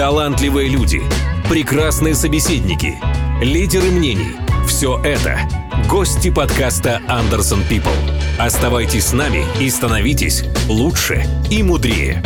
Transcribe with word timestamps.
талантливые 0.00 0.70
люди, 0.70 1.02
прекрасные 1.50 2.14
собеседники, 2.14 2.94
лидеры 3.42 3.90
мнений– 3.90 4.34
все 4.66 4.98
это– 5.04 5.36
гости 5.90 6.32
подкаста 6.32 7.02
«Андерсон 7.06 7.60
People». 7.70 7.92
Оставайтесь 8.38 9.08
с 9.08 9.12
нами 9.12 9.44
и 9.60 9.68
становитесь 9.68 10.44
лучше 10.70 11.26
и 11.50 11.62
мудрее. 11.62 12.22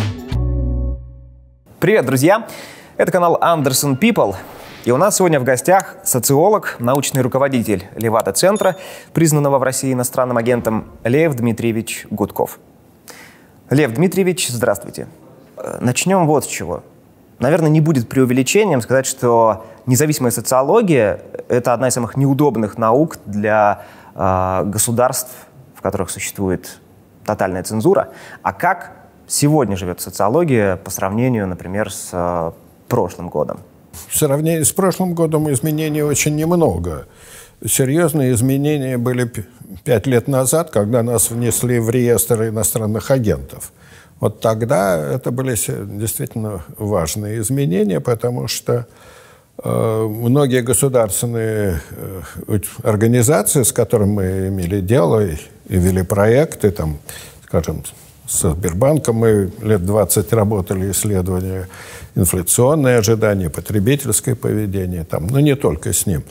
Привет, 1.80 2.06
друзья! 2.06 2.46
Это 2.96 3.10
канал 3.10 3.40
Anderson 3.42 3.98
People. 3.98 4.36
И 4.84 4.92
у 4.92 4.96
нас 4.96 5.16
сегодня 5.16 5.40
в 5.40 5.44
гостях 5.44 5.96
социолог, 6.04 6.76
научный 6.78 7.22
руководитель 7.22 7.88
Левада-центра, 7.96 8.76
признанного 9.12 9.58
в 9.58 9.64
России 9.64 9.92
иностранным 9.92 10.36
агентом 10.36 10.92
Лев 11.02 11.34
Дмитриевич 11.34 12.06
Гудков. 12.08 12.60
Лев 13.68 13.92
Дмитриевич, 13.94 14.46
здравствуйте. 14.46 15.08
Э, 15.56 15.78
начнем 15.80 16.28
вот 16.28 16.44
с 16.44 16.46
чего. 16.46 16.84
Наверное, 17.44 17.68
не 17.68 17.82
будет 17.82 18.08
преувеличением 18.08 18.80
сказать, 18.80 19.04
что 19.04 19.66
независимая 19.84 20.30
социология– 20.30 21.20
это 21.50 21.74
одна 21.74 21.88
из 21.88 21.92
самых 21.92 22.16
неудобных 22.16 22.78
наук 22.78 23.18
для 23.26 23.82
э, 24.14 24.62
государств, 24.64 25.30
в 25.74 25.82
которых 25.82 26.08
существует 26.08 26.78
тотальная 27.26 27.62
цензура. 27.62 28.08
А 28.40 28.54
как 28.54 28.92
сегодня 29.26 29.76
живет 29.76 30.00
социология 30.00 30.76
по 30.76 30.90
сравнению, 30.90 31.46
например, 31.46 31.92
с 31.92 32.08
э, 32.12 32.52
прошлым 32.88 33.28
годом? 33.28 33.60
В 34.08 34.16
сравнении 34.16 34.62
с 34.62 34.72
прошлым 34.72 35.12
годом 35.12 35.52
изменений 35.52 36.02
очень 36.02 36.36
немного. 36.36 37.08
Серьезные 37.62 38.32
изменения 38.32 38.96
были 38.96 39.30
пять 39.84 40.06
лет 40.06 40.28
назад, 40.28 40.70
когда 40.70 41.02
нас 41.02 41.30
внесли 41.30 41.78
в 41.78 41.90
реестр 41.90 42.44
иностранных 42.44 43.10
агентов. 43.10 43.70
Вот 44.20 44.40
тогда 44.40 44.96
это 44.96 45.30
были 45.30 45.54
действительно 45.98 46.64
важные 46.78 47.40
изменения, 47.40 48.00
потому 48.00 48.48
что 48.48 48.86
э, 49.62 50.08
многие 50.08 50.62
государственные 50.62 51.80
э, 51.90 52.58
организации, 52.82 53.62
с 53.62 53.72
которыми 53.72 54.10
мы 54.10 54.48
имели 54.48 54.80
дело 54.80 55.24
и, 55.24 55.36
вели 55.68 56.02
проекты, 56.02 56.70
там, 56.70 56.98
скажем, 57.46 57.82
со 58.26 58.52
Сбербанком 58.52 59.16
мы 59.16 59.52
лет 59.62 59.84
20 59.84 60.32
работали, 60.32 60.90
исследования 60.90 61.68
инфляционные 62.14 62.98
ожидания, 62.98 63.50
потребительское 63.50 64.34
поведение, 64.34 65.04
там, 65.04 65.26
но 65.26 65.40
не 65.40 65.56
только 65.56 65.92
с 65.92 66.06
ним. 66.06 66.22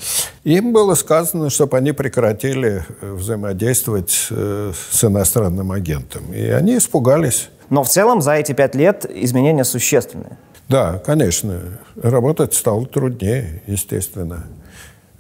Им 0.44 0.74
было 0.74 0.96
сказано, 0.96 1.50
чтобы 1.50 1.78
они 1.78 1.92
прекратили 1.92 2.86
э, 3.02 3.14
взаимодействовать 3.14 4.28
э, 4.30 4.72
с 4.92 5.04
иностранным 5.04 5.72
агентом. 5.72 6.34
И 6.34 6.46
они 6.48 6.78
испугались. 6.78 7.50
Но 7.70 7.84
в 7.84 7.90
целом 7.90 8.22
за 8.22 8.34
эти 8.34 8.54
пять 8.54 8.76
лет 8.76 9.06
изменения 9.10 9.64
существенные. 9.64 10.38
Да, 10.70 11.02
конечно. 11.06 11.60
Работать 12.02 12.54
стало 12.54 12.86
труднее, 12.86 13.62
естественно. 13.68 14.46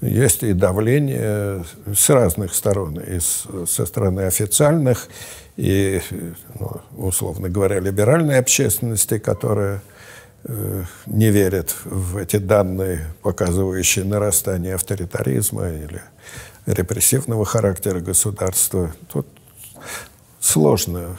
Есть 0.01 0.43
и 0.43 0.53
давление 0.53 1.63
с 1.93 2.09
разных 2.09 2.53
сторон, 2.53 2.99
и 2.99 3.19
со 3.19 3.85
стороны 3.85 4.21
официальных, 4.21 5.07
и, 5.55 6.01
ну, 6.59 6.71
условно 6.97 7.49
говоря, 7.49 7.79
либеральной 7.79 8.39
общественности, 8.39 9.19
которая 9.19 9.81
э, 10.45 10.83
не 11.05 11.29
верит 11.29 11.75
в 11.85 12.17
эти 12.17 12.37
данные, 12.37 13.07
показывающие 13.21 14.05
нарастание 14.05 14.75
авторитаризма 14.75 15.69
или 15.69 16.01
репрессивного 16.65 17.45
характера 17.45 17.99
государства. 17.99 18.93
Тут 19.11 19.27
сложно 20.39 21.17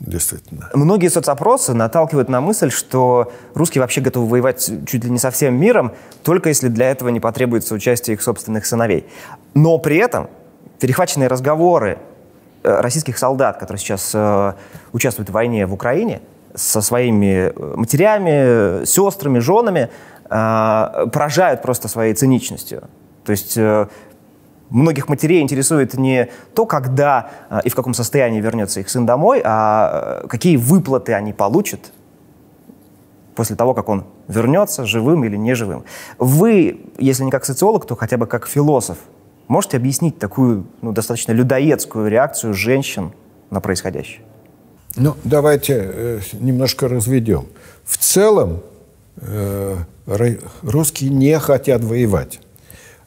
действительно. 0.00 0.70
Многие 0.74 1.08
соцопросы 1.08 1.74
наталкивают 1.74 2.28
на 2.28 2.40
мысль, 2.40 2.70
что 2.70 3.32
русские 3.54 3.82
вообще 3.82 4.00
готовы 4.00 4.28
воевать 4.28 4.70
чуть 4.86 5.04
ли 5.04 5.10
не 5.10 5.18
со 5.18 5.30
всем 5.30 5.54
миром, 5.54 5.94
только 6.22 6.48
если 6.48 6.68
для 6.68 6.90
этого 6.90 7.08
не 7.10 7.20
потребуется 7.20 7.74
участие 7.74 8.14
их 8.14 8.22
собственных 8.22 8.66
сыновей. 8.66 9.06
Но 9.54 9.78
при 9.78 9.96
этом 9.96 10.28
перехваченные 10.80 11.28
разговоры 11.28 11.98
российских 12.64 13.18
солдат, 13.18 13.58
которые 13.58 13.78
сейчас 13.78 14.10
э, 14.14 14.52
участвуют 14.92 15.28
в 15.28 15.32
войне 15.32 15.66
в 15.66 15.74
Украине, 15.74 16.20
со 16.54 16.80
своими 16.80 17.52
э, 17.54 17.74
матерями, 17.76 18.84
сестрами, 18.84 19.38
женами, 19.38 19.90
э, 20.24 21.06
поражают 21.12 21.62
просто 21.62 21.88
своей 21.88 22.14
циничностью. 22.14 22.82
То 23.24 23.32
есть 23.32 23.56
э, 23.56 23.86
многих 24.70 25.08
матерей 25.08 25.42
интересует 25.42 25.94
не 25.94 26.28
то, 26.54 26.66
когда 26.66 27.30
э, 27.50 27.60
и 27.64 27.68
в 27.68 27.74
каком 27.74 27.94
состоянии 27.94 28.40
вернется 28.40 28.80
их 28.80 28.88
сын 28.88 29.06
домой, 29.06 29.42
а 29.44 30.22
э, 30.24 30.28
какие 30.28 30.56
выплаты 30.56 31.12
они 31.12 31.32
получат 31.32 31.92
после 33.34 33.56
того, 33.56 33.74
как 33.74 33.88
он 33.88 34.04
вернется 34.28 34.86
живым 34.86 35.24
или 35.24 35.36
неживым. 35.36 35.84
Вы, 36.18 36.80
если 36.98 37.24
не 37.24 37.30
как 37.30 37.44
социолог, 37.44 37.84
то 37.86 37.96
хотя 37.96 38.16
бы 38.16 38.26
как 38.26 38.46
философ, 38.46 38.98
Можете 39.48 39.76
объяснить 39.76 40.18
такую 40.18 40.66
ну, 40.80 40.92
достаточно 40.92 41.32
людоедскую 41.32 42.08
реакцию 42.08 42.54
женщин 42.54 43.12
на 43.50 43.60
происходящее? 43.60 44.22
Ну, 44.96 45.16
давайте 45.24 45.74
э, 45.76 46.20
немножко 46.32 46.88
разведем. 46.88 47.46
В 47.84 47.98
целом 47.98 48.62
э, 49.16 49.76
русские 50.62 51.10
не 51.10 51.38
хотят 51.38 51.82
воевать. 51.82 52.40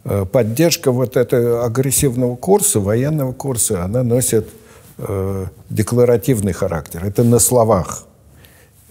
Э, 0.04 0.26
поддержка 0.26 0.92
вот 0.92 1.18
этого 1.18 1.66
агрессивного 1.66 2.36
курса, 2.36 2.80
военного 2.80 3.34
курса, 3.34 3.84
она 3.84 4.04
носит 4.04 4.50
э, 4.98 5.46
декларативный 5.70 6.54
характер. 6.54 7.04
Это 7.04 7.24
на 7.24 7.40
словах. 7.40 8.06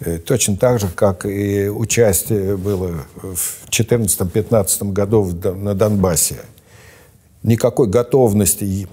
Э, 0.01 0.19
точно 0.19 0.57
так 0.57 0.81
же, 0.81 0.89
как 0.89 1.27
и 1.27 1.69
участие 1.69 2.57
было 2.57 2.93
в 3.15 3.69
2014-2015 3.71 4.93
году 4.93 5.25
на 5.55 5.75
Донбассе 5.75 6.37
никакой 7.47 7.87
готовности 7.87 8.89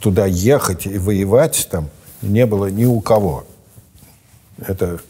туда 0.00 0.24
ехать 0.24 0.86
и 0.86 0.96
воевать 0.96 1.68
там 1.70 1.90
не 2.22 2.46
было 2.46 2.66
ни 2.70 2.84
у 2.84 3.00
кого. 3.00 3.44
Это 4.58 5.00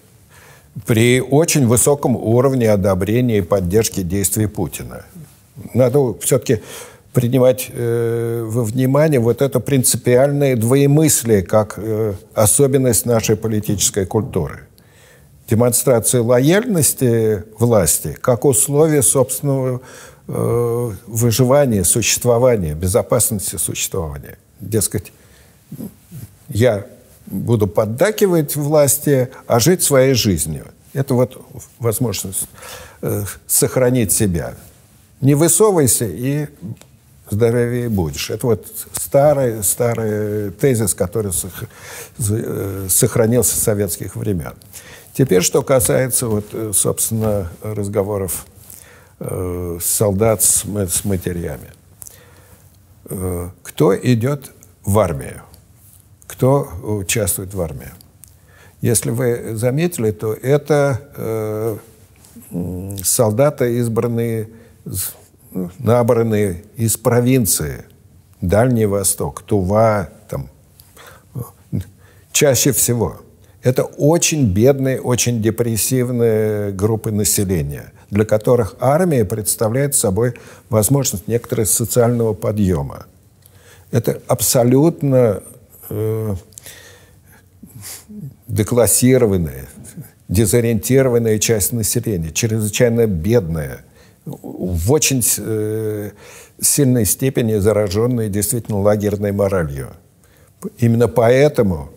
при 0.87 1.21
очень 1.21 1.67
высоком 1.67 2.17
уровне 2.17 2.71
одобрения 2.71 3.39
и 3.39 3.43
поддержки 3.43 4.03
действий 4.03 4.47
Путина. 4.47 5.05
Надо 5.75 6.15
все-таки 6.21 6.63
принимать 7.13 7.69
э, 7.73 8.45
во 8.47 8.65
внимание 8.65 9.21
вот 9.21 9.43
это 9.43 9.61
принципиальное 9.61 10.57
двоемыслие 10.57 11.43
как 11.43 11.75
э, 11.77 12.15
особенность 12.35 13.07
нашей 13.07 13.37
политической 13.37 14.07
культуры. 14.07 14.61
Демонстрация 15.51 16.23
лояльности 16.23 17.45
власти 17.59 18.17
как 18.21 18.45
условие 18.45 19.03
собственного 19.03 19.81
Э, 20.31 20.93
выживания, 21.07 21.85
существования, 21.85 22.75
безопасности 22.75 23.57
существования. 23.57 24.37
Дескать, 24.61 25.11
я 26.51 26.85
буду 27.25 27.67
поддакивать 27.67 28.55
власти, 28.55 29.31
а 29.47 29.59
жить 29.59 29.83
своей 29.83 30.13
жизнью. 30.13 30.67
Это 30.93 31.15
вот 31.15 31.41
возможность 31.79 32.47
э, 33.01 33.25
сохранить 33.47 34.13
себя. 34.13 34.55
Не 35.23 35.35
высовывайся 35.35 36.05
и 36.05 36.49
здоровее 37.31 37.89
будешь. 37.89 38.29
Это 38.29 38.49
вот 38.49 38.67
старый, 38.93 39.65
старый 39.65 40.51
тезис, 40.51 40.93
который 40.93 41.33
э, 42.19 42.87
сохранился 42.91 43.57
с 43.57 43.63
советских 43.63 44.15
времен. 44.15 44.53
Теперь, 45.15 45.41
что 45.41 45.63
касается, 45.63 46.27
вот, 46.27 46.45
собственно, 46.75 47.51
разговоров 47.63 48.45
э, 48.45 48.58
солдат 49.21 50.43
с, 50.43 50.65
с 50.65 51.05
матерями. 51.05 51.71
Э, 53.07 53.51
кто 53.63 53.97
идет 53.97 54.53
в 54.85 54.99
армию? 54.99 55.43
Кто 56.27 56.69
участвует 56.83 57.55
в 57.55 57.61
армии? 57.61 57.91
Если 58.81 59.11
вы 59.11 59.57
заметили, 59.57 60.11
то 60.13 60.35
это 60.35 61.01
э, 61.17 61.77
солдаты, 63.03 63.79
избранные, 63.79 64.51
ну, 65.53 65.71
набранные 65.79 66.65
из 66.77 66.97
провинции, 66.97 67.85
Дальний 68.41 68.87
Восток, 68.87 69.43
Тува, 69.43 70.11
там, 70.29 70.49
чаще 72.31 72.71
всего. 72.71 73.17
Это 73.65 73.83
очень 73.83 74.53
бедные, 74.53 75.01
очень 75.01 75.43
депрессивные 75.43 76.71
группы 76.71 77.11
населения– 77.11 77.93
для 78.11 78.25
которых 78.25 78.77
армия 78.81 79.25
представляет 79.25 79.95
собой 79.95 80.35
возможность 80.71 81.29
некоторого 81.29 81.67
социального 81.67 82.35
подъема. 82.35 83.07
Это 83.91 84.21
абсолютно 84.27 85.43
э, 85.89 86.35
деклассированная, 88.47 89.67
дезориентированная 90.29 91.39
часть 91.39 91.73
населения, 91.73 92.33
чрезвычайно 92.33 93.07
бедная, 93.07 93.85
в 94.25 94.93
очень 94.93 95.23
э, 95.39 96.11
сильной 96.61 97.05
степени 97.07 97.57
зараженная 97.57 98.29
действительно 98.29 98.81
лагерной 98.81 99.33
моралью. 99.33 99.89
Именно 100.79 101.09
поэтому, 101.09 101.91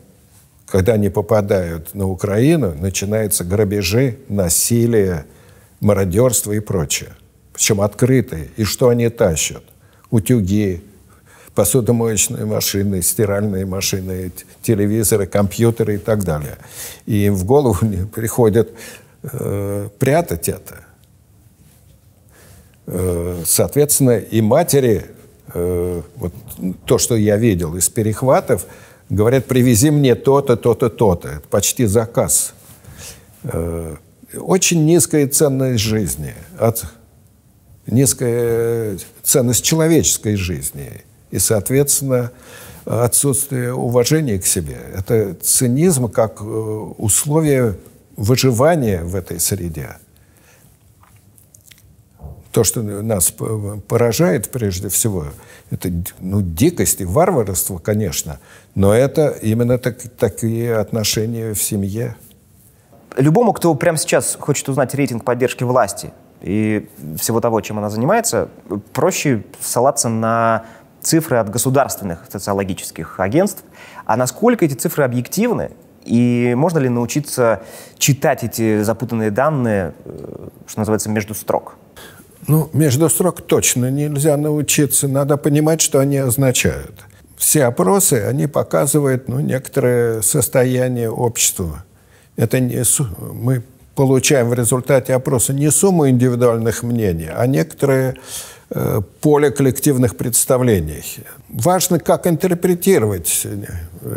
когда 0.65 0.93
они 0.93 1.09
попадают 1.09 1.93
на 1.93 2.07
Украину, 2.07 2.73
начинаются 2.73 3.43
грабежи, 3.43 4.19
насилие, 4.29 5.25
мародерство 5.81 6.53
и 6.53 6.59
прочее. 6.59 7.09
Причем 7.51 7.81
открытые. 7.81 8.49
И 8.55 8.63
что 8.63 8.89
они 8.89 9.09
тащат? 9.09 9.63
Утюги, 10.09 10.81
посудомоечные 11.53 12.45
машины, 12.45 13.01
стиральные 13.01 13.65
машины, 13.65 14.31
телевизоры, 14.61 15.25
компьютеры 15.25 15.95
и 15.95 15.97
так 15.97 16.23
далее. 16.23 16.57
И 17.05 17.25
им 17.25 17.35
в 17.35 17.43
голову 17.43 17.77
приходит 18.15 18.71
э, 19.23 19.89
прятать 19.99 20.47
это. 20.47 20.85
Э, 22.87 23.43
соответственно, 23.45 24.17
и 24.17 24.41
матери, 24.41 25.07
э, 25.53 26.01
вот 26.15 26.33
то, 26.85 26.97
что 26.97 27.15
я 27.15 27.37
видел 27.37 27.75
из 27.75 27.89
перехватов, 27.89 28.65
говорят, 29.09 29.45
привези 29.45 29.91
мне 29.91 30.15
то-то, 30.15 30.55
то-то, 30.55 30.89
то-то. 30.89 31.27
Это 31.27 31.47
почти 31.49 31.85
заказ. 31.85 32.53
Э, 33.43 33.95
очень 34.35 34.85
низкая 34.85 35.27
ценность 35.27 35.83
жизни, 35.83 36.33
от, 36.59 36.83
низкая 37.87 38.97
ценность 39.23 39.63
человеческой 39.63 40.35
жизни. 40.35 41.03
И, 41.31 41.39
соответственно, 41.39 42.31
отсутствие 42.85 43.73
уважения 43.73 44.39
к 44.39 44.45
себе. 44.45 44.77
Это 44.95 45.35
цинизм 45.35 46.09
как 46.09 46.41
условие 46.41 47.77
выживания 48.17 49.03
в 49.03 49.15
этой 49.15 49.39
среде 49.39 49.95
то, 52.51 52.63
что 52.63 52.81
нас 52.81 53.33
поражает 53.87 54.49
прежде 54.49 54.89
всего, 54.89 55.27
это 55.69 55.91
ну, 56.19 56.41
дикость 56.41 57.01
и 57.01 57.05
варварство, 57.05 57.77
конечно, 57.77 58.39
но 58.75 58.93
это 58.93 59.29
именно 59.29 59.77
так, 59.77 59.97
такие 60.17 60.75
отношения 60.75 61.53
в 61.53 61.61
семье. 61.61 62.15
Любому, 63.17 63.53
кто 63.53 63.73
прямо 63.75 63.97
сейчас 63.97 64.37
хочет 64.39 64.69
узнать 64.69 64.93
рейтинг 64.95 65.23
поддержки 65.23 65.63
власти 65.63 66.11
и 66.41 66.89
всего 67.19 67.39
того, 67.39 67.61
чем 67.61 67.77
она 67.77 67.89
занимается, 67.89 68.49
проще 68.93 69.43
ссылаться 69.59 70.09
на 70.09 70.65
цифры 71.01 71.37
от 71.37 71.49
государственных 71.49 72.25
социологических 72.31 73.19
агентств. 73.19 73.63
А 74.05 74.15
насколько 74.15 74.65
эти 74.65 74.73
цифры 74.73 75.03
объективны, 75.03 75.71
и 76.03 76.53
можно 76.55 76.79
ли 76.79 76.89
научиться 76.89 77.61
читать 77.97 78.43
эти 78.43 78.81
запутанные 78.81 79.29
данные, 79.29 79.93
э, 80.05 80.47
что 80.65 80.79
называется, 80.79 81.09
между 81.09 81.33
строк? 81.33 81.75
Ну, 82.47 82.69
между 82.73 83.07
строк 83.09 83.41
точно 83.41 83.91
нельзя 83.91 84.35
научиться. 84.37 85.07
Надо 85.07 85.37
понимать, 85.37 85.81
что 85.81 85.99
они 85.99 86.17
означают. 86.17 87.05
Все 87.37 87.65
опросы, 87.65 88.25
они 88.27 88.47
показывают 88.47 89.27
ну, 89.27 89.39
некоторое 89.39 90.21
состояние 90.21 91.09
общества. 91.09 91.83
Это 92.41 92.59
не, 92.59 92.83
мы 93.33 93.61
получаем 93.93 94.49
в 94.49 94.55
результате 94.55 95.13
опроса 95.13 95.53
не 95.53 95.69
сумму 95.69 96.09
индивидуальных 96.09 96.81
мнений, 96.81 97.29
а 97.31 97.45
некоторые 97.45 98.15
э, 98.71 99.01
поле 99.21 99.51
коллективных 99.51 100.17
представлений. 100.17 101.03
Важно, 101.49 101.99
как 101.99 102.25
интерпретировать 102.25 103.45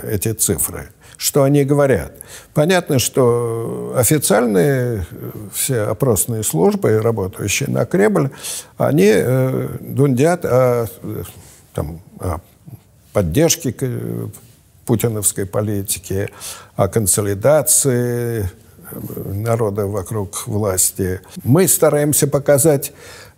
эти 0.03 0.33
цифры 0.33 0.89
что 1.17 1.45
они 1.45 1.65
говорят. 1.65 2.13
Понятно, 2.55 2.99
что 2.99 3.95
официальные 3.97 5.07
э, 5.09 5.31
все 5.53 5.83
опросные 5.83 6.43
службы, 6.43 7.01
работающие 7.01 7.69
на 7.69 7.87
Кремль, 7.87 8.31
они 8.79 9.11
э, 9.15 9.69
дундят 9.81 10.45
о, 10.45 10.87
там, 11.73 12.01
о 12.19 12.41
поддержке 13.13 13.73
путиновской 14.85 15.47
политики, 15.47 16.31
о 16.77 16.89
консолидации 16.89 18.51
э, 18.91 19.33
народа 19.33 19.87
вокруг 19.87 20.47
власти. 20.47 21.21
Мы 21.43 21.69
стараемся 21.69 22.27
показать, 22.27 22.93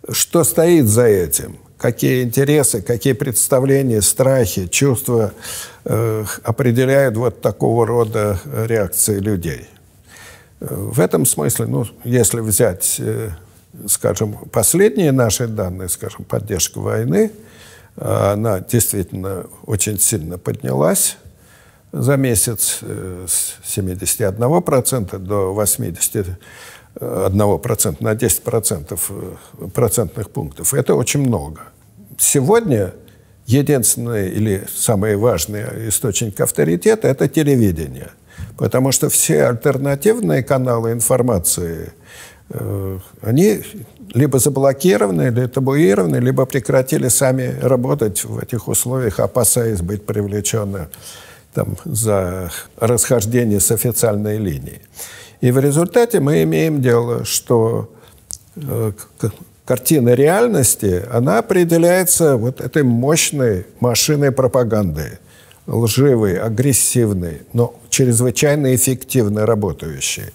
что 0.09 0.43
стоит 0.43 0.87
за 0.87 1.05
этим– 1.05 1.57
какие 1.77 2.23
интересы, 2.23 2.81
какие 2.81 3.13
представления, 3.13 4.01
страхи, 4.01 4.67
чувства 4.67 5.33
э, 5.85 6.25
определяют 6.43 7.15
вот 7.17 7.41
такого 7.41 7.85
рода 7.85 8.39
реакции 8.45 9.19
людей. 9.19 9.67
В 10.59 10.99
этом 10.99 11.25
смысле, 11.25 11.67
ну, 11.67 11.85
если 12.03 12.39
взять, 12.39 12.95
э, 12.99 13.29
скажем, 13.87 14.33
последние 14.51 15.11
наши 15.11 15.47
данные, 15.47 15.87
скажем, 15.89 16.25
поддержка 16.25 16.79
войны, 16.79 17.31
она 17.95 18.59
действительно 18.59 19.47
очень 19.65 19.99
сильно 19.99 20.37
поднялась 20.37 21.17
за 21.91 22.17
месяц 22.17 22.79
э, 22.81 23.25
с 23.27 23.57
71% 23.77 25.17
до 25.19 25.53
80% 25.53 26.35
1% 26.99 27.97
на 27.99 28.13
10% 28.13 28.99
э, 29.09 29.67
процентных 29.73 30.29
пунктов. 30.29 30.73
Это 30.73 30.95
очень 30.95 31.21
много. 31.21 31.61
Сегодня 32.17 32.93
единственный 33.45 34.29
или 34.29 34.65
самый 34.73 35.15
важный 35.15 35.89
источник 35.89 36.39
авторитета– 36.41 37.07
это 37.09 37.27
телевидение. 37.27 38.09
Потому 38.57 38.91
что 38.91 39.09
все 39.09 39.45
альтернативные 39.45 40.43
каналы 40.43 40.91
информации, 40.91 41.93
э, 42.49 42.99
они 43.21 43.61
либо 44.13 44.39
заблокированы, 44.39 45.23
либо 45.23 45.47
табуированы, 45.47 46.17
либо 46.17 46.45
прекратили 46.45 47.09
сами 47.09 47.55
работать 47.61 48.23
в 48.23 48.39
этих 48.39 48.67
условиях, 48.67 49.19
опасаясь 49.19 49.81
быть 49.81 50.05
привлеченными 50.05 50.87
там, 51.57 51.75
за 51.85 52.51
расхождение 52.79 53.59
с 53.59 53.71
официальной 53.71 54.37
линией. 54.37 54.81
И 55.41 55.49
в 55.49 55.57
результате 55.59 56.19
мы 56.19 56.43
имеем 56.43 56.83
дело, 56.83 57.25
что 57.25 57.91
э, 58.55 58.91
картина 59.65 60.09
реальности, 60.13 61.03
она 61.11 61.39
определяется 61.39 62.37
вот 62.37 62.61
этой 62.61 62.83
мощной 62.83 63.65
машиной 63.79 64.31
пропаганды, 64.31 65.17
лживой, 65.65 66.37
агрессивной, 66.37 67.41
но 67.53 67.73
чрезвычайно 67.89 68.75
эффективно 68.75 69.47
работающей. 69.47 70.31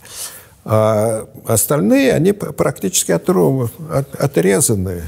А 0.64 1.28
остальные, 1.46 2.14
они 2.14 2.32
практически 2.32 3.12
отрезаны. 3.12 5.02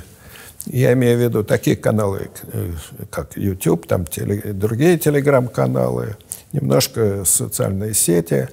Я 0.66 0.94
имею 0.94 1.18
в 1.18 1.20
виду 1.20 1.44
такие 1.44 1.76
каналы, 1.76 2.30
э, 2.52 2.70
как 3.10 3.36
YouTube, 3.36 3.86
там 3.86 4.06
теле, 4.06 4.40
другие 4.52 4.98
телеграм-каналы, 4.98 6.16
немножко 6.52 7.24
социальные 7.24 7.94
сети. 7.94 8.48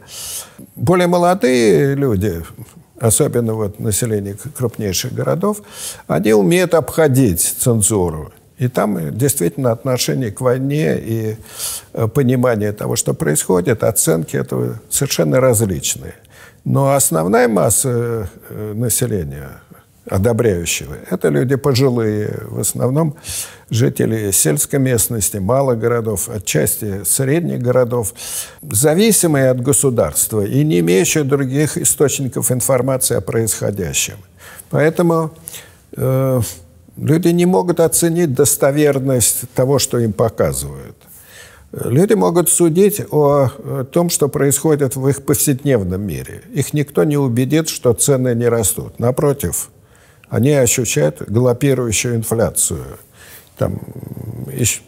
Более 0.76 1.08
молодые 1.08 1.96
люди, 1.96 2.44
особенно 3.00 3.54
вот 3.54 3.80
население 3.80 4.36
крупнейших 4.36 5.14
городов, 5.14 5.62
они 6.08 6.34
умеют 6.34 6.74
обходить 6.74 7.42
цензуру. 7.42 8.32
И 8.58 8.68
там 8.68 9.18
действительно 9.18 9.72
отношение 9.72 10.32
к 10.32 10.42
войне 10.42 11.00
и 11.00 11.38
э, 11.94 12.08
понимание 12.08 12.74
того, 12.74 12.96
что 12.96 13.14
происходит, 13.14 13.84
оценки 13.84 14.36
этого 14.36 14.80
совершенно 14.90 15.40
различные. 15.40 16.14
Но 16.64 16.94
основная 16.94 17.48
масса 17.48 18.30
э, 18.50 18.74
населения, 18.76 19.62
одобряющего. 20.12 20.96
Это 21.10 21.30
люди 21.30 21.56
пожилые, 21.56 22.44
в 22.50 22.60
основном 22.60 23.16
жители 23.70 24.32
сельской 24.32 24.78
местности, 24.80 25.38
малых 25.38 25.80
городов, 25.80 26.28
отчасти 26.30 27.04
средних 27.06 27.62
городов, 27.62 28.14
зависимые 28.62 29.50
от 29.50 29.62
государства 29.62 30.46
и 30.46 30.64
не 30.66 30.80
имеющие 30.80 31.24
других 31.24 31.78
источников 31.78 32.52
информации 32.52 33.16
о 33.16 33.22
происходящем. 33.22 34.18
Поэтому 34.70 35.32
э, 35.96 36.42
люди 36.98 37.30
не 37.30 37.46
могут 37.46 37.80
оценить 37.80 38.34
достоверность 38.34 39.50
того, 39.56 39.80
что 39.80 39.98
им 39.98 40.12
показывают. 40.12 40.98
Люди 41.72 42.16
могут 42.16 42.50
судить 42.50 43.02
о 43.12 43.86
том, 43.94 44.10
что 44.10 44.28
происходит 44.28 44.98
в 44.98 45.08
их 45.08 45.24
повседневном 45.24 46.02
мире. 46.02 46.42
Их 46.54 46.74
никто 46.74 47.06
не 47.06 47.16
убедит, 47.16 47.70
что 47.70 47.94
цены 47.94 48.36
не 48.36 48.50
растут. 48.50 49.00
Напротив, 49.00 49.70
они 50.32 50.52
ощущают 50.52 51.22
галопирующую 51.30 52.16
инфляцию. 52.16 52.98
Там 53.58 53.80
еще, 54.52 54.80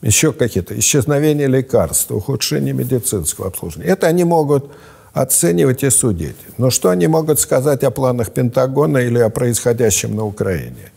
еще 0.00 0.32
какие-то 0.32 0.78
исчезновения 0.78 1.48
лекарств, 1.48 2.12
ухудшение 2.12 2.72
медицинского 2.72 3.48
обслуживания. 3.48 3.88
Это 3.88 4.06
они 4.06 4.22
могут 4.22 4.70
оценивать 5.12 5.82
и 5.82 5.90
судить. 5.90 6.36
Но 6.56 6.70
что 6.70 6.90
они 6.90 7.08
могут 7.08 7.40
сказать 7.40 7.82
о 7.82 7.90
планах 7.90 8.30
Пентагона 8.30 8.98
или 8.98 9.18
о 9.18 9.28
происходящем 9.28 10.14
на 10.14 10.24
Украине, 10.24 10.92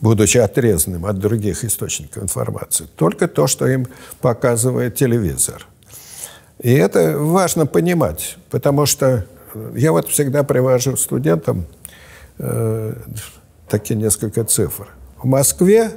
будучи 0.00 0.38
отрезанным 0.38 1.04
от 1.04 1.18
других 1.18 1.64
источников 1.64 2.22
информации? 2.22 2.86
Только 2.94 3.26
то, 3.26 3.48
что 3.48 3.66
им 3.66 3.88
показывает 4.20 4.94
телевизор. 4.94 5.66
И 6.60 6.72
это 6.72 7.18
важно 7.18 7.66
понимать, 7.66 8.36
потому 8.50 8.86
что 8.86 9.26
я 9.74 9.90
вот 9.90 10.08
всегда 10.08 10.44
привожу 10.44 10.96
студентам 10.96 11.66
э, 12.40 12.94
такие 13.68 13.96
несколько 13.96 14.44
цифр. 14.44 14.88
В 15.16 15.26
Москве 15.26 15.90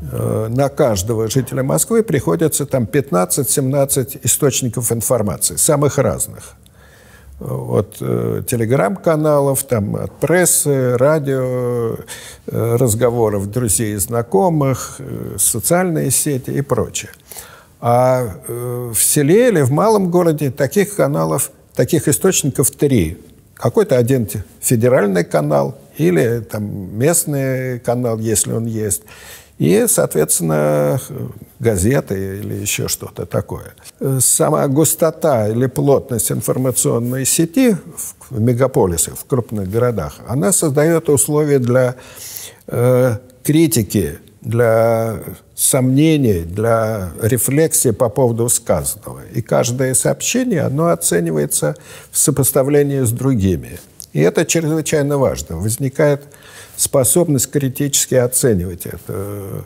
э, 0.00 0.48
на 0.48 0.68
каждого 0.68 1.28
жителя 1.28 1.62
Москвы 1.62 2.02
приходится 2.02 2.66
там 2.66 2.84
15-17 2.84 4.20
источников 4.22 4.92
информации, 4.92 5.56
самых 5.56 5.98
разных. 5.98 6.54
от 7.40 7.98
э, 8.00 8.42
телеграм-каналов, 8.48 9.62
там, 9.62 9.94
от 9.94 10.12
прессы, 10.18 10.96
радио, 10.96 11.96
э, 12.46 12.76
разговоров 12.76 13.50
друзей 13.50 13.94
и 13.94 13.96
знакомых, 13.96 14.96
э, 14.98 15.36
социальные 15.38 16.10
сети 16.10 16.50
и 16.50 16.62
прочее. 16.62 17.10
А 17.80 18.26
э, 18.48 18.92
в 18.92 19.00
селе 19.00 19.48
или 19.48 19.62
в 19.62 19.70
малом 19.70 20.10
городе 20.10 20.50
таких 20.50 20.96
каналов, 20.96 21.52
таких 21.74 22.08
источников 22.08 22.72
три. 22.72 23.18
Какой-то 23.58 23.96
один 23.96 24.28
федеральный 24.60 25.24
канал 25.24 25.78
или 25.96 26.40
там 26.40 26.96
местный 26.96 27.80
канал, 27.80 28.18
если 28.18 28.52
он 28.52 28.66
есть– 28.66 29.02
и, 29.58 29.86
соответственно, 29.88 31.00
газеты 31.58 32.38
или 32.38 32.54
еще 32.54 32.86
что-то 32.86 33.26
такое. 33.26 33.74
Сама 34.20 34.66
густота 34.68 35.48
или 35.48 35.66
плотность 35.66 36.30
информационной 36.30 37.24
сети 37.24 37.76
в 38.30 38.40
мегаполисах, 38.40 39.18
в 39.18 39.24
крупных 39.24 39.68
городах, 39.68 40.14
она 40.28 40.52
создает 40.52 41.08
условия 41.08 41.58
для 41.58 41.96
э, 42.68 43.16
критики, 43.42 44.18
для 44.42 45.18
сомнений, 45.58 46.42
для 46.42 47.10
рефлексии 47.20 47.90
по 47.90 48.08
поводу 48.08 48.48
сказанного. 48.48 49.22
И 49.34 49.42
каждое 49.42 49.94
сообщение, 49.94 50.62
оно 50.62 50.90
оценивается 50.90 51.74
в 52.12 52.18
сопоставлении 52.18 53.00
с 53.00 53.10
другими. 53.10 53.80
И 54.12 54.20
это 54.20 54.46
чрезвычайно 54.46 55.18
важно. 55.18 55.56
Возникает 55.56 56.28
способность 56.76 57.50
критически 57.50 58.14
оценивать 58.14 58.86
это 58.86 59.64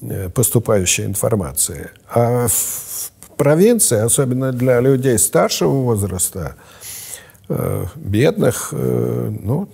э, 0.00 0.28
поступающая 0.30 1.06
информация. 1.06 1.90
А 2.08 2.46
в 2.46 3.10
провинции, 3.36 3.98
особенно 3.98 4.52
для 4.52 4.78
людей 4.78 5.18
старшего 5.18 5.72
возраста, 5.72 6.54
э, 7.48 7.86
бедных, 7.96 8.68
э, 8.70 9.32
ну, 9.42 9.68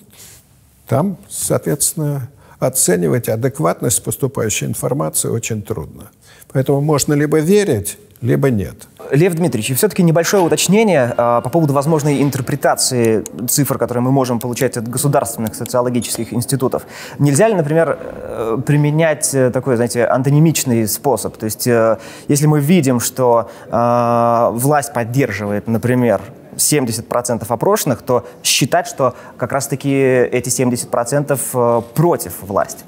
там, 0.87 1.19
соответственно, 1.29 2.31
оценивать 2.59 3.29
адекватность 3.29 4.03
поступающей 4.03 4.67
информации 4.67 5.29
очень 5.29 5.62
трудно. 5.62 6.11
Поэтому 6.53 6.81
можно 6.81 7.15
либо 7.15 7.38
верить, 7.38 7.99
либо 8.21 8.50
нет. 8.50 8.88
Лев 9.12 9.35
Дмитриевич, 9.35 9.71
и 9.71 9.75
все-таки 9.75 10.03
небольшое 10.03 10.43
уточнение 10.43 11.15
э, 11.17 11.41
по 11.43 11.50
поводу 11.50 11.73
возможной 11.73 12.23
интерпретации 12.23 13.25
цифр, 13.49 13.79
которые 13.79 14.03
мы 14.03 14.11
можем 14.11 14.41
получать 14.41 14.77
от 14.77 14.88
государственных 14.88 15.55
социологических 15.55 16.33
институтов. 16.35 16.83
Нельзя 17.19 17.49
ли, 17.49 17.55
например, 17.55 17.99
э, 18.00 18.59
применять 18.67 19.33
э, 19.35 19.50
такой, 19.50 19.77
знаете, 19.77 20.05
антонимичный 20.05 20.87
способ? 20.88 21.37
То 21.37 21.45
есть, 21.45 21.67
э, 21.67 21.99
если 22.29 22.47
мы 22.47 22.61
видим, 22.61 23.00
что 23.00 23.50
э, 23.71 24.49
власть 24.53 24.93
поддерживает, 24.93 25.69
например, 25.69 26.21
70% 26.59 27.47
опрошенных, 27.49 28.03
то 28.03 28.27
считать, 28.43 28.87
что 28.87 29.15
как 29.37 29.53
раз-таки 29.53 29.91
эти 29.91 30.49
70% 30.49 31.38
э, 31.55 31.83
против 31.95 32.43
власти? 32.43 32.85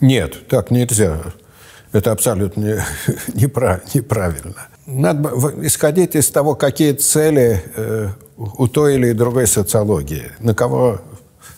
Нет, 0.00 0.48
так 0.48 0.70
нельзя. 0.70 1.20
Это 1.92 2.12
абсолютно 2.12 2.84
неправильно. 3.34 4.54
Надо 4.86 5.30
исходить 5.62 6.14
из 6.14 6.28
того, 6.28 6.54
какие 6.54 6.92
цели 6.92 7.62
э, 7.76 8.08
у 8.36 8.66
той 8.66 8.96
или 8.96 9.12
другой 9.12 9.46
социологии, 9.46 10.30
на 10.40 10.54
кого 10.54 11.00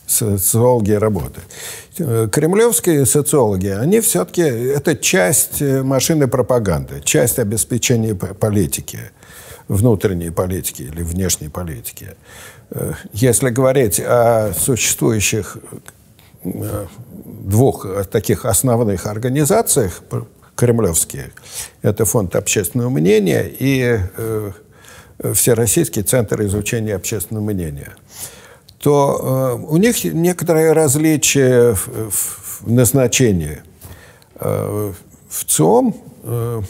социологи 0.07 0.93
работают. 0.93 1.47
Э, 1.99 2.29
кремлевские 2.31 3.07
социологи, 3.07 3.69
они 3.69 4.01
все-таки, 4.01 4.43
это 4.43 4.95
часть 4.95 5.61
машины 5.61 6.29
пропаганды, 6.29 7.01
часть 7.03 7.39
обеспечения 7.39 8.15
политики, 8.15 9.01
внутренней 9.69 10.31
политики 10.31 10.83
или 10.83 11.03
внешней 11.03 11.49
политики. 11.49 12.15
Если 13.13 13.51
говорить 13.51 14.01
о 14.01 14.53
существующих 14.53 15.59
двух 16.45 17.87
таких 18.11 18.45
основных 18.45 19.07
организациях 19.07 20.03
кремлевских. 20.57 21.31
Это 21.83 22.05
Фонд 22.05 22.35
общественного 22.35 22.89
мнения 22.89 23.47
и 23.47 23.99
э, 24.17 24.51
Всероссийский 25.35 26.03
центр 26.03 26.43
изучения 26.43 26.95
общественного 26.95 27.45
мнения. 27.45 27.95
То 28.79 29.59
э, 29.61 29.65
у 29.69 29.77
них 29.77 30.03
некоторые 30.05 30.73
различия 30.73 31.75
в, 31.75 32.67
назначении. 32.67 33.63
Э, 34.37 34.93
в 35.29 35.45
ЦИОМ 35.45 35.95
э, 36.25 36.63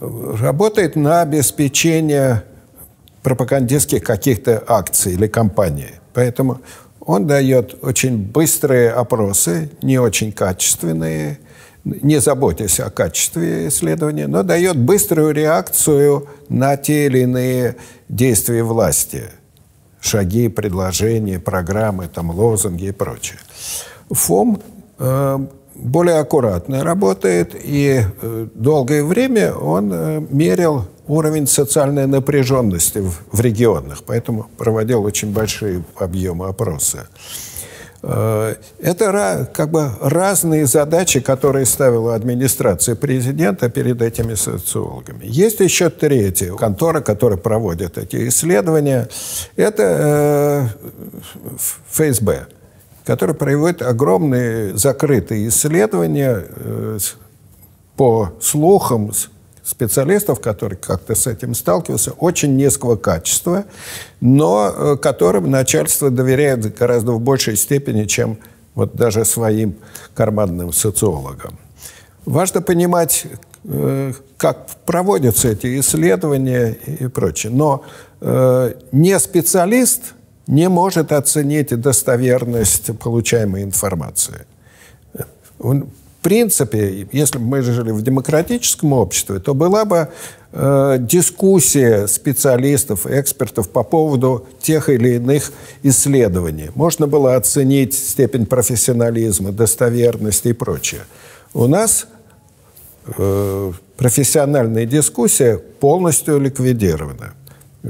работает 0.00 0.96
на 0.96 1.22
обеспечение 1.22 2.44
пропагандистских 3.22 4.02
каких-то 4.02 4.62
акций 4.66 5.14
или 5.14 5.26
кампаний. 5.26 5.94
Поэтому 6.14 6.60
он 7.00 7.26
дает 7.26 7.82
очень 7.82 8.18
быстрые 8.18 8.90
опросы, 8.90 9.70
не 9.82 9.98
очень 9.98 10.32
качественные, 10.32 11.38
не 11.84 12.20
заботясь 12.20 12.80
о 12.80 12.90
качестве 12.90 13.68
исследования, 13.68 14.26
но 14.26 14.42
дает 14.42 14.76
быструю 14.76 15.32
реакцию 15.32 16.28
на 16.48 16.76
те 16.76 17.06
или 17.06 17.20
иные 17.20 17.76
действия 18.08 18.62
власти. 18.62 19.24
Шаги, 20.00 20.48
предложения, 20.48 21.40
программы, 21.40 22.08
там, 22.08 22.30
лозунги 22.30 22.86
и 22.86 22.92
прочее. 22.92 23.38
ФОМ 24.10 24.60
э, 24.98 25.38
более 25.78 26.18
аккуратно 26.18 26.84
работает, 26.84 27.54
и 27.54 28.02
э, 28.20 28.46
долгое 28.54 29.04
время 29.04 29.54
он 29.54 29.90
э, 29.92 30.20
мерил 30.30 30.86
уровень 31.06 31.46
социальной 31.46 32.06
напряженности 32.06 32.98
в, 32.98 33.12
в 33.32 33.40
регионах, 33.40 34.02
поэтому 34.04 34.46
проводил 34.58 35.04
очень 35.04 35.32
большие 35.32 35.82
объемы 35.96 36.48
опроса. 36.48 37.08
Э, 38.02 38.56
это 38.80 39.48
как 39.54 39.70
бы 39.70 39.90
разные 40.00 40.66
задачи, 40.66 41.20
которые 41.20 41.64
ставила 41.64 42.14
администрация 42.16 42.96
президента 42.96 43.68
перед 43.68 44.02
этими 44.02 44.34
социологами. 44.34 45.20
Есть 45.22 45.60
еще 45.60 45.90
третья 45.90 46.54
контора, 46.54 47.00
которая 47.00 47.38
проводит 47.38 47.98
эти 47.98 48.28
исследования. 48.28 49.08
Это 49.56 50.70
ФСБ, 51.92 52.48
который 53.08 53.34
проводит 53.34 53.80
огромные 53.80 54.76
закрытые 54.76 55.48
исследования 55.48 56.44
э, 56.46 56.98
по 57.96 58.34
слухам, 58.38 59.12
специалистов, 59.64 60.40
которые 60.40 60.78
как-то 60.78 61.14
с 61.14 61.26
этим 61.26 61.54
сталкиваются, 61.54 62.12
очень 62.12 62.54
низкого 62.56 62.96
качества, 62.96 63.64
но 64.20 64.74
э, 64.76 64.96
которым 64.98 65.50
начальство 65.50 66.10
доверяет 66.10 66.76
гораздо 66.76 67.12
в 67.12 67.20
большей 67.20 67.56
степени, 67.56 68.04
чем 68.04 68.36
вот 68.74 68.94
даже 68.94 69.24
своим 69.24 69.76
карманным 70.14 70.74
социологам. 70.74 71.58
Важно 72.26 72.60
понимать, 72.60 73.24
э, 73.64 74.12
как 74.36 74.66
проводятся 74.84 75.48
эти 75.48 75.80
исследования 75.80 76.72
и 76.72 77.06
прочее. 77.06 77.52
Но 77.54 77.84
не 78.20 79.18
специалист 79.20 80.12
не 80.48 80.68
может 80.68 81.12
оценить 81.12 81.78
достоверность 81.78 82.98
получаемой 82.98 83.62
информации. 83.62 84.46
В 85.58 85.86
принципе, 86.22 87.06
если 87.12 87.38
бы 87.38 87.44
мы 87.44 87.62
жили 87.62 87.92
в 87.92 88.02
демократическом 88.02 88.92
обществе, 88.92 89.38
то 89.38 89.54
была 89.54 89.84
бы 89.84 90.08
э, 90.52 90.96
дискуссия 91.00 92.06
специалистов, 92.08 93.06
экспертов 93.06 93.68
по 93.68 93.84
поводу 93.84 94.46
тех 94.60 94.88
или 94.88 95.16
иных 95.16 95.52
исследований. 95.82 96.70
Можно 96.74 97.06
было 97.06 97.36
оценить 97.36 97.94
степень 97.94 98.46
профессионализма, 98.46 99.52
достоверности 99.52 100.48
и 100.48 100.52
прочее. 100.54 101.02
У 101.54 101.66
нас 101.66 102.08
э, 103.16 103.72
профессиональная 103.96 104.86
дискуссия 104.86 105.58
полностью 105.58 106.40
ликвидирована. 106.40 107.34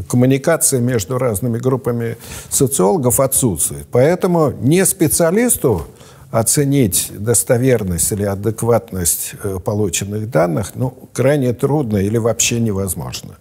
Коммуникация 0.08 0.80
между 0.80 1.18
разными 1.18 1.58
группами 1.58 2.16
социологов 2.50 3.20
отсутствует. 3.20 3.86
Поэтому 3.90 4.52
не 4.60 4.84
специалисту 4.84 5.86
оценить 6.30 7.10
достоверность 7.18 8.12
или 8.12 8.24
адекватность 8.24 9.32
э, 9.42 9.58
полученных 9.64 10.30
данных 10.30 10.72
ну, 10.74 10.94
крайне 11.14 11.54
трудно 11.54 11.96
или 11.96 12.18
вообще 12.18 12.60
невозможно. 12.60 13.38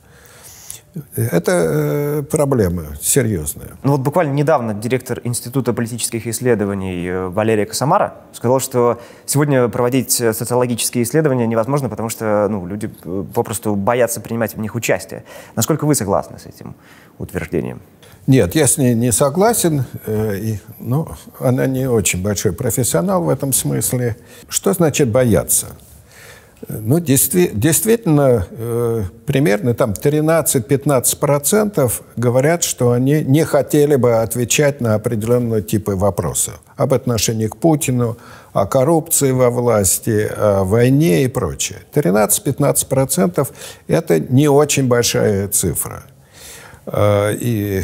Это 1.16 1.52
э, 1.52 2.24
проблема 2.24 2.86
серьезная. 3.02 3.78
Ну 3.84 3.92
вот 3.94 4.02
буквально 4.02 4.34
недавно 4.34 4.74
директор 4.74 5.22
Института 5.24 5.74
политических 5.74 6.26
исследований 6.28 7.08
э, 7.08 7.28
Валерия 7.28 7.66
Косомара 7.66 8.16
сказал, 8.34 8.60
что 8.60 9.00
сегодня 9.26 9.68
проводить 9.68 10.12
социологические 10.12 11.04
исследования 11.04 11.46
невозможно, 11.46 11.90
потому 11.90 12.10
что 12.10 12.48
ну, 12.50 12.66
люди 12.66 12.88
попросту 12.88 13.76
боятся 13.76 14.22
принимать 14.22 14.56
в 14.56 14.60
них 14.60 14.76
участие. 14.76 15.24
Насколько 15.56 15.86
вы 15.86 15.96
согласны 15.96 16.40
с 16.40 16.46
этим 16.46 16.76
утверждением? 17.20 17.82
Нет, 18.28 18.56
я 18.56 18.68
с 18.68 18.78
ней 18.78 18.94
не 18.94 19.14
согласен. 19.14 19.86
Э, 20.06 20.38
и, 20.38 20.60
ну, 20.80 21.08
она 21.40 21.66
не 21.66 21.88
очень 21.88 22.22
большой 22.22 22.52
профессионал 22.52 23.24
в 23.24 23.30
этом 23.30 23.54
смысле. 23.54 24.18
Что 24.50 24.74
значит 24.74 25.10
бояться? 25.10 25.68
Ну, 26.68 27.00
действительно, 27.00 28.48
э, 28.50 29.04
примерно 29.28 29.76
там 29.76 29.94
13-15% 29.94 31.92
говорят, 32.16 32.64
что 32.64 32.94
они 32.94 33.22
не 33.22 33.46
хотели 33.46 33.96
бы 33.96 34.16
отвечать 34.22 34.82
на 34.82 34.96
определенные 34.96 35.62
типы 35.62 35.96
вопросов 35.96 36.60
об 36.76 36.96
отношении 36.96 37.46
к 37.48 37.58
Путину, 37.58 38.18
о 38.54 38.66
коррупции 38.66 39.32
во 39.32 39.52
власти, 39.52 40.28
о 40.36 40.64
войне 40.64 41.26
и 41.26 41.28
прочее. 41.28 41.78
13-15%– 41.94 43.48
это 43.88 44.20
не 44.20 44.48
очень 44.48 44.88
большая 44.88 45.48
цифра. 45.50 46.06
Э, 46.88 47.36
и 47.40 47.84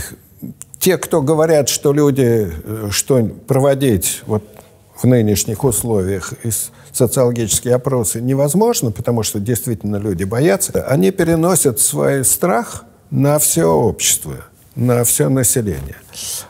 те, 0.79 0.97
кто 0.97 1.21
говорят, 1.21 1.69
что 1.69 1.93
люди, 1.93 2.51
э, 2.51 2.87
что 2.89 3.23
проводить 3.23 4.23
вот 4.25 4.43
в 4.95 5.05
нынешних 5.05 5.63
условиях 5.63 6.33
из 6.43 6.71
социологические 6.93 7.75
опросы 7.75 8.21
невозможно, 8.21 8.91
потому 8.91 9.23
что 9.23 9.39
действительно 9.39 9.97
люди 9.97 10.23
боятся, 10.23 10.85
они 10.87 11.11
переносят 11.11 11.79
свой 11.79 12.23
страх 12.23 12.85
на 13.09 13.39
все 13.39 13.65
общество, 13.65 14.45
на 14.75 15.03
все 15.03 15.27
население. 15.27 15.97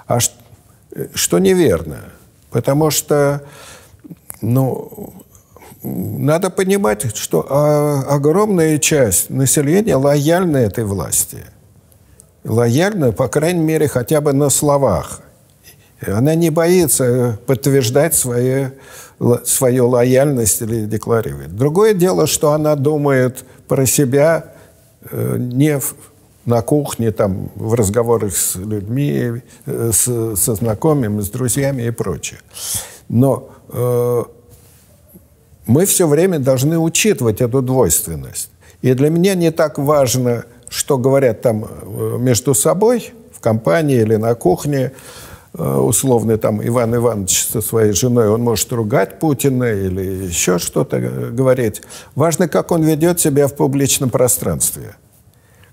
А 0.06 0.20
что 0.20 1.40
неверно, 1.40 2.00
потому 2.52 2.92
что 2.92 3.42
ну, 4.42 5.14
надо 5.82 6.50
понимать, 6.50 7.16
что 7.16 7.46
а, 7.50 8.04
огромная 8.14 8.78
часть 8.78 9.30
населения 9.30 9.96
лояльна 9.96 10.58
этой 10.58 10.84
власти. 10.84 11.46
Лояльна, 12.44 13.14
по 13.14 13.30
крайней 13.30 13.64
мере, 13.64 13.88
хотя 13.88 14.20
бы 14.20 14.34
на 14.34 14.50
словах. 14.50 15.22
Она 16.08 16.36
не 16.36 16.50
боится 16.50 17.40
подтверждать 17.46 18.16
свои 18.16 18.68
свою 19.46 19.88
лояльность 19.90 20.62
или 20.62 20.86
декларирует. 20.86 21.56
Другое 21.56 21.94
дело, 21.94 22.28
что 22.28 22.52
она 22.52 22.76
думает 22.76 23.46
про 23.68 23.86
себя 23.86 24.54
э, 25.10 25.38
не 25.38 25.80
в, 25.80 25.96
на 26.46 26.62
кухне, 26.62 27.12
там, 27.12 27.50
в 27.56 27.74
разговорах 27.74 28.36
с 28.36 28.56
людьми, 28.56 29.42
э, 29.66 29.92
с, 29.94 30.36
со 30.36 30.56
знакомыми, 30.56 31.22
с 31.22 31.30
друзьями 31.30 31.84
и 31.84 31.92
прочее. 31.92 32.40
Но 33.08 33.50
э, 33.70 34.24
мы 35.66 35.86
все 35.86 36.08
время 36.08 36.40
должны 36.40 36.78
учитывать 36.78 37.40
эту 37.42 37.62
двойственность. 37.62 38.50
И 38.82 38.94
для 38.94 39.10
меня 39.10 39.36
не 39.36 39.52
так 39.52 39.78
важно, 39.78 40.44
что 40.68 40.98
говорят 40.98 41.42
там 41.42 41.66
э, 41.66 42.18
между 42.20 42.54
собой 42.54 43.14
в 43.32 43.40
компании 43.40 44.02
или 44.02 44.16
на 44.16 44.36
кухне, 44.36 44.92
Э, 44.92 44.96
условный 45.54 46.38
там 46.38 46.66
Иван 46.66 46.96
Иванович 46.96 47.48
со 47.48 47.62
своей 47.62 47.94
женой, 47.94 48.28
он 48.28 48.42
может 48.42 48.72
ругать 48.72 49.20
Путина 49.20 49.66
или 49.66 50.26
еще 50.26 50.58
что-то 50.58 51.00
говорить. 51.00 51.82
Важно, 52.16 52.48
как 52.48 52.72
он 52.72 52.84
ведет 52.84 53.20
себя 53.20 53.48
в 53.48 53.56
публичном 53.56 54.10
пространстве. 54.10 54.96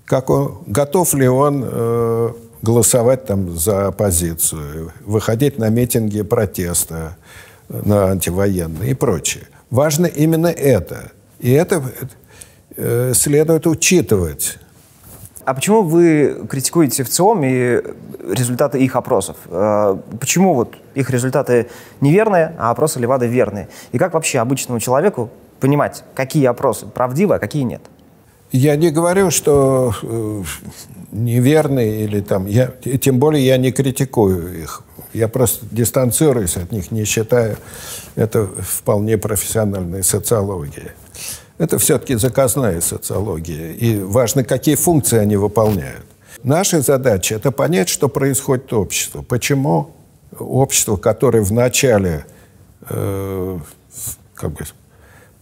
Как 0.05 0.29
он, 0.29 0.59
готов 0.67 1.13
ли 1.13 1.27
он 1.27 1.63
э, 1.65 2.29
голосовать 2.61 3.25
там 3.25 3.57
за 3.57 3.87
оппозицию, 3.87 4.91
выходить 5.05 5.57
на 5.57 5.69
митинги 5.69 6.21
протеста, 6.21 7.17
на 7.69 8.11
антивоенные 8.11 8.91
и 8.91 8.93
прочее. 8.93 9.47
Важно 9.69 10.05
именно 10.05 10.47
это. 10.47 11.11
И 11.39 11.51
это 11.51 11.81
э, 12.75 13.13
следует 13.15 13.65
учитывать 13.65 14.59
а 15.45 15.53
почему 15.53 15.83
вы 15.83 16.45
критикуете 16.49 17.03
в 17.03 17.09
ЦИОМ 17.09 17.43
и 17.43 17.81
результаты 18.29 18.79
их 18.79 18.95
опросов? 18.95 19.37
Э, 19.47 19.97
почему 20.19 20.53
вот 20.53 20.75
их 20.95 21.09
результаты 21.09 21.67
неверные, 21.99 22.55
а 22.57 22.71
опросы 22.71 22.99
Левады 22.99 23.27
верные? 23.27 23.67
И 23.91 23.97
как 23.97 24.13
вообще 24.13 24.39
обычному 24.39 24.79
человеку 24.79 25.29
понимать, 25.59 26.03
какие 26.15 26.45
опросы 26.45 26.85
правдивы, 26.85 27.35
а 27.35 27.39
какие 27.39 27.63
нет? 27.63 27.81
Я 28.51 28.75
не 28.75 28.91
говорю, 28.91 29.31
что 29.31 29.93
э, 30.03 30.43
неверные 31.11 32.03
или 32.03 32.19
там... 32.19 32.47
Я, 32.47 32.67
тем 32.67 33.17
более 33.19 33.45
я 33.45 33.57
не 33.57 33.71
критикую 33.71 34.61
их. 34.61 34.83
Я 35.13 35.27
просто 35.27 35.65
дистанцируюсь 35.71 36.57
от 36.57 36.71
них, 36.71 36.91
не 36.91 37.05
считаю 37.05 37.57
это 38.15 38.47
вполне 38.59 39.17
профессиональной 39.17 40.03
социологией. 40.03 40.91
Это 41.61 41.77
все-таки 41.77 42.15
заказная 42.15 42.81
социология. 42.81 43.73
И 43.73 43.99
важно, 43.99 44.43
какие 44.43 44.73
функции 44.73 45.19
они 45.19 45.35
выполняют. 45.35 46.03
Наша 46.41 46.81
задача– 46.81 47.35
это 47.35 47.51
понять, 47.51 47.87
что 47.87 48.09
происходит 48.09 48.71
в 48.71 48.75
обществе. 48.79 49.21
Почему 49.21 49.91
общество, 50.39 50.97
которое 50.97 51.43
вначале 51.43 52.25
э, 52.89 53.59
как 54.33 54.53
бы, 54.53 54.65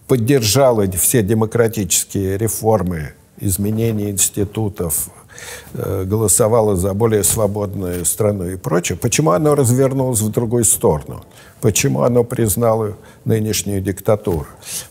поддержало 0.09 0.91
все 0.91 1.23
демократические 1.23 2.37
реформы, 2.37 3.13
изменения 3.39 4.09
институтов, 4.09 5.07
голосовало 5.73 6.75
за 6.75 6.93
более 6.93 7.23
свободную 7.23 8.05
страну 8.05 8.47
и 8.47 8.55
прочее, 8.55 8.97
почему 8.97 9.31
оно 9.31 9.55
развернулось 9.55 10.21
в 10.21 10.29
другую 10.29 10.63
сторону? 10.63 11.23
Почему 11.61 12.03
оно 12.03 12.23
признало 12.23 12.95
нынешнюю 13.25 13.81
диктатуру? 13.81 14.47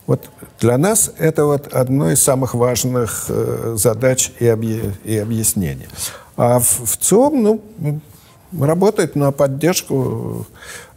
Вот 0.06 0.28
для 0.60 0.76
нас 0.76 1.10
это 1.18 1.46
вот 1.46 1.72
одно 1.72 2.10
из 2.10 2.22
самых 2.22 2.54
важных 2.54 3.26
э, 3.28 3.74
задач 3.76 4.32
и, 4.38 4.46
объ... 4.46 4.92
и 5.04 5.16
объяснений. 5.16 5.88
А 6.36 6.58
в, 6.58 6.84
в 6.84 6.96
ЦИОМ 6.98 7.42
ну, 7.42 8.00
работает 8.60 9.14
на 9.16 9.32
поддержку 9.32 10.46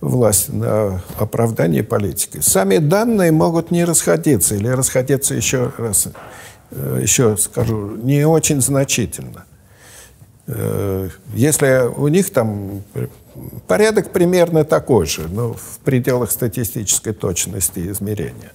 власти, 0.02 0.52
на 0.52 1.02
оправдание 1.18 1.84
политики. 1.84 2.40
Сами 2.42 2.78
данные 2.78 3.32
могут 3.32 3.72
не 3.72 3.86
расходиться 3.86 4.56
или 4.56 4.68
расходиться 4.68 5.36
еще 5.36 5.72
раз, 5.78 6.08
э, 6.08 6.12
еще 6.72 7.38
скажу, 7.38 7.96
не 7.98 8.26
очень 8.26 8.62
значительно. 8.62 9.46
Э, 10.48 11.10
если 11.34 11.88
у 11.88 12.08
них 12.08 12.32
там 12.32 12.84
порядок 13.68 14.12
примерно 14.12 14.64
такой 14.64 15.06
же, 15.06 15.28
но 15.30 15.54
в 15.54 15.80
пределах 15.84 16.32
статистической 16.32 17.14
точности 17.14 17.92
измерения. 17.92 18.52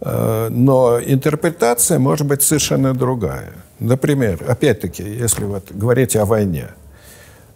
Э, 0.00 0.48
но 0.50 1.00
интерпретация 1.00 1.98
может 1.98 2.26
быть 2.26 2.42
совершенно 2.42 2.94
другая. 2.94 3.52
Например, 3.78 4.42
опять-таки, 4.46 5.02
если 5.02 5.44
вот 5.44 5.70
говорить 5.70 6.16
о 6.16 6.24
войне, 6.24 6.68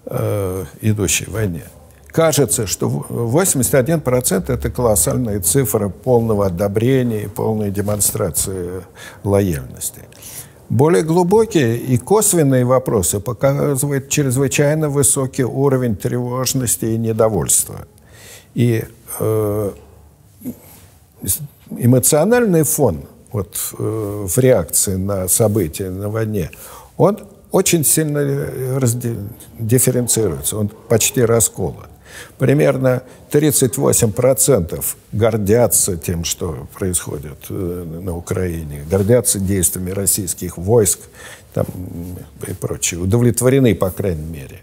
э, 0.06 0.64
идущей 0.80 1.26
войне, 1.26 1.64
кажется, 2.12 2.66
что 2.66 3.06
81% 3.08 4.52
это 4.52 4.70
колоссальная 4.70 5.40
цифра 5.40 5.88
полного 5.88 6.46
одобрения 6.46 7.24
и 7.24 7.28
полной 7.28 7.70
демонстрации 7.70 8.82
лояльности. 9.24 10.02
Более 10.68 11.02
глубокие 11.02 11.76
и 11.76 11.98
косвенные 11.98 12.64
вопросы 12.64 13.18
показывают 13.18 14.08
чрезвычайно 14.08 14.88
высокий 14.88 15.42
уровень 15.42 15.96
тревожности 15.96 16.84
и 16.84 16.96
недовольства. 16.96 17.88
И 18.54 18.84
э, 19.18 19.72
эмоциональный 21.76 22.62
фон 22.62 23.02
вот, 23.32 23.56
э, 23.78 24.26
в 24.28 24.38
реакции 24.38 24.94
на 24.94 25.26
события 25.26 25.90
на 25.90 26.08
войне, 26.08 26.50
он 26.96 27.18
очень 27.50 27.84
сильно 27.84 28.20
дифференцируется, 29.58 30.56
он 30.56 30.68
почти 30.88 31.24
расколот. 31.24 31.89
Примерно 32.38 33.02
38% 33.30 34.84
гордятся 35.12 35.96
тем, 35.96 36.24
что 36.24 36.68
происходит 36.78 37.38
э, 37.48 38.00
на 38.02 38.16
Украине, 38.16 38.84
гордятся 38.90 39.38
действиями 39.38 39.90
российских 39.90 40.56
войск 40.56 41.00
там, 41.52 41.66
и 42.46 42.52
прочее, 42.52 43.00
удовлетворены, 43.00 43.74
по 43.74 43.90
крайней 43.90 44.26
мере. 44.26 44.60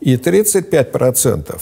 И 0.00 0.16
35% 0.16 1.60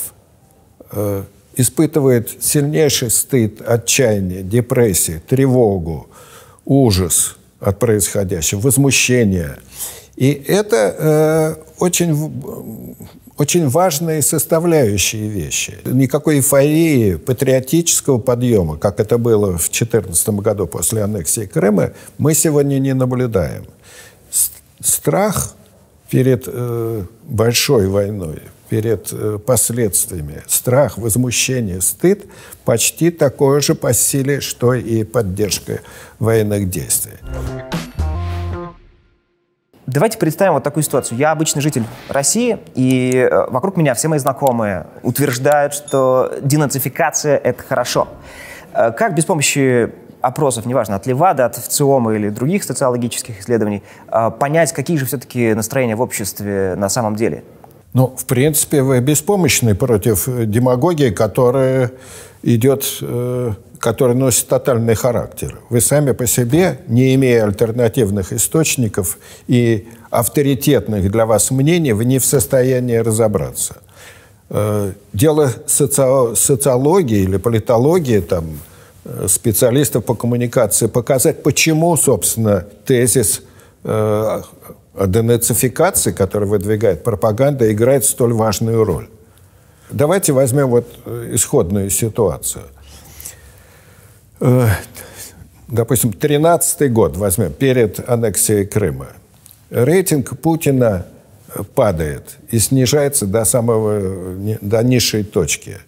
э, 0.90 1.24
испытывает 1.56 2.42
сильнейший 2.42 3.10
стыд, 3.10 3.62
отчаяние, 3.62 4.42
депрессию, 4.42 5.20
тревогу, 5.20 6.08
ужас 6.64 7.36
от 7.60 7.78
происходящего, 7.78 8.60
возмущение. 8.60 9.58
И 10.16 10.32
это 10.32 10.94
э, 10.98 11.54
очень 11.78 12.96
очень 13.38 13.68
важные 13.68 14.22
составляющие 14.22 15.28
вещи. 15.28 15.78
Никакой 15.84 16.36
эйфории, 16.36 17.16
патриотического 17.16 18.18
подъема, 18.18 18.78
как 18.78 18.98
это 19.00 19.18
было 19.18 19.58
в 19.58 19.68
2014 19.68 20.28
году 20.30 20.66
после 20.66 21.02
аннексии 21.02 21.46
Крыма, 21.46 21.92
мы 22.18 22.34
сегодня 22.34 22.78
не 22.78 22.94
наблюдаем. 22.94 23.66
Страх 24.80 25.54
перед 26.10 26.44
э, 26.46 27.04
большой 27.24 27.88
войной, 27.88 28.40
перед 28.68 29.08
э, 29.12 29.38
последствиями, 29.44 30.42
страх, 30.46 30.98
возмущение, 30.98 31.80
стыд 31.80 32.24
почти 32.64 33.10
такое 33.10 33.60
же 33.60 33.74
по 33.74 33.92
силе, 33.92 34.40
что 34.40 34.74
и 34.74 35.04
поддержка 35.04 35.80
военных 36.18 36.70
действий. 36.70 37.14
Давайте 39.86 40.18
представим 40.18 40.54
вот 40.54 40.64
такую 40.64 40.82
ситуацию. 40.82 41.16
Я 41.16 41.30
обычный 41.30 41.62
житель 41.62 41.84
России, 42.08 42.58
и 42.74 43.28
э, 43.30 43.50
вокруг 43.50 43.76
меня 43.76 43.94
все 43.94 44.08
мои 44.08 44.18
знакомые 44.18 44.86
утверждают, 45.04 45.74
что 45.74 46.32
денацификация— 46.42 47.36
это 47.44 47.62
хорошо. 47.62 48.08
Э, 48.72 48.90
как 48.90 49.14
без 49.14 49.24
помощи 49.24 49.92
опросов, 50.20 50.66
неважно, 50.66 50.96
от 50.96 51.06
Левада, 51.06 51.44
от 51.44 51.54
ВЦИОМа 51.54 52.14
или 52.14 52.30
других 52.30 52.64
социологических 52.64 53.40
исследований, 53.40 53.84
а, 54.08 54.30
понять, 54.30 54.72
какие 54.72 54.96
же 54.96 55.06
все-таки 55.06 55.54
настроения 55.54 55.94
в 55.94 56.00
обществе 56.00 56.74
на 56.76 56.88
самом 56.88 57.14
деле? 57.14 57.44
Ну, 57.92 58.14
в 58.16 58.26
принципе, 58.26 58.82
вы 58.82 59.00
беспомощны 59.00 59.74
против 59.74 60.26
демагогии, 60.26 61.10
которая 61.10 61.92
идет, 62.42 62.98
э, 63.00 63.52
которая 63.86 64.16
носит 64.16 64.48
тотальный 64.48 64.96
характер. 64.96 65.60
Вы 65.70 65.80
сами 65.80 66.10
по 66.10 66.26
себе, 66.26 66.80
не 66.88 67.14
имея 67.14 67.44
альтернативных 67.44 68.32
источников 68.32 69.16
и 69.46 69.86
авторитетных 70.10 71.08
для 71.08 71.24
вас 71.24 71.52
мнений, 71.52 71.92
вы 71.92 72.04
не 72.04 72.18
в 72.18 72.24
состоянии 72.24 72.96
разобраться. 72.96 73.76
Э, 74.50 74.90
дело 75.12 75.52
соци... 75.68 76.34
социологии 76.34 77.20
или 77.20 77.36
политологии, 77.36 78.18
там, 78.18 78.58
э, 79.04 79.28
специалистов 79.28 80.04
по 80.04 80.16
коммуникации, 80.16 80.88
показать, 80.88 81.44
почему, 81.44 81.96
собственно, 81.96 82.66
тезис 82.86 83.42
э, 83.84 84.42
денацификации, 85.06 86.10
который 86.10 86.48
выдвигает 86.48 87.04
пропаганда, 87.04 87.72
играет 87.72 88.04
столь 88.04 88.32
важную 88.32 88.82
роль. 88.82 89.08
Давайте 89.90 90.32
возьмем 90.32 90.70
вот 90.70 90.88
исходную 91.32 91.88
ситуацию. 91.90 92.64
Допустим, 95.68 96.12
13 96.12 96.92
год 96.92 97.16
возьмем, 97.16 97.52
перед 97.52 98.08
аннексией 98.08 98.66
Крыма. 98.66 99.08
Рейтинг 99.70 100.38
Путина 100.38 101.06
падает 101.74 102.36
и 102.50 102.58
снижается 102.58 103.26
до, 103.26 103.44
самого, 103.44 104.36
до 104.60 104.82
низшей 104.82 105.24
точки. 105.24 105.78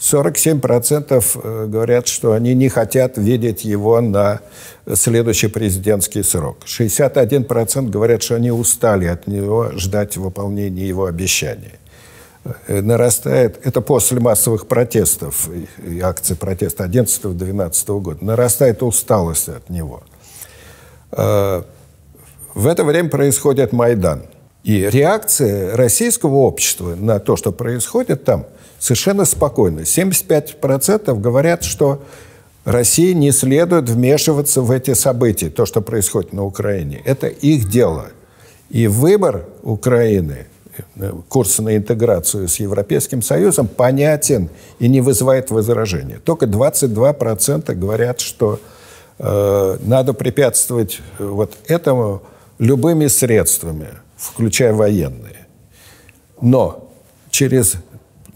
47% 0.00 1.24
э, 1.44 1.66
говорят, 1.66 2.08
что 2.08 2.32
они 2.32 2.54
не 2.54 2.68
хотят 2.68 3.16
видеть 3.16 3.64
его 3.64 4.00
на 4.00 4.40
следующий 4.92 5.46
президентский 5.46 6.24
срок. 6.24 6.58
61% 6.66 7.88
говорят, 7.88 8.22
что 8.22 8.34
они 8.34 8.50
устали 8.50 9.06
от 9.06 9.28
него 9.28 9.70
ждать 9.76 10.16
выполнения 10.16 10.88
его 10.88 11.06
обещаний. 11.06 11.78
Э, 12.44 12.80
нарастает, 12.80 13.64
это 13.64 13.80
после 13.80 14.20
массовых 14.20 14.66
протестов 14.66 15.48
и 15.86 16.00
акций 16.00 16.36
протеста 16.36 16.84
11-12 16.84 18.00
года, 18.00 18.24
нарастает 18.24 18.82
усталость 18.82 19.48
от 19.48 19.70
него. 19.70 20.02
Э, 21.12 21.62
в 22.54 22.66
это 22.66 22.84
время 22.84 23.08
происходит 23.08 23.72
Майдан– 23.72 24.26
и 24.64 24.88
реакция 24.88 25.76
российского 25.76 26.36
общества 26.36 26.94
на 26.94 27.18
то, 27.18 27.36
что 27.36 27.50
происходит 27.50 28.24
там, 28.24 28.46
совершенно 28.78 29.24
спокойна. 29.24 29.80
75% 29.80 31.18
говорят, 31.18 31.64
что 31.64 32.02
России 32.64 33.12
не 33.12 33.32
следует 33.32 33.88
вмешиваться 33.88 34.62
в 34.62 34.70
эти 34.70 34.94
события, 34.94 35.50
то, 35.50 35.66
что 35.66 35.80
происходит 35.80 36.32
на 36.32 36.44
Украине. 36.44 37.02
Это 37.04 37.26
их 37.26 37.68
дело. 37.68 38.10
И 38.70 38.86
выбор 38.86 39.46
Украины, 39.62 40.46
курс 41.28 41.58
на 41.58 41.76
интеграцию 41.76 42.48
с 42.48 42.60
Европейским 42.60 43.22
Союзом, 43.22 43.68
понятен 43.68 44.48
и 44.78 44.88
не 44.88 45.00
вызывает 45.00 45.50
возражения. 45.50 46.18
Только 46.24 46.46
22% 46.46 47.74
говорят, 47.74 48.20
что 48.20 48.58
э, 49.18 49.78
надо 49.82 50.14
препятствовать 50.14 51.00
вот 51.18 51.52
этому 51.66 52.22
любыми 52.58 53.08
средствами– 53.08 53.88
включая 54.22 54.72
военные. 54.72 55.46
Но 56.40 56.88
через 57.30 57.74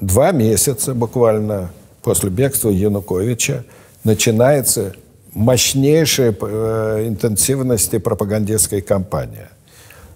два 0.00 0.32
месяца 0.32 0.94
буквально 0.94 1.70
после 2.02 2.30
бегства 2.30 2.70
Януковича 2.70 3.64
начинается 4.04 4.94
мощнейшая 5.32 6.34
э, 6.40 7.04
интенсивности 7.08 7.98
пропагандистской 7.98 8.80
кампании. 8.80 9.48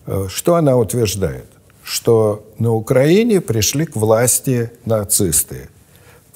Э, 0.06 0.26
что 0.28 0.56
она 0.56 0.76
утверждает? 0.76 1.46
Что 1.90 2.44
на 2.60 2.72
Украине 2.72 3.40
пришли 3.40 3.84
к 3.84 3.96
власти 3.96 4.70
нацисты, 4.84 5.68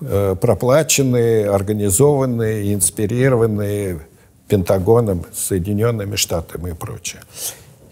э, 0.00 0.34
проплаченные, 0.40 1.48
организованные, 1.48 2.74
инспирированные 2.74 4.00
Пентагоном, 4.48 5.24
Соединенными 5.32 6.16
Штатами 6.16 6.70
и 6.70 6.74
прочее. 6.74 7.22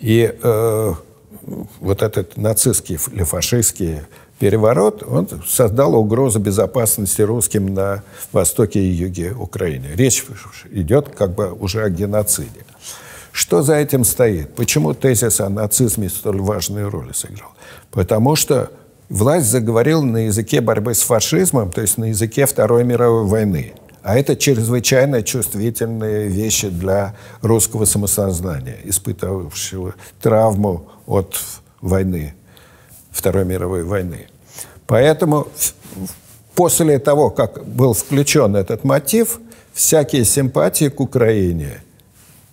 И 0.01 0.35
э, 0.43 0.95
вот 1.79 2.03
этот 2.03 2.37
нацистский 2.37 2.99
или 3.13 3.23
фашистский 3.23 4.01
переворот, 4.41 5.05
он 5.05 5.29
создал 5.47 5.95
угрозу 5.95 6.41
безопасности 6.41 7.23
русским 7.23 7.73
на 7.73 8.03
востоке 8.33 8.81
и 8.81 8.89
юге 8.89 9.35
Украины. 9.39 9.87
Речь 9.95 10.25
идет 10.73 11.11
как 11.11 11.37
бы 11.37 11.53
уже 11.53 11.85
о 11.85 11.91
геноциде. 11.91 12.65
Что 13.33 13.63
за 13.63 13.77
этим 13.77 14.05
стоит? 14.05 14.55
Почему 14.55 14.93
тезис 14.93 15.41
о 15.41 15.49
нацизме 15.49 16.11
столь 16.11 16.41
важную 16.43 16.91
роль 16.91 17.15
сыграл? 17.15 17.53
Потому 17.91 18.37
что 18.37 18.71
власть 19.09 19.47
заговорила 19.47 20.03
на 20.03 20.27
языке 20.27 20.61
борьбы 20.61 20.95
с 20.95 21.01
фашизмом, 21.01 21.71
то 21.71 21.81
есть 21.81 21.97
на 21.97 22.07
языке 22.07 22.45
Второй 22.45 22.85
мировой 22.85 23.25
войны. 23.25 23.73
А 24.03 24.19
это 24.19 24.37
чрезвычайно 24.37 25.23
чувствительные 25.23 26.29
вещи 26.29 26.69
для 26.69 27.15
русского 27.41 27.87
самосознания, 27.87 28.79
испытывавшего 28.85 29.95
травму 30.21 30.89
от 31.07 31.39
войны, 31.81 32.35
Второй 33.11 33.45
мировой 33.45 33.85
войны. 33.85 34.27
Поэтому 34.87 35.47
после 36.55 36.99
того, 36.99 37.31
как 37.31 37.65
был 37.67 37.95
включен 37.95 38.57
этот 38.57 38.85
мотив, 38.85 39.41
всякие 39.73 40.25
симпатии 40.25 40.89
к 40.89 41.01
Украине 41.01 41.83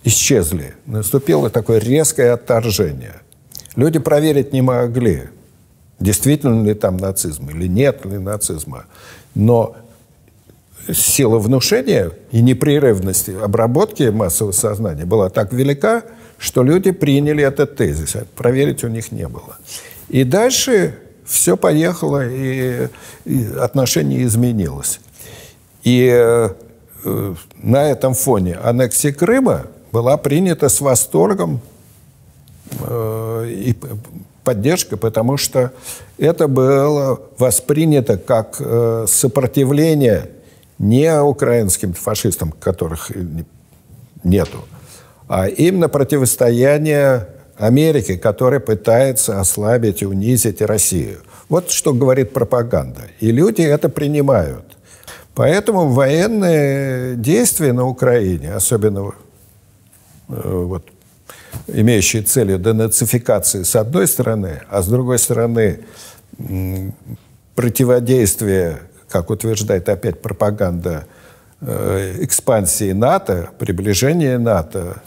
исчезли. 0.04 0.74
Наступило 0.86 1.50
такое 1.50 1.78
резкое 1.78 2.32
отторжение. 2.32 3.20
Люди 3.76 3.98
проверить 3.98 4.52
не 4.52 4.62
могли, 4.62 5.24
действительно 5.98 6.66
ли 6.66 6.74
там 6.74 6.96
нацизм 6.96 7.48
или 7.50 7.66
нет 7.68 8.04
ли 8.04 8.18
нацизма. 8.18 8.86
Но 9.34 9.76
сила 10.92 11.38
внушения 11.38 12.10
и 12.32 12.40
непрерывность 12.40 13.28
обработки 13.28 14.04
массового 14.04 14.52
сознания 14.52 15.04
была 15.04 15.28
так 15.28 15.52
велика, 15.52 16.02
что 16.38 16.62
люди 16.62 16.90
приняли 16.90 17.44
этот 17.44 17.76
тезис. 17.76 18.16
Проверить 18.34 18.82
у 18.82 18.88
них 18.88 19.12
не 19.12 19.28
было. 19.28 19.58
И 20.08 20.24
дальше 20.24 20.96
все 21.26 21.56
поехало, 21.56 22.26
и, 22.26 22.88
и 23.24 23.46
отношение 23.60 24.24
изменилось. 24.24 25.00
И 25.84 26.10
э, 26.12 26.48
на 27.56 27.84
этом 27.84 28.14
фоне 28.14 28.56
аннексия 28.56 29.12
Крыма 29.12 29.66
была 29.92 30.16
принята 30.16 30.68
с 30.68 30.80
восторгом 30.80 31.60
э, 32.80 33.46
и 33.48 33.76
поддержкой, 34.44 34.96
потому 34.96 35.36
что 35.36 35.72
это 36.18 36.48
было 36.48 37.20
воспринято 37.38 38.16
как 38.16 38.56
э, 38.58 39.06
сопротивление 39.08 40.30
не 40.78 41.20
украинским 41.20 41.92
фашистам, 41.92 42.52
которых 42.52 43.10
нету, 44.24 44.64
а 45.28 45.46
именно 45.48 45.88
противостояние 45.88 47.28
Америки, 47.56 48.16
которая 48.16 48.60
пытается 48.60 49.38
ослабить 49.38 50.02
и 50.02 50.06
унизить 50.06 50.62
Россию. 50.62 51.18
Вот 51.50 51.70
что 51.70 51.92
говорит 51.92 52.32
пропаганда. 52.32 53.02
И 53.20 53.30
люди 53.30 53.60
это 53.60 53.88
принимают. 53.88 54.64
Поэтому 55.34 55.88
военные 55.88 57.16
действия 57.16 57.72
на 57.72 57.86
Украине, 57.86 58.54
особенно 58.54 59.12
вот, 60.30 60.88
имеющие 61.66 62.22
целью 62.22 62.58
денацификации 62.58 63.62
с 63.62 63.76
одной 63.76 64.06
стороны, 64.06 64.62
а 64.68 64.82
с 64.82 64.88
другой 64.88 65.18
стороны 65.18 65.80
противодействие 67.54 68.80
как 69.10 69.30
утверждает 69.30 69.88
опять 69.88 70.22
пропаганда, 70.22 71.06
э, 71.60 72.16
экспансии 72.20 72.92
НАТО, 72.92 73.50
приближения 73.58 74.38
НАТО, 74.38 75.02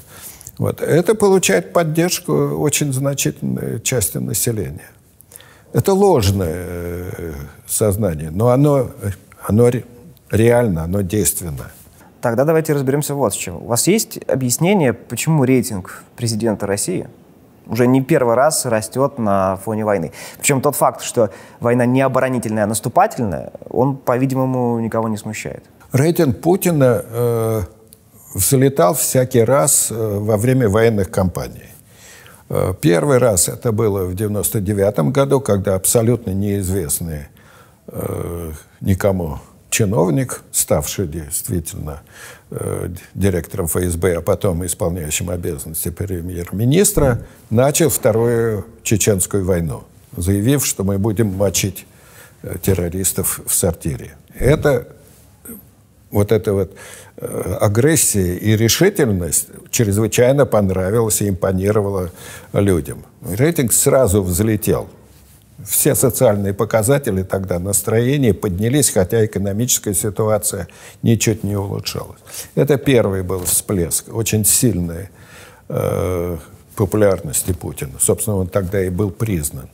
вот, 0.58 0.82
это 0.82 1.16
получает 1.16 1.74
поддержку 1.74 2.34
очень 2.34 2.94
значительной 2.94 3.82
части 3.82 4.18
населения. 4.18 4.90
Это 5.72 5.94
ложное 5.94 6.54
э, 6.54 7.34
сознание, 7.66 8.30
но 8.30 8.50
оно, 8.50 8.92
оно 9.42 9.72
реально, 10.30 10.84
оно 10.84 11.02
действенно. 11.02 11.72
Тогда 12.24 12.46
давайте 12.46 12.74
разберемся 12.74 13.14
вот 13.14 13.34
с 13.34 13.38
чем. 13.38 13.58
У 13.58 13.68
вас 13.68 13.86
есть 13.86 14.18
объяснение, 14.28 14.94
почему 14.94 15.44
рейтинг 15.44 16.04
президента 16.16 16.66
России– 16.66 17.08
уже 17.68 17.88
не 17.88 18.02
первый 18.02 18.36
раз 18.36 18.66
растет 18.66 19.18
на 19.18 19.58
фоне 19.58 19.86
войны. 19.86 20.12
Причем 20.38 20.62
тот 20.62 20.76
факт, 20.76 21.02
что 21.02 21.30
война 21.60 21.86
не 21.86 22.02
оборонительная, 22.02 22.64
а 22.64 22.68
наступательная, 22.68 23.52
он, 23.70 23.98
по-видимому, 23.98 24.80
никого 24.80 25.08
не 25.10 25.18
смущает. 25.18 25.64
Рейтинг 25.92 26.42
Путина 26.42 27.04
э, 27.06 27.62
взлетал 28.34 28.96
всякий 28.96 29.44
раз 29.44 29.92
э, 29.92 29.96
во 29.96 30.38
время 30.38 30.70
военных 30.70 31.12
кампаний. 31.12 31.70
Э, 32.50 32.74
первый 32.80 33.18
раз 33.18 33.48
это 33.48 33.72
было 33.72 34.06
в 34.06 34.16
99 34.16 35.12
году, 35.12 35.40
когда 35.40 35.76
абсолютно 35.76 36.32
неизвестные 36.32 37.30
э, 37.88 38.52
никому 38.82 39.40
чиновник, 39.74 40.44
ставший 40.52 41.08
действительно 41.08 42.04
э, 42.52 42.90
директором 43.16 43.66
ФСБ, 43.66 44.18
а 44.18 44.22
потом 44.22 44.64
исполняющим 44.64 45.32
обязанности 45.32 45.90
премьер-министра, 45.90 47.26
начал 47.50 47.90
Вторую 47.90 48.68
Чеченскую 48.84 49.44
войну, 49.44 49.84
заявив, 50.16 50.64
что 50.64 50.84
мы 50.84 51.00
будем 51.00 51.36
мочить 51.36 51.88
э, 52.44 52.56
террористов 52.62 53.40
в 53.48 53.54
сортире. 53.54 54.14
Это 54.38 54.88
вот 56.12 56.32
эта 56.32 56.54
вот 56.54 56.76
э, 57.18 57.58
агрессия 57.60 58.38
и 58.38 58.56
решительность 58.56 59.48
чрезвычайно 59.72 60.46
понравилась 60.46 61.20
и 61.24 61.30
импонировала 61.30 62.12
людям. 62.54 63.06
Рейтинг 63.28 63.74
сразу 63.74 64.22
взлетел. 64.22 64.88
Все 65.66 65.96
социальные 65.96 66.54
показатели 66.54 67.24
тогда, 67.24 67.60
настроение 67.60 68.34
поднялись, 68.34 68.90
хотя 68.90 69.26
экономическая 69.26 69.94
ситуация 69.94 70.68
ничуть 71.04 71.44
не 71.44 71.56
улучшалась. 71.56 72.20
Это 72.56 72.78
первый 72.78 73.24
был 73.24 73.44
всплеск, 73.46 74.14
очень 74.14 74.46
сильной 74.46 75.10
э, 75.70 76.38
популярности 76.76 77.54
Путина. 77.54 77.94
Собственно, 78.00 78.38
он 78.38 78.48
тогда 78.48 78.84
и 78.84 78.90
был 78.90 79.12
признан. 79.12 79.70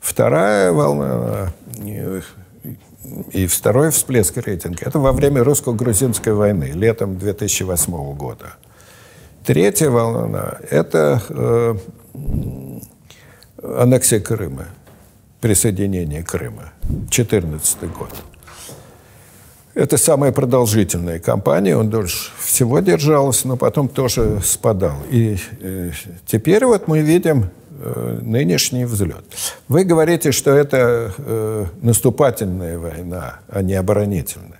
Вторая 0.00 0.72
волна 0.72 1.52
э, 1.78 2.22
и 3.32 3.46
второй 3.46 3.90
всплеск 3.90 4.36
рейтинга– 4.36 4.84
это 4.86 4.98
во 4.98 5.12
время 5.12 5.44
русско-грузинской 5.44 6.32
войны, 6.32 6.72
летом 6.74 7.18
2008 7.18 8.14
года. 8.14 8.54
Третья 9.44 9.90
волна– 9.90 10.58
это 10.70 11.22
э, 11.28 11.76
аннексия 13.62 14.20
Крыма, 14.20 14.66
присоединение 15.40 16.22
Крыма, 16.22 16.72
2014 16.82 17.82
год. 17.92 18.10
Это 19.74 19.96
самая 19.96 20.32
продолжительная 20.32 21.20
кампания, 21.20 21.76
он 21.76 21.88
дольше 21.88 22.30
всего 22.40 22.80
держался, 22.80 23.46
но 23.46 23.56
потом 23.56 23.88
тоже 23.88 24.40
спадал. 24.42 24.96
И 25.10 25.38
э, 25.60 25.92
теперь 26.26 26.64
вот 26.64 26.88
мы 26.88 27.00
видим 27.00 27.50
Э, 27.80 28.18
нынешний 28.22 28.84
взлет. 28.84 29.24
Вы 29.68 29.84
говорите, 29.84 30.32
что 30.32 30.50
это 30.50 31.14
э, 31.16 31.66
наступательная 31.80 32.76
война, 32.76 33.38
а 33.48 33.62
не 33.62 33.74
оборонительная. 33.74 34.58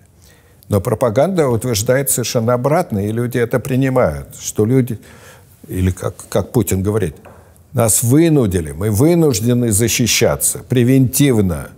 Но 0.69 0.81
пропаганда 0.81 1.49
утверждает 1.49 2.11
совершенно 2.11 2.55
обратно, 2.55 3.05
и 3.05 3.11
люди 3.11 3.37
это 3.39 3.59
принимают, 3.59 4.37
что 4.39 4.65
люди, 4.65 5.01
или 5.67 5.91
как, 5.91 6.15
как 6.29 6.53
Путин 6.53 6.81
говорит, 6.81 7.17
нас 7.73 8.03
вынудили, 8.03 8.73
мы 8.73 8.91
вынуждены 8.91 9.73
защищаться 9.73 10.61
превентивно 10.69 11.71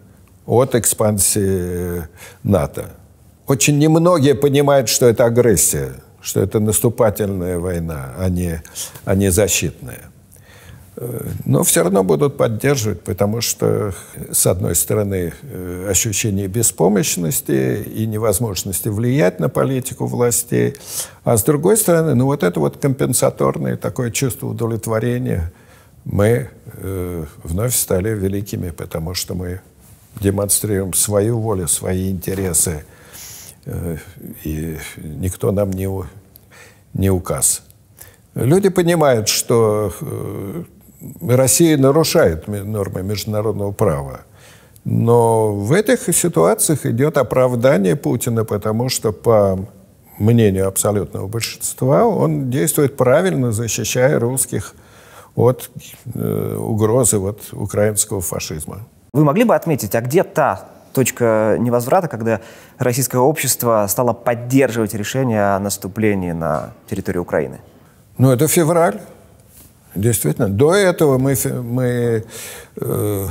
от 0.46 0.74
экспансии 0.74 2.02
НАТО. 2.42 2.90
Очень 3.46 3.78
немногие 3.78 4.34
понимают, 4.34 4.88
что 4.88 5.06
это 5.06 5.24
агрессия, 5.24 5.94
что 6.20 6.40
это 6.40 6.60
наступательная 6.60 7.58
война, 7.58 8.14
а 8.18 8.28
не, 8.28 8.62
а 9.04 9.14
не 9.14 9.30
защитная 9.30 10.10
но 11.46 11.62
все 11.64 11.82
равно 11.82 12.04
будут 12.04 12.36
поддерживать, 12.36 13.00
потому 13.02 13.40
что, 13.40 13.94
с 14.30 14.46
одной 14.46 14.74
стороны, 14.74 15.32
э, 15.42 15.86
ощущение 15.88 16.46
беспомощности 16.46 17.82
и 17.82 18.06
невозможности 18.06 18.88
влиять 18.88 19.40
на 19.40 19.48
политику 19.48 20.06
властей, 20.06 20.76
а 21.24 21.38
с 21.38 21.44
другой 21.44 21.78
стороны, 21.78 22.14
ну 22.14 22.26
вот 22.26 22.42
это 22.42 22.60
вот 22.60 22.76
компенсаторное 22.76 23.76
такое 23.76 24.10
чувство 24.10 24.48
удовлетворения, 24.48 25.52
мы 26.04 26.48
э, 26.66 27.24
вновь 27.44 27.74
стали 27.74 28.10
великими, 28.10 28.70
потому 28.70 29.14
что 29.14 29.34
мы 29.34 29.60
демонстрируем 30.20 30.92
свою 30.94 31.38
волю, 31.38 31.68
свои 31.68 32.10
интересы, 32.10 32.84
э, 33.66 33.96
и 34.44 34.78
никто 34.96 35.52
нам 35.52 35.70
не, 35.70 35.88
не 36.94 37.10
указ. 37.10 37.62
Люди 38.34 38.68
понимают, 38.68 39.28
что 39.28 39.92
э, 40.00 40.64
Россия 41.22 41.76
нарушает 41.76 42.48
нормы 42.48 43.02
международного 43.02 43.72
права. 43.72 44.22
Но 44.84 45.54
в 45.54 45.72
этих 45.72 46.14
ситуациях 46.14 46.86
идет 46.86 47.18
оправдание 47.18 47.96
Путина, 47.96 48.44
потому 48.44 48.88
что, 48.88 49.12
по 49.12 49.58
мнению 50.18 50.68
абсолютного 50.68 51.26
большинства, 51.26 52.06
он 52.06 52.50
действует 52.50 52.96
правильно, 52.96 53.52
защищая 53.52 54.18
русских 54.18 54.74
от 55.34 55.70
э, 56.14 56.56
угрозы 56.56 57.18
вот, 57.18 57.40
украинского 57.52 58.20
фашизма. 58.20 58.80
Вы 59.12 59.24
могли 59.24 59.44
бы 59.44 59.54
отметить, 59.54 59.94
а 59.94 60.00
где 60.00 60.22
та 60.22 60.68
точка 60.92 61.56
невозврата, 61.58 62.08
когда 62.08 62.40
российское 62.78 63.18
общество 63.18 63.86
стало 63.88 64.12
поддерживать 64.12 64.94
решение 64.94 65.54
о 65.54 65.58
наступлении 65.58 66.32
на 66.32 66.72
территорию 66.88 67.22
Украины? 67.22 67.60
Ну, 68.18 68.30
это 68.30 68.48
февраль. 68.48 69.00
Действительно. 69.94 70.48
До 70.48 70.72
этого 70.72 71.18
мы, 71.18 71.34
мы 71.62 72.24
э, 72.76 73.26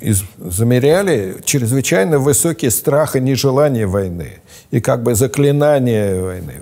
из, 0.00 0.24
замеряли 0.38 1.36
чрезвычайно 1.44 2.18
высокий 2.18 2.70
страх 2.70 3.16
и 3.16 3.20
нежелание 3.20 3.86
войны. 3.86 4.40
И 4.70 4.80
как 4.80 5.02
бы 5.02 5.14
заклинание 5.14 6.20
войны. 6.20 6.52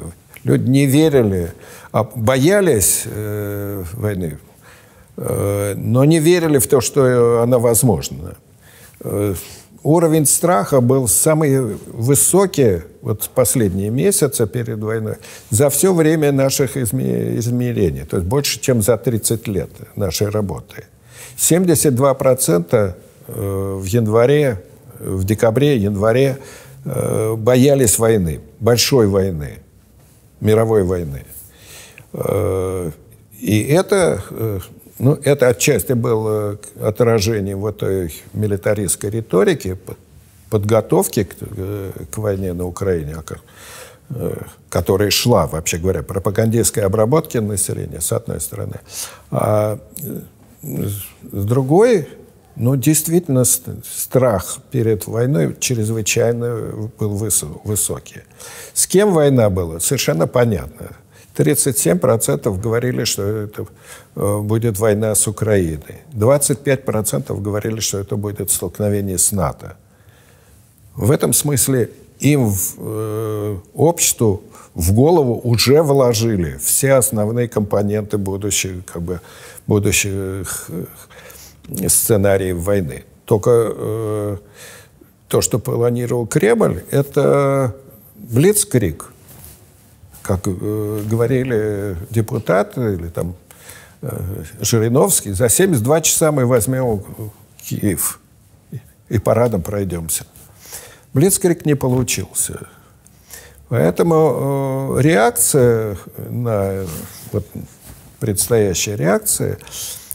Люди 0.44 0.70
не 0.70 0.86
верили, 0.86 1.52
а 1.90 2.04
боялись 2.04 3.04
э, 3.06 3.82
войны, 3.94 4.38
но 5.16 6.04
не 6.04 6.18
верили 6.18 6.58
в 6.58 6.66
то, 6.66 6.80
что 6.80 7.42
она 7.42 7.58
возможна. 7.58 8.34
Э, 9.00 9.34
уровень 9.84 10.26
страха 10.26 10.80
был 10.80 11.06
самый 11.08 11.76
высокий 11.86 12.82
вот 13.02 13.30
последние 13.34 13.90
месяцы 13.90 14.46
перед 14.46 14.78
войной 14.78 15.16
за 15.50 15.68
все 15.68 15.92
время 15.92 16.32
наших 16.32 16.76
измерений, 16.76 18.04
то 18.04 18.16
есть 18.16 18.28
больше, 18.28 18.60
чем 18.60 18.82
за 18.82 18.96
30 18.96 19.46
лет 19.46 19.70
нашей 19.94 20.30
работы. 20.30 20.84
72% 21.36 22.94
э, 23.26 23.78
в 23.80 23.84
январе, 23.84 24.62
в 24.98 25.24
декабре, 25.24 25.76
январе 25.76 26.38
э, 26.84 27.34
боялись 27.36 27.98
войны, 27.98 28.40
большой 28.60 29.06
войны, 29.06 29.58
мировой 30.40 30.84
войны. 30.84 31.24
Э, 32.14 32.90
и 33.38 33.62
это 33.64 34.22
ну, 34.98 35.18
это 35.24 35.48
отчасти 35.48 35.92
было 35.92 36.58
отражением 36.80 37.60
вот 37.60 37.82
этой 37.82 38.14
милитаристской 38.32 39.10
риторики, 39.10 39.76
подготовки 40.50 41.24
к, 41.24 41.34
э, 41.40 41.90
к 42.12 42.18
войне 42.18 42.52
на 42.52 42.64
Украине, 42.64 43.16
а 43.16 43.34
э, 44.10 44.36
которая 44.68 45.10
шла, 45.10 45.46
вообще 45.46 45.78
говоря, 45.78 46.02
пропагандистской 46.02 46.84
обработки 46.84 47.38
населения, 47.38 48.00
с 48.00 48.12
одной 48.12 48.40
стороны. 48.40 48.80
А 49.32 49.80
э, 50.62 50.86
с 51.32 51.44
другой, 51.44 52.08
ну, 52.54 52.76
действительно, 52.76 53.44
страх 53.44 54.58
перед 54.70 55.08
войной 55.08 55.56
чрезвычайно 55.58 56.88
был 56.98 57.16
высокий. 57.64 58.22
С 58.74 58.86
кем 58.86 59.12
война 59.12 59.50
была, 59.50 59.80
совершенно 59.80 60.28
понятно. 60.28 60.90
37% 61.36 62.60
говорили, 62.60 63.04
что 63.04 63.22
это 63.22 63.66
э, 64.16 64.38
будет 64.40 64.78
война 64.78 65.14
с 65.14 65.26
Украиной. 65.26 66.02
25% 66.12 67.40
говорили, 67.40 67.80
что 67.80 67.98
это 67.98 68.16
будет 68.16 68.50
столкновение 68.50 69.18
с 69.18 69.32
НАТО. 69.32 69.76
В 70.94 71.10
этом 71.10 71.32
смысле 71.32 71.90
им, 72.20 72.50
в, 72.50 72.74
э, 72.78 73.56
обществу, 73.74 74.42
в 74.74 74.92
голову 74.92 75.40
уже 75.42 75.82
вложили 75.82 76.56
все 76.62 76.94
основные 76.94 77.48
компоненты 77.48 78.16
будущих, 78.16 78.84
как 78.84 79.02
бы, 79.02 79.20
будущих 79.66 80.66
э, 80.68 81.88
сценариев 81.88 82.58
войны. 82.58 83.04
Только 83.24 83.50
э, 83.50 84.36
то, 85.28 85.40
что 85.40 85.58
планировал 85.58 86.26
Кремль, 86.26 86.84
это 86.90 87.74
блицкрик– 88.14 89.10
как 90.24 90.40
э, 90.46 91.02
говорили 91.04 91.96
депутаты 92.10 92.94
или 92.94 93.08
там 93.08 93.36
э, 94.02 94.42
Жириновский, 94.60 95.32
за 95.32 95.48
72 95.48 96.00
часа 96.00 96.32
мы 96.32 96.46
возьмем 96.46 97.02
Киев 97.62 98.20
и 99.08 99.18
парадом 99.18 99.62
пройдемся. 99.62 100.24
Блицкрик 101.12 101.66
не 101.66 101.74
получился. 101.76 102.66
Поэтому 103.68 104.96
э, 104.96 105.02
реакция 105.02 105.96
на 106.16 106.84
вот, 107.32 107.46
предстоящая 108.18 108.96
реакция 108.96 109.58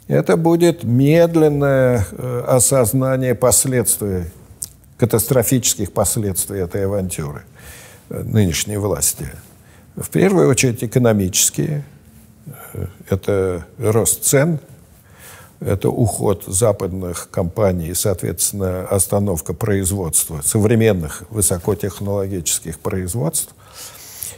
это 0.07 0.37
будет 0.37 0.83
медленное 0.83 2.05
э, 2.11 2.43
осознание 2.47 3.35
последствий, 3.35 4.25
катастрофических 4.97 5.93
последствий 5.93 6.61
этой 6.61 6.85
авантюры 6.85 7.43
э, 8.09 8.23
нынешней 8.23 8.77
власти. 8.77 9.29
В 9.99 10.09
первую 10.11 10.47
очередь 10.47 10.81
экономические. 10.81 11.83
Это 13.09 13.65
рост 13.77 14.23
цен, 14.23 14.59
это 15.59 15.89
уход 15.89 16.45
западных 16.47 17.27
компаний 17.29 17.93
соответственно, 17.93 18.87
остановка 18.87 19.53
производства, 19.53 20.39
современных 20.41 21.23
высокотехнологических 21.29 22.79
производств. 22.79 23.53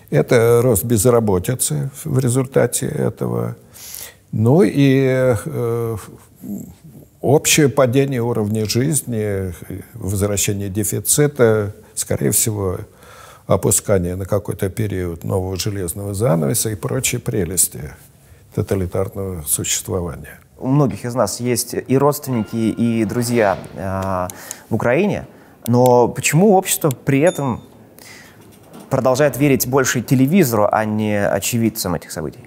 Это 0.10 0.62
рост 0.63 0.84
безработицы 0.84 1.91
в 2.06 2.17
результате 2.17 2.88
этого. 2.88 3.56
Ну 4.32 4.63
и 4.63 5.36
э, 5.45 5.97
общее 7.21 7.69
падение 7.69 8.24
уровня 8.24 8.65
жизни, 8.67 9.54
возвращение 9.93 10.69
дефицита, 10.69 11.76
скорее 11.93 12.32
всего, 12.32 12.80
опускание 13.47 14.15
на 14.15 14.25
какой-то 14.25 14.69
период 14.69 15.23
нового 15.23 15.58
железного 15.58 16.13
занавеса 16.13 16.69
и 16.69 16.75
прочие 16.75 17.19
прелести 17.19 17.93
тоталитарного 18.56 19.43
существования. 19.43 20.39
У 20.58 20.67
многих 20.67 21.06
из 21.06 21.15
нас 21.15 21.39
есть 21.39 21.73
и 21.88 21.97
родственники, 21.97 22.56
и 22.56 23.04
друзья 23.06 23.58
э, 23.73 24.27
в 24.69 24.75
Украине, 24.75 25.27
но 25.67 26.08
почему 26.08 26.56
общество 26.56 26.91
при 26.91 27.19
этом 27.21 27.63
продолжает 28.89 29.38
верить 29.38 29.67
больше 29.67 30.01
телевизору, 30.01 30.67
а 30.71 30.86
не 30.86 31.25
очевидцам 31.25 31.95
этих 31.95 32.12
событий? 32.12 32.41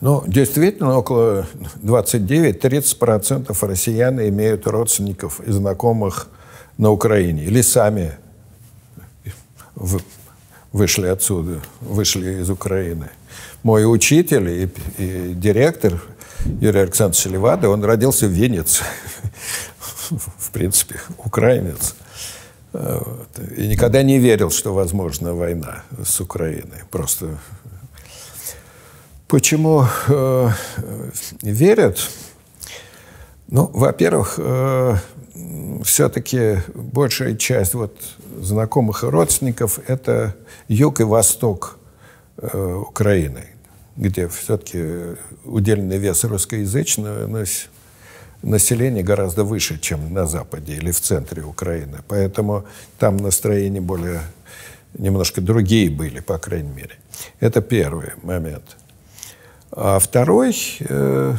Ну, 0.00 0.24
действительно, 0.26 0.98
около 0.98 1.46
29-30% 1.82 3.56
россиян 3.66 4.20
имеют 4.20 4.66
родственников 4.66 5.40
и 5.40 5.52
знакомых 5.52 6.28
на 6.76 6.90
Украине. 6.90 7.44
Или 7.44 7.60
сами 7.60 8.12
вышли 10.72 11.06
отсюда, 11.06 11.60
вышли 11.80 12.40
из 12.40 12.50
Украины. 12.50 13.10
Мой 13.62 13.84
учитель 13.84 14.48
и, 14.48 14.68
и 14.98 15.32
директор 15.34 16.02
Юрий 16.60 16.80
Александрович 16.80 17.26
Левада, 17.26 17.68
он 17.68 17.84
родился 17.84 18.26
в 18.26 18.30
Венеции. 18.30 18.84
В 20.10 20.50
принципе, 20.50 20.96
украинец. 21.18 21.94
И 23.56 23.66
никогда 23.66 24.02
не 24.02 24.18
верил, 24.18 24.50
что 24.50 24.74
возможна 24.74 25.34
война 25.34 25.84
с 26.04 26.20
Украиной. 26.20 26.82
Просто 26.90 27.38
Почему 29.32 29.86
э, 30.08 30.50
верят? 31.40 32.10
Ну, 33.48 33.70
во-первых, 33.72 34.34
э, 34.36 34.96
все-таки 35.84 36.58
большая 36.74 37.36
часть 37.36 37.74
вот 37.74 37.96
знакомых 38.40 39.04
и 39.04 39.06
родственников– 39.06 39.78
это 39.86 40.36
юг 40.68 41.00
и 41.00 41.04
восток 41.04 41.78
э, 42.36 42.74
Украины, 42.88 43.46
где 43.96 44.28
все-таки 44.28 45.16
удельный 45.44 45.98
вес 45.98 46.24
русскоязычного 46.24 47.44
населения 48.42 49.02
гораздо 49.02 49.44
выше, 49.44 49.78
чем 49.78 50.12
на 50.12 50.26
Западе 50.26 50.74
или 50.74 50.90
в 50.90 51.00
центре 51.00 51.42
Украины. 51.42 51.98
Поэтому 52.08 52.64
там 52.98 53.16
настроения 53.16 53.80
более, 53.80 54.20
немножко 54.94 55.40
другие 55.40 55.90
были, 55.90 56.20
по 56.20 56.38
крайней 56.38 56.72
мере. 56.72 56.98
Это 57.40 57.60
первый 57.60 58.10
момент– 58.22 58.76
а 59.74 59.98
второй 59.98 60.54
э, 60.80 61.34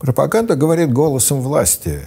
пропаганда 0.00 0.56
говорит 0.56 0.92
голосом 0.92 1.40
власти, 1.40 2.00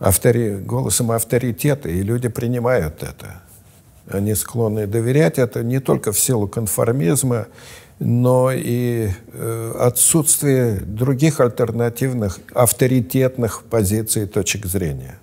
автори, 0.00 0.56
голосом 0.56 1.12
авторитета, 1.12 1.88
и 1.88 2.02
люди 2.02 2.28
принимают 2.28 3.02
это. 3.02 3.42
Они 4.08 4.34
склонны 4.34 4.86
доверять 4.86 5.38
это 5.38 5.62
не 5.62 5.78
только 5.78 6.10
в 6.10 6.18
силу 6.18 6.48
конформизма, 6.48 7.46
но 8.00 8.50
и 8.50 9.10
э, 9.32 9.74
отсутствие 9.78 10.80
других 10.80 11.38
альтернативных 11.38 12.40
авторитетных 12.54 13.62
позиций 13.64 14.24
и 14.24 14.26
точек 14.26 14.64
зрения. 14.64 15.18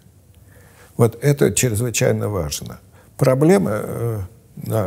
Вот 0.95 1.17
это 1.21 1.51
чрезвычайно 1.51 2.29
важно. 2.29 2.79
Проблема, 3.17 3.71
э, 3.73 4.19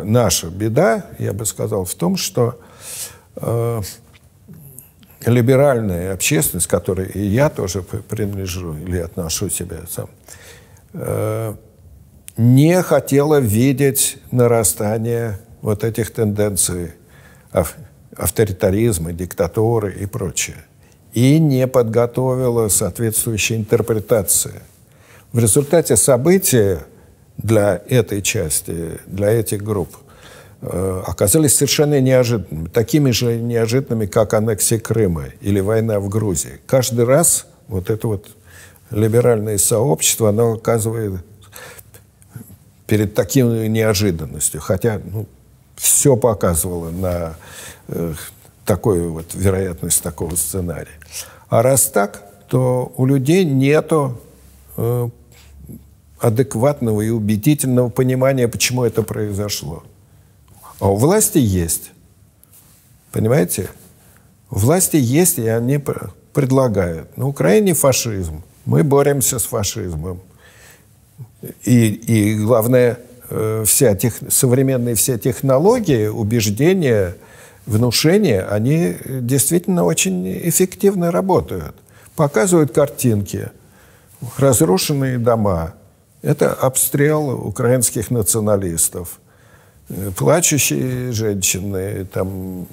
наша 0.04 0.48
беда, 0.50 1.06
я 1.18 1.32
бы 1.32 1.44
сказал, 1.44 1.84
в 1.84 1.94
том, 1.94 2.16
что 2.16 2.60
э, 3.36 3.80
либеральная 5.26 6.12
общественность, 6.12 6.66
к 6.66 6.70
которой 6.70 7.06
и 7.08 7.20
я 7.20 7.50
тоже 7.50 7.82
принадлежу 7.82 8.76
или 8.76 8.98
отношу 8.98 9.50
себя 9.50 9.80
сам, 9.88 10.08
э, 10.94 11.54
не 12.36 12.82
хотела 12.82 13.38
видеть 13.38 14.18
нарастание 14.30 15.38
вот 15.60 15.84
этих 15.84 16.10
тенденций 16.10 16.92
авторитаризма, 18.16 19.12
диктатуры 19.12 19.92
и 19.92 20.06
прочее. 20.06 20.56
И 21.12 21.38
не 21.38 21.66
подготовила 21.66 22.68
соответствующие 22.68 23.58
интерпретации. 23.58 24.62
В 25.32 25.38
результате 25.38 25.96
события 25.96 26.80
для 27.36 27.82
этой 27.88 28.22
части, 28.22 29.00
для 29.06 29.30
этих 29.30 29.62
групп– 29.62 29.96
оказались 30.62 31.56
совершенно 31.56 32.00
неожиданными, 32.00 32.68
такими 32.68 33.10
же 33.12 33.36
неожиданными, 33.36 34.06
как 34.06 34.34
аннексия 34.34 34.78
Крыма 34.78 35.26
или 35.40 35.60
война 35.60 36.00
в 36.00 36.08
Грузии. 36.08 36.60
Каждый 36.66 37.06
раз 37.06 37.46
вот 37.68 37.88
это 37.88 38.08
вот 38.08 38.28
либеральное 38.90 39.58
сообщество, 39.58 40.28
оно 40.28 40.52
оказывает 40.52 41.24
перед 42.86 43.14
таким 43.14 43.72
неожиданностью, 43.72 44.60
хотя 44.60 45.00
ну, 45.04 45.26
все 45.76 46.16
показывало 46.16 46.90
на 46.90 47.36
э, 47.88 48.14
такую 48.66 49.12
вот 49.12 49.26
вероятность 49.34 50.02
такого 50.02 50.34
сценария. 50.34 50.98
А 51.48 51.62
раз 51.62 51.86
так, 51.86 52.24
то 52.48 52.92
у 52.96 53.06
людей 53.06 53.44
нету 53.44 54.20
э, 54.76 55.08
адекватного 56.18 57.00
и 57.00 57.10
убедительного 57.10 57.88
понимания, 57.88 58.48
почему 58.48 58.84
это 58.84 59.02
произошло. 59.02 59.84
А 60.80 60.90
у 60.90 60.96
власти 60.96 61.38
есть. 61.38 61.92
Понимаете? 63.12 63.68
Власти 64.48 64.96
есть, 64.96 65.38
и 65.38 65.46
они 65.46 65.78
предлагают. 66.32 67.16
На 67.16 67.28
Украине 67.28 67.74
фашизм. 67.74 68.42
Мы 68.64 68.82
боремся 68.82 69.38
с 69.38 69.44
фашизмом. 69.44 70.20
И, 71.64 71.88
и 71.88 72.34
главное, 72.34 72.98
э, 73.28 73.64
вся 73.66 73.94
тех, 73.94 74.14
современные 74.30 74.94
все 74.94 75.18
технологии, 75.18 76.06
убеждения, 76.06 77.16
внушения, 77.66 78.42
они 78.42 78.96
действительно 79.04 79.84
очень 79.84 80.48
эффективно 80.48 81.10
работают. 81.10 81.74
Показывают 82.16 82.72
картинки, 82.72 83.50
разрушенные 84.38 85.18
дома. 85.18 85.74
Это 86.22 86.52
обстрел 86.54 87.30
украинских 87.30 88.10
националистов– 88.10 89.19
плачущие 90.16 91.12
женщины 91.12 92.04
там, 92.04 92.66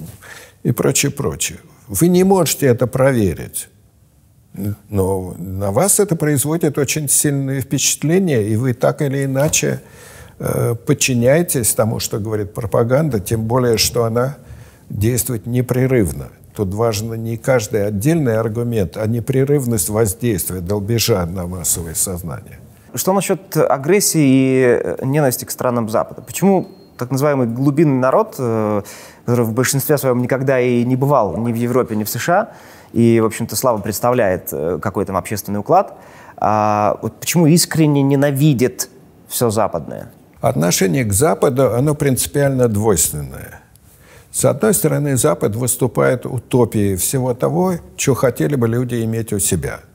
и 0.63 0.71
прочее, 0.71 1.11
прочее. 1.11 1.59
Вы 1.87 2.07
не 2.09 2.23
можете 2.23 2.67
это 2.67 2.87
проверить. 2.87 3.69
Но 4.89 5.35
на 5.37 5.71
вас 5.71 5.99
это 5.99 6.15
производит 6.15 6.77
очень 6.77 7.07
сильное 7.07 7.61
впечатление, 7.61 8.47
и 8.47 8.55
вы 8.55 8.73
так 8.73 9.01
или 9.01 9.25
иначе 9.25 9.81
э, 10.39 10.75
подчиняетесь 10.75 11.73
тому, 11.75 11.99
что 11.99 12.17
говорит 12.17 12.53
пропаганда, 12.53 13.19
тем 13.19 13.43
более, 13.43 13.77
что 13.77 14.05
она 14.05 14.37
действует 14.89 15.45
непрерывно. 15.45 16.29
Тут 16.55 16.73
важно 16.73 17.13
не 17.13 17.37
каждый 17.37 17.85
отдельный 17.85 18.37
аргумент, 18.37 18.97
а 18.97 19.05
непрерывность 19.05 19.89
воздействия, 19.89 20.59
долбежа 20.59 21.23
на 21.27 21.45
массовое 21.45 21.93
сознание. 21.93 22.59
Что 22.95 23.13
насчет 23.13 23.55
агрессии 23.55 25.01
и 25.01 25.05
ненависти 25.05 25.45
к 25.45 25.51
странам 25.51 25.87
Запада? 25.87 26.23
Почему 26.23 26.67
так 26.97 27.11
называемый 27.11 27.47
глубинный 27.47 27.99
народ, 27.99 28.35
э, 28.37 28.81
который 29.25 29.45
в 29.45 29.53
большинстве 29.53 29.97
своем 29.97 30.21
никогда 30.21 30.59
и 30.59 30.83
не 30.83 30.95
бывал 30.95 31.37
ни 31.37 31.51
в 31.51 31.55
Европе, 31.55 31.95
ни 31.95 32.03
в 32.03 32.09
США, 32.09 32.51
и, 32.93 33.19
в 33.19 33.25
общем-то, 33.25 33.55
слава 33.55 33.79
представляет 33.79 34.49
э, 34.51 34.79
какой 34.81 35.05
там 35.05 35.17
общественный 35.17 35.59
уклад, 35.59 35.97
а 36.37 36.97
вот 37.01 37.19
почему 37.19 37.47
искренне 37.47 38.01
ненавидит 38.01 38.89
все 39.27 39.49
западное? 39.49 40.11
Отношение 40.41 41.03
к 41.03 41.13
Западу, 41.13 41.73
оно 41.73 41.95
принципиально 41.95 42.67
двойственное. 42.67 43.61
С 44.31 44.45
одной 44.45 44.73
стороны, 44.73 45.17
Запад 45.17 45.55
выступает 45.55 46.25
утопией 46.25 46.95
всего 46.95 47.33
того, 47.33 47.73
что 47.95 48.13
хотели 48.13 48.55
бы 48.55 48.67
люди 48.67 49.03
иметь 49.03 49.33
у 49.33 49.39
себя– 49.39 49.79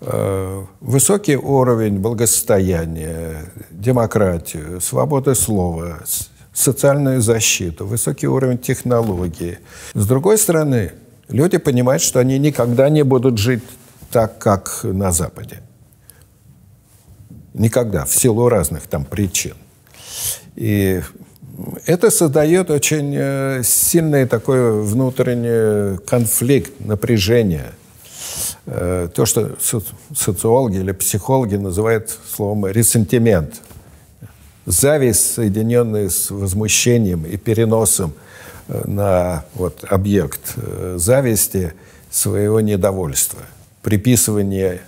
высокий 0.00 1.36
уровень 1.36 1.98
благосостояния, 1.98 3.44
демократию, 3.70 4.80
свободы 4.80 5.34
слова, 5.34 5.98
социальную 6.54 7.20
защиту, 7.20 7.86
высокий 7.86 8.26
уровень 8.26 8.58
технологий. 8.58 9.58
С 9.94 10.06
другой 10.06 10.38
стороны, 10.38 10.92
люди 11.28 11.58
понимают, 11.58 12.02
что 12.02 12.18
они 12.18 12.38
никогда 12.38 12.88
не 12.88 13.02
будут 13.02 13.38
жить 13.38 13.62
так, 14.10 14.38
как 14.38 14.80
на 14.84 15.12
Западе. 15.12 15.60
Никогда, 17.52 18.04
в 18.04 18.14
силу 18.14 18.48
разных 18.48 18.86
там 18.86 19.04
причин. 19.04 19.54
И 20.56 21.02
это 21.84 22.10
создает 22.10 22.70
очень 22.70 23.12
э, 23.14 23.62
сильный 23.64 24.24
такой 24.26 24.82
внутренний 24.82 25.98
конфликт, 26.06 26.72
напряжение– 26.80 27.72
то, 28.70 29.26
что 29.26 29.56
социологи 30.14 30.76
или 30.76 30.92
психологи 30.92 31.56
называют 31.56 32.16
словом 32.34 32.66
ресентимент. 32.66 33.60
Зависть, 34.66 35.34
соединенная 35.34 36.08
с 36.08 36.30
возмущением 36.30 37.24
и 37.24 37.36
переносом 37.36 38.12
э, 38.68 38.82
на 38.86 39.44
вот, 39.54 39.84
объект 39.88 40.54
э, 40.56 40.94
зависти 40.98 41.72
своего 42.10 42.60
недовольства, 42.60 43.40
приписывание 43.82 44.82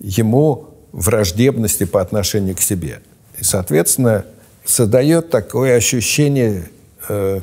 ему 0.00 0.68
враждебности 0.92 1.84
по 1.84 2.00
отношению 2.00 2.56
к 2.56 2.60
себе. 2.60 3.00
И, 3.38 3.44
соответственно, 3.44 4.24
создает 4.64 5.30
такое 5.30 5.76
ощущение 5.76 6.68
э, 7.08 7.40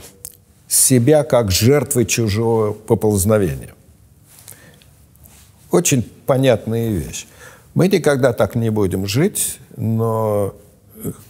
себя 0.68 1.24
как 1.24 1.51
жертвы 1.51 2.05
чужого 2.05 2.74
поползновения. 2.74 3.74
Очень 5.72 6.03
понятная 6.26 6.89
вещь. 6.89 7.28
Мы 7.74 7.88
никогда 7.88 8.34
так 8.34 8.55
не 8.55 8.72
будем 8.72 9.05
жить, 9.05 9.59
но 9.78 10.55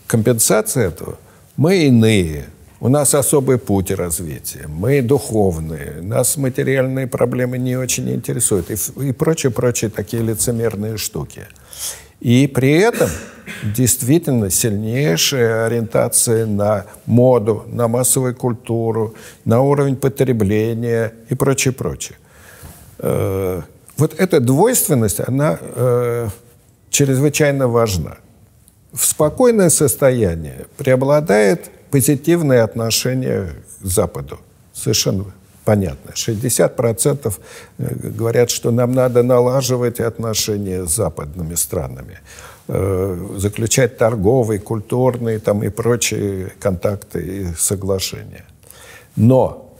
компенсация 0.07 0.87
этого 0.87 1.17
мы 1.57 1.85
иные. 1.87 2.45
У 2.79 2.87
нас 2.87 3.13
особый 3.13 3.57
путь 3.57 3.91
развития. 3.91 4.67
Мы 4.69 5.01
духовные. 5.01 6.01
Нас 6.01 6.37
материальные 6.37 7.07
проблемы 7.07 7.57
не 7.57 7.75
очень 7.75 8.09
интересуют. 8.09 8.71
И, 8.71 8.75
и 9.09 9.11
прочие-прочие 9.11 9.91
такие 9.91 10.23
лицемерные 10.23 10.95
штуки. 10.95 11.41
И 12.21 12.47
при 12.47 12.71
этом 12.71 13.09
действительно 13.63 14.49
сильнейшая 14.49 15.65
ориентация 15.65 16.45
на 16.45 16.85
моду, 17.05 17.65
на 17.67 17.89
массовую 17.89 18.35
культуру, 18.35 19.15
на 19.43 19.61
уровень 19.61 19.97
потребления 19.97 21.13
и 21.29 21.35
прочее, 21.35 21.73
прочее. 21.73 22.17
Вот 23.99 24.15
эта 24.17 24.39
двойственность, 24.39 25.19
она 25.19 25.59
э, 25.59 26.29
чрезвычайно 26.89 27.67
важна. 27.67 28.17
В 28.93 29.05
спокойное 29.05 29.69
состояние 29.69 30.67
преобладает 30.77 31.69
позитивное 31.91 32.63
отношение 32.63 33.55
к 33.81 33.85
Западу. 33.85 34.39
Совершенно 34.73 35.25
понятно. 35.65 36.11
60% 36.11 37.33
э, 37.77 37.95
говорят, 38.17 38.49
что 38.49 38.71
нам 38.71 38.93
надо 38.93 39.21
налаживать 39.21 39.99
отношения 39.99 40.85
с 40.85 40.95
западными 40.95 41.55
странами, 41.55 42.19
э, 42.69 43.27
заключать 43.37 43.97
торговые, 43.97 44.61
культурные 44.61 45.39
там, 45.39 45.61
и 45.61 45.69
прочие 45.69 46.53
контакты 46.61 47.19
и 47.19 47.47
соглашения. 47.57 48.45
Но 49.17 49.75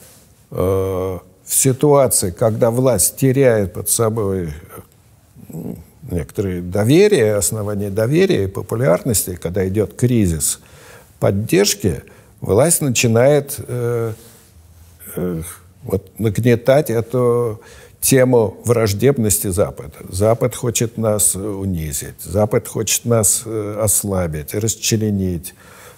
э, 0.52 1.20
в 1.50 1.56
ситуации, 1.56 2.30
когда 2.30 2.70
власть 2.70 3.16
теряет 3.18 3.74
под 3.74 3.90
собой 3.90 4.54
некоторые 6.12 6.62
доверие, 6.62 7.34
основания 7.34 7.90
доверия 7.90 8.44
и 8.44 8.48
популярности, 8.48 9.36
когда 9.42 9.68
идет 9.68 9.96
кризис 9.96 10.60
поддержки, 11.20 12.04
власть 12.40 12.82
начинает 12.82 13.56
э, 13.68 14.14
э, 15.16 15.42
вот 15.82 16.20
нагнетать 16.20 16.92
эту 16.92 17.60
тему 18.00 18.60
враждебности 18.64 19.48
Запада. 19.48 19.96
Запад 20.08 20.56
хочет 20.56 21.00
нас 21.00 21.34
унизить, 21.34 22.22
Запад 22.22 22.68
хочет 22.68 23.06
нас 23.06 23.42
э, 23.44 23.80
ослабить, 23.82 24.54
расчленить, 24.54 25.56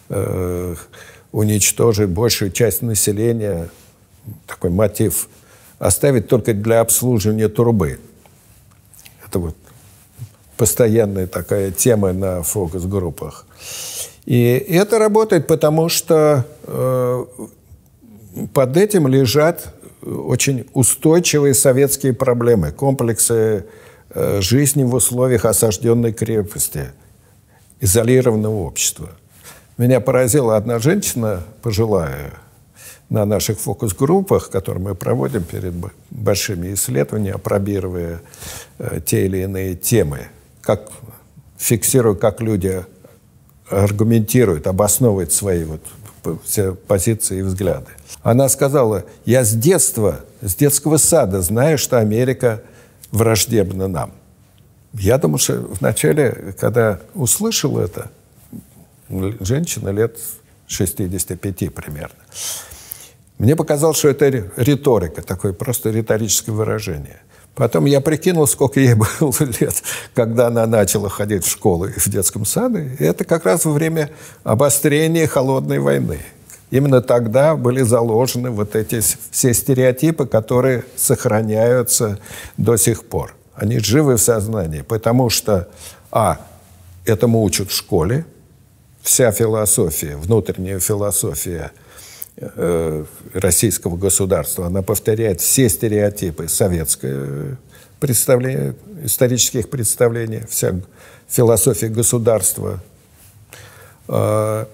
э, 0.07 0.75
уничтожить 1.33 2.07
большую 2.07 2.51
часть 2.51 2.81
населения. 2.81 3.69
Такой 4.47 4.69
мотив 4.69 5.27
оставить 5.81 6.27
только 6.27 6.53
для 6.53 6.79
обслуживания 6.79 7.49
трубы. 7.49 7.99
Это 9.25 9.39
вот 9.39 9.55
постоянная 10.55 11.25
такая 11.25 11.71
тема 11.71 12.13
на 12.13 12.43
фокус-группах. 12.43 13.47
И 14.27 14.43
это 14.69 14.99
работает, 14.99 15.47
потому 15.47 15.89
что 15.89 16.45
э, 16.63 17.25
под 18.53 18.77
этим 18.77 19.07
лежат 19.07 19.73
очень 20.03 20.67
устойчивые 20.73 21.55
советские 21.55 22.13
проблемы, 22.13 22.71
комплексы 22.71 23.65
э, 24.11 24.39
жизни 24.39 24.83
в 24.83 24.93
условиях 24.93 25.45
осажденной 25.45 26.13
крепости, 26.13 26.91
изолированного 27.79 28.59
общества. 28.67 29.09
Меня 29.79 29.99
поразила 29.99 30.57
одна 30.57 30.77
женщина, 30.77 31.41
пожилая, 31.63 32.33
на 33.11 33.25
наших 33.25 33.59
фокус-группах, 33.59 34.49
которые 34.49 34.81
мы 34.81 34.95
проводим 34.95 35.43
перед 35.43 35.73
большими 36.09 36.73
исследованиями, 36.73 37.35
опробируя 37.35 38.21
э, 38.79 39.01
те 39.05 39.25
или 39.25 39.39
иные 39.39 39.75
темы, 39.75 40.29
как 40.61 40.89
фиксируя, 41.57 42.15
как 42.15 42.39
люди 42.39 42.85
аргументируют, 43.69 44.65
обосновывают 44.65 45.33
свои 45.33 45.65
вот 45.65 45.81
все 46.45 46.73
позиции 46.73 47.39
и 47.39 47.41
взгляды. 47.41 47.87
Она 48.23 48.47
сказала, 48.47 49.03
я 49.25 49.43
с 49.43 49.51
детства, 49.51 50.21
с 50.41 50.55
детского 50.55 50.95
сада 50.95 51.41
знаю, 51.41 51.77
что 51.77 51.99
Америка 51.99 52.63
враждебна 53.11 53.89
нам. 53.89 54.13
Я 54.93 55.17
думаю, 55.17 55.37
что 55.37 55.55
вначале, 55.79 56.55
когда 56.57 57.01
услышал 57.13 57.77
это, 57.77 58.09
женщина 59.09 59.89
лет 59.89 60.17
65 60.67 61.73
примерно, 61.73 62.15
мне 63.41 63.55
показалось, 63.55 63.97
что 63.97 64.09
это 64.09 64.51
риторика, 64.55 65.23
такое 65.23 65.51
просто 65.51 65.89
риторическое 65.89 66.51
выражение. 66.51 67.21
Потом 67.55 67.85
я 67.85 67.99
прикинул, 67.99 68.45
сколько 68.45 68.79
ей 68.79 68.93
было 69.19 69.33
лет, 69.59 69.81
когда 70.13 70.45
она 70.45 70.67
начала 70.67 71.09
ходить 71.09 71.43
в 71.43 71.49
школу 71.49 71.87
и 71.87 71.99
в 71.99 72.07
детском 72.07 72.45
саде. 72.45 72.95
И 72.99 73.03
это 73.03 73.25
как 73.25 73.45
раз 73.45 73.65
во 73.65 73.71
время 73.71 74.11
обострения 74.43 75.25
холодной 75.25 75.79
войны. 75.79 76.19
Именно 76.69 77.01
тогда 77.01 77.55
были 77.55 77.81
заложены 77.81 78.51
вот 78.51 78.75
эти 78.75 79.01
все 79.31 79.55
стереотипы, 79.55 80.27
которые 80.27 80.85
сохраняются 80.95 82.19
до 82.57 82.77
сих 82.77 83.05
пор. 83.05 83.33
Они 83.55 83.79
живы 83.79 84.17
в 84.17 84.21
сознании, 84.21 84.81
потому 84.81 85.31
что, 85.31 85.67
а, 86.11 86.41
этому 87.05 87.41
учат 87.41 87.71
в 87.71 87.75
школе, 87.75 88.23
вся 89.01 89.31
философия, 89.31 90.15
внутренняя 90.15 90.77
философия 90.79 91.71
российского 93.33 93.97
государства, 93.97 94.67
она 94.67 94.81
повторяет 94.81 95.41
все 95.41 95.69
стереотипы 95.69 96.47
советское 96.47 97.57
представление, 97.99 98.75
исторических 99.03 99.69
представлений, 99.69 100.41
вся 100.49 100.73
философия 101.27 101.87
государства. 101.87 102.81
Э, 104.07 104.65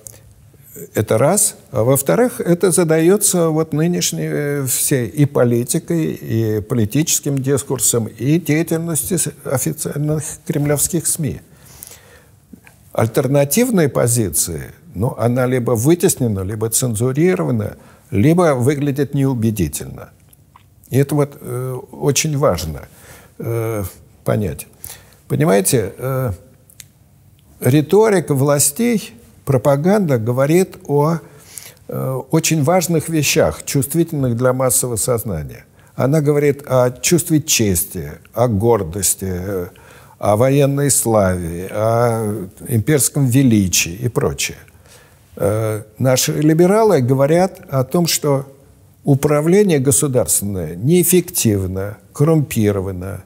это 0.93 1.17
раз. 1.17 1.55
А 1.71 1.83
во-вторых, 1.83 2.39
это 2.39 2.71
задается 2.71 3.49
вот 3.49 3.73
нынешней 3.73 4.29
э, 4.29 4.65
всей 4.65 5.07
и 5.07 5.25
политикой, 5.25 6.13
и 6.13 6.61
политическим 6.61 7.37
дискурсом, 7.37 8.05
и 8.05 8.39
деятельностью 8.39 9.19
официальных 9.43 10.23
кремлевских 10.45 11.05
СМИ. 11.05 11.41
Альтернативные 12.93 13.89
позиции, 13.89 14.71
ну, 14.97 15.15
она 15.17 15.45
либо 15.45 15.71
вытеснена, 15.71 16.41
либо 16.41 16.69
цензурирована, 16.69 17.77
либо 18.11 18.55
выглядит 18.55 19.13
неубедительно. 19.13 20.09
И 20.89 20.97
это 20.97 21.15
вот 21.15 21.37
э, 21.39 21.79
очень 21.91 22.37
важно 22.37 22.81
э, 23.39 23.83
понять. 24.23 24.67
Понимаете, 25.27 25.93
э, 25.97 26.31
риторика 27.61 28.33
властей– 28.33 29.13
пропаганда 29.47 30.19
говорит 30.19 30.77
о 30.87 31.19
э, 31.87 32.21
очень 32.31 32.63
важных 32.63 33.07
вещах, 33.07 33.63
чувствительных 33.63 34.35
для 34.35 34.51
массового 34.51 34.97
сознания. 34.97 35.65
Она 35.95 36.19
говорит 36.19 36.63
о 36.67 36.91
чувстве 36.91 37.41
чести, 37.41 38.11
о 38.33 38.49
гордости, 38.49 39.69
о 40.19 40.35
военной 40.35 40.91
славе, 40.91 41.69
о 41.71 42.47
имперском 42.67 43.25
величии 43.25 43.93
и 43.93 44.09
прочее. 44.09 44.57
Э, 45.39 45.83
наши 45.99 46.33
либералы 46.33 47.01
говорят 47.01 47.61
о 47.69 47.83
том, 47.83 48.07
что 48.07 48.51
управление 49.03 49.77
государственное 49.77 50.75
неэффективно, 50.75 51.97
коррумпировано, 52.11 53.23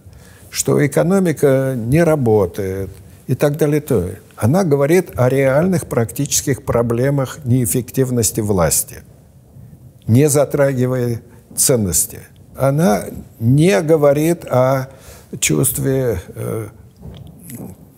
что 0.50 0.86
экономика 0.86 1.74
не 1.78 2.04
работает 2.04 2.90
и 3.28 3.36
так 3.36 3.56
далее. 3.56 4.20
Она 4.36 4.66
говорит 4.66 5.12
о 5.16 5.30
реальных 5.30 5.88
практических 5.88 6.64
проблемах 6.64 7.40
неэффективности 7.46 8.42
власти, 8.42 9.04
не 10.06 10.28
затрагивая 10.28 11.22
ценности. 11.56 12.20
Она 12.58 13.06
не 13.40 13.80
говорит 13.82 14.44
о 14.46 14.90
чувстве 15.40 16.22
э, 16.36 16.68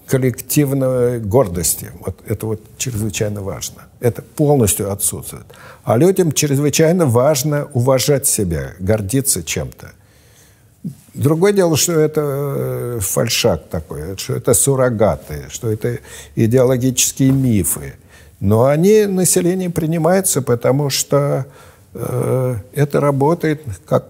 коллективной 0.05 1.19
гордости. 1.19 1.89
Вот 2.05 2.21
это 2.27 2.45
вот 2.45 2.61
чрезвычайно 2.77 3.41
важно. 3.41 3.85
Это 4.03 4.21
полностью 4.21 4.91
отсутствует. 4.91 5.45
А 5.85 5.95
людям 5.95 6.33
чрезвычайно 6.33 7.05
важно 7.05 7.69
уважать 7.73 8.27
себя, 8.27 8.73
гордиться 8.77 9.43
чем-то. 9.43 9.93
Другое 11.13 11.53
дело, 11.53 11.77
что 11.77 11.93
это 11.93 12.21
э, 12.21 12.99
фальшак 12.99 13.69
такой, 13.69 14.17
что 14.17 14.33
это 14.33 14.53
суррогаты, 14.53 15.45
что 15.47 15.71
это 15.71 15.99
идеологические 16.35 17.31
мифы. 17.31 17.93
Но 18.41 18.65
они 18.65 19.05
население 19.05 19.69
принимаются, 19.69 20.41
потому 20.41 20.89
что 20.89 21.45
э, 21.93 22.55
это 22.73 22.99
работает 22.99 23.61
как 23.85 24.09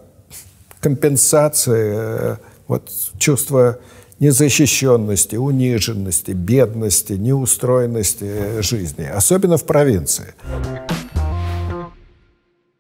компенсация 0.80 1.94
э, 1.94 2.36
вот, 2.68 2.89
чувства 3.20 3.78
незащищенности, 4.20 5.36
униженности, 5.36 6.32
бедности, 6.32 7.14
неустроенности 7.14 8.61
жизни, 8.61 9.03
особенно 9.03 9.57
в 9.57 9.66
провинции. 9.66 10.34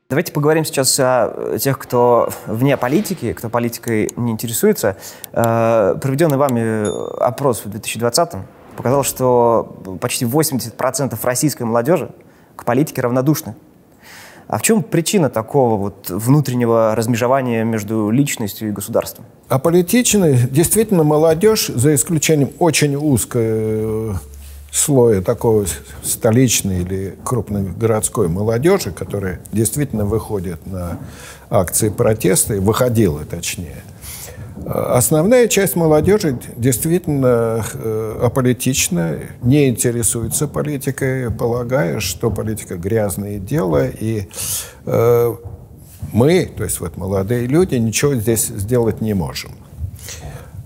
Давайте 0.09 0.31
поговорим 0.31 0.63
сейчас 0.63 0.99
о 0.99 1.57
тех, 1.59 1.79
кто 1.79 2.29
вне 2.45 2.77
политики, 2.77 3.33
кто 3.33 3.49
политикой 3.49 4.11
не 4.15 4.31
интересуется. 4.31 4.95
Э, 5.31 5.95
проведенный 5.99 6.37
вами 6.37 6.87
опрос 7.19 7.65
в 7.65 7.69
2020-м 7.69 8.45
показал, 8.77 9.03
что 9.03 9.97
почти 9.99 10.25
80% 10.25 11.17
российской 11.23 11.63
молодежи 11.63 12.11
к 12.55 12.63
политике 12.63 13.01
равнодушны. 13.01 13.55
А 14.47 14.57
в 14.57 14.61
чем 14.61 14.83
причина 14.83 15.29
такого 15.29 15.77
вот 15.77 16.09
внутреннего 16.09 16.95
размежевания 16.95 17.63
между 17.63 18.09
личностью 18.09 18.69
и 18.69 18.71
государством? 18.71 19.25
А 19.49 19.59
политичной 19.59 20.37
действительно 20.49 21.03
молодежь, 21.03 21.67
за 21.67 21.95
исключением 21.95 22.51
очень 22.59 22.95
узкой 22.95 24.15
слоя 24.71 25.21
такого 25.21 25.65
столичной 26.03 26.81
или 26.81 27.15
крупной 27.23 27.63
городской 27.63 28.27
молодежи, 28.27 28.91
которая 28.91 29.39
действительно 29.51 30.03
выходит 30.03 30.65
на 30.65 30.97
акции 31.49 31.89
протеста, 31.89 32.55
и 32.55 32.59
выходила 32.59 33.23
точнее, 33.23 33.83
Основная 34.65 35.47
часть 35.47 35.75
молодежи 35.75 36.37
действительно 36.55 37.65
э, 37.73 38.19
аполитична, 38.23 39.17
не 39.41 39.67
интересуется 39.67 40.47
политикой, 40.47 41.31
полагая, 41.31 41.99
что 41.99 42.29
политика 42.29 42.75
грязное 42.75 43.39
дело, 43.39 43.87
и 43.87 44.29
э, 44.85 45.35
мы, 46.13 46.45
то 46.55 46.63
есть 46.63 46.79
вот 46.79 46.97
молодые 46.97 47.47
люди, 47.47 47.75
ничего 47.75 48.13
здесь 48.15 48.45
сделать 48.47 49.01
не 49.01 49.13
можем. 49.13 49.51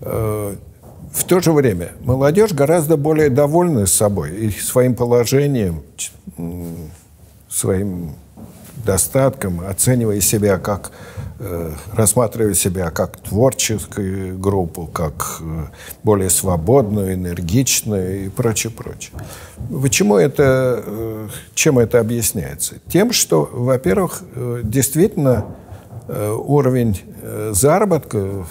Э, 0.02 0.56
в 1.14 1.24
то 1.24 1.40
же 1.40 1.52
время 1.52 1.94
молодежь 2.04 2.52
гораздо 2.52 2.98
более 2.98 3.30
довольна 3.30 3.88
собой 3.88 4.36
и 4.36 4.52
своим 4.52 4.96
положением, 4.96 5.82
своим 7.50 8.12
достатком, 8.86 9.62
оценивая 9.68 10.22
себя 10.22 10.58
как, 10.58 10.92
э, 11.40 11.72
рассматривая 11.94 12.54
себя 12.54 12.90
как 12.90 13.18
творческую 13.18 14.38
группу, 14.38 14.88
как 14.88 15.40
э, 15.42 15.66
более 16.04 16.30
свободную, 16.30 17.14
энергичную 17.14 18.26
и 18.26 18.30
прочее, 18.30 18.72
прочее. 18.72 19.14
Почему 19.82 20.18
это, 20.18 20.84
э, 20.86 21.28
чем 21.54 21.80
это 21.80 22.00
объясняется? 22.00 22.76
Тем, 22.88 23.12
что, 23.12 23.50
во-первых, 23.52 24.24
действительно 24.64 25.46
уровень 26.08 27.02
заработка 27.52 28.46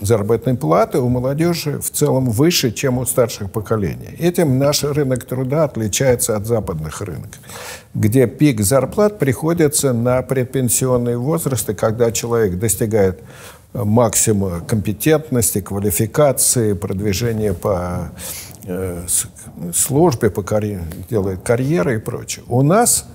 заработной 0.00 0.54
платы 0.54 0.98
у 0.98 1.08
молодежи 1.08 1.78
в 1.78 1.90
целом 1.90 2.30
выше, 2.30 2.72
чем 2.72 2.98
у 2.98 3.06
старших 3.06 3.50
поколений. 3.50 4.16
Этим 4.18 4.58
наш 4.58 4.82
рынок 4.82 5.24
труда 5.24 5.64
отличается 5.64 6.36
от 6.36 6.46
западных 6.46 7.00
рынков, 7.00 7.40
где 7.94 8.26
пик 8.26 8.60
зарплат 8.60 9.18
приходится 9.18 9.92
на 9.92 10.22
предпенсионные 10.22 11.18
возрасты, 11.18 11.74
когда 11.74 12.10
человек 12.10 12.58
достигает 12.58 13.20
э, 13.72 13.84
максимума 13.84 14.60
компетентности, 14.60 15.60
квалификации, 15.60 16.72
продвижения 16.72 17.52
по 17.52 18.10
э, 18.64 19.06
службе, 19.74 20.30
по 20.30 20.42
карьере, 20.42 20.84
делает 21.08 21.40
карьеры 21.42 21.96
и 21.96 21.98
прочее. 21.98 22.44
У 22.48 22.62
нас, 22.62 23.06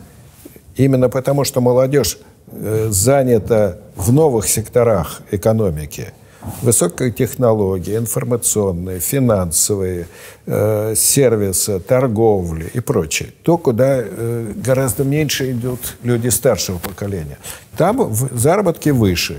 именно 0.76 1.10
потому 1.10 1.44
что 1.44 1.60
молодежь 1.60 2.20
э, 2.52 2.88
занята 2.92 3.78
в 3.96 4.14
новых 4.14 4.48
секторах 4.48 5.22
экономики– 5.32 6.14
высокие 6.62 7.12
технологии, 7.12 7.98
информационные, 7.98 9.00
финансовые, 9.00 10.08
э, 10.46 10.94
сервисы, 10.96 11.80
торговли 11.80 12.70
и 12.74 12.80
прочее. 12.80 13.30
То, 13.44 13.58
куда 13.58 14.00
э, 14.00 14.54
гораздо 14.56 15.04
меньше 15.04 15.52
идут 15.52 15.98
люди 16.04 16.30
старшего 16.30 16.78
поколения. 16.78 17.38
Там 17.78 18.14
заработки 18.32 18.90
выше. 18.90 19.38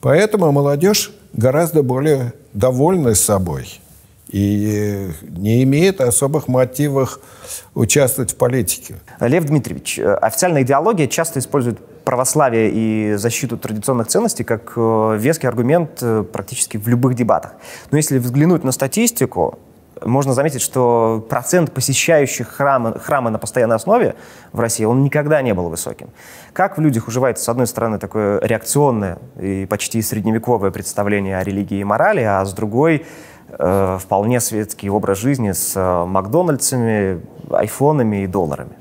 Поэтому 0.00 0.52
молодежь 0.52 1.12
гораздо 1.32 1.82
более 1.82 2.32
довольна 2.52 3.14
собой 3.14 3.80
и 4.28 5.10
не 5.22 5.62
имеет 5.62 6.00
особых 6.00 6.48
мотивов 6.48 7.20
участвовать 7.74 8.32
в 8.32 8.36
политике. 8.36 8.96
Лев 9.20 9.44
Дмитриевич, 9.44 9.98
э, 9.98 10.14
официальная 10.14 10.62
идеология 10.62 11.06
часто 11.06 11.38
использует 11.38 11.78
православие 12.04 12.70
и 12.70 13.14
защиту 13.16 13.56
традиционных 13.56 14.08
ценностей 14.08 14.44
как 14.44 14.72
э, 14.76 15.16
веский 15.18 15.46
аргумент 15.46 15.98
э, 16.02 16.24
практически 16.30 16.76
в 16.76 16.88
любых 16.88 17.14
дебатах. 17.14 17.52
Но 17.90 17.96
если 17.96 18.18
взглянуть 18.18 18.64
на 18.64 18.72
статистику, 18.72 19.58
можно 20.04 20.32
заметить, 20.32 20.62
что 20.62 21.26
процент 21.28 21.72
посещающих 21.72 22.48
храмы, 22.48 22.98
храмы 22.98 23.30
на 23.30 23.38
постоянной 23.38 23.76
основе 23.76 24.14
в 24.52 24.60
России, 24.60 24.84
он 24.84 25.02
никогда 25.02 25.42
не 25.42 25.54
был 25.54 25.68
высоким. 25.68 26.10
Как 26.52 26.78
в 26.78 26.80
людях 26.80 27.08
уживается, 27.08 27.44
с 27.44 27.48
одной 27.48 27.66
стороны, 27.66 27.98
такое 27.98 28.40
реакционное 28.40 29.18
и 29.40 29.66
почти 29.66 30.02
средневековое 30.02 30.70
представление 30.70 31.38
о 31.38 31.44
религии 31.44 31.78
и 31.78 31.84
морали, 31.84 32.22
а 32.22 32.44
с 32.44 32.52
другой 32.52 32.96
э, 32.96 33.04
вполне 33.56 34.40
светский 34.40 34.90
образ 34.90 35.18
жизни 35.18 35.52
с 35.52 35.72
э, 35.74 36.04
Макдональдсами, 36.04 37.20
айфонами 37.50 38.24
и 38.24 38.26
долларами? 38.26 38.72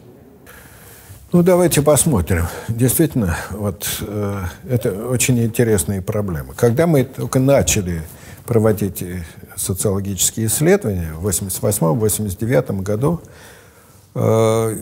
Ну, 1.33 1.43
давайте 1.43 1.81
посмотрим. 1.81 2.47
Действительно, 2.69 3.35
вот 3.51 3.85
э, 3.99 4.43
это 4.69 5.07
очень 5.09 5.37
интересные 5.43 6.01
проблемы. 6.01 6.53
Когда 6.55 6.87
мы 6.87 7.03
только 7.03 7.39
начали 7.39 8.03
проводить 8.45 9.01
э, 9.01 9.25
социологические 9.57 10.47
исследования 10.47 11.13
в 11.13 11.27
1988-1989 11.27 12.81
году, 12.81 13.21
э, 14.15 14.77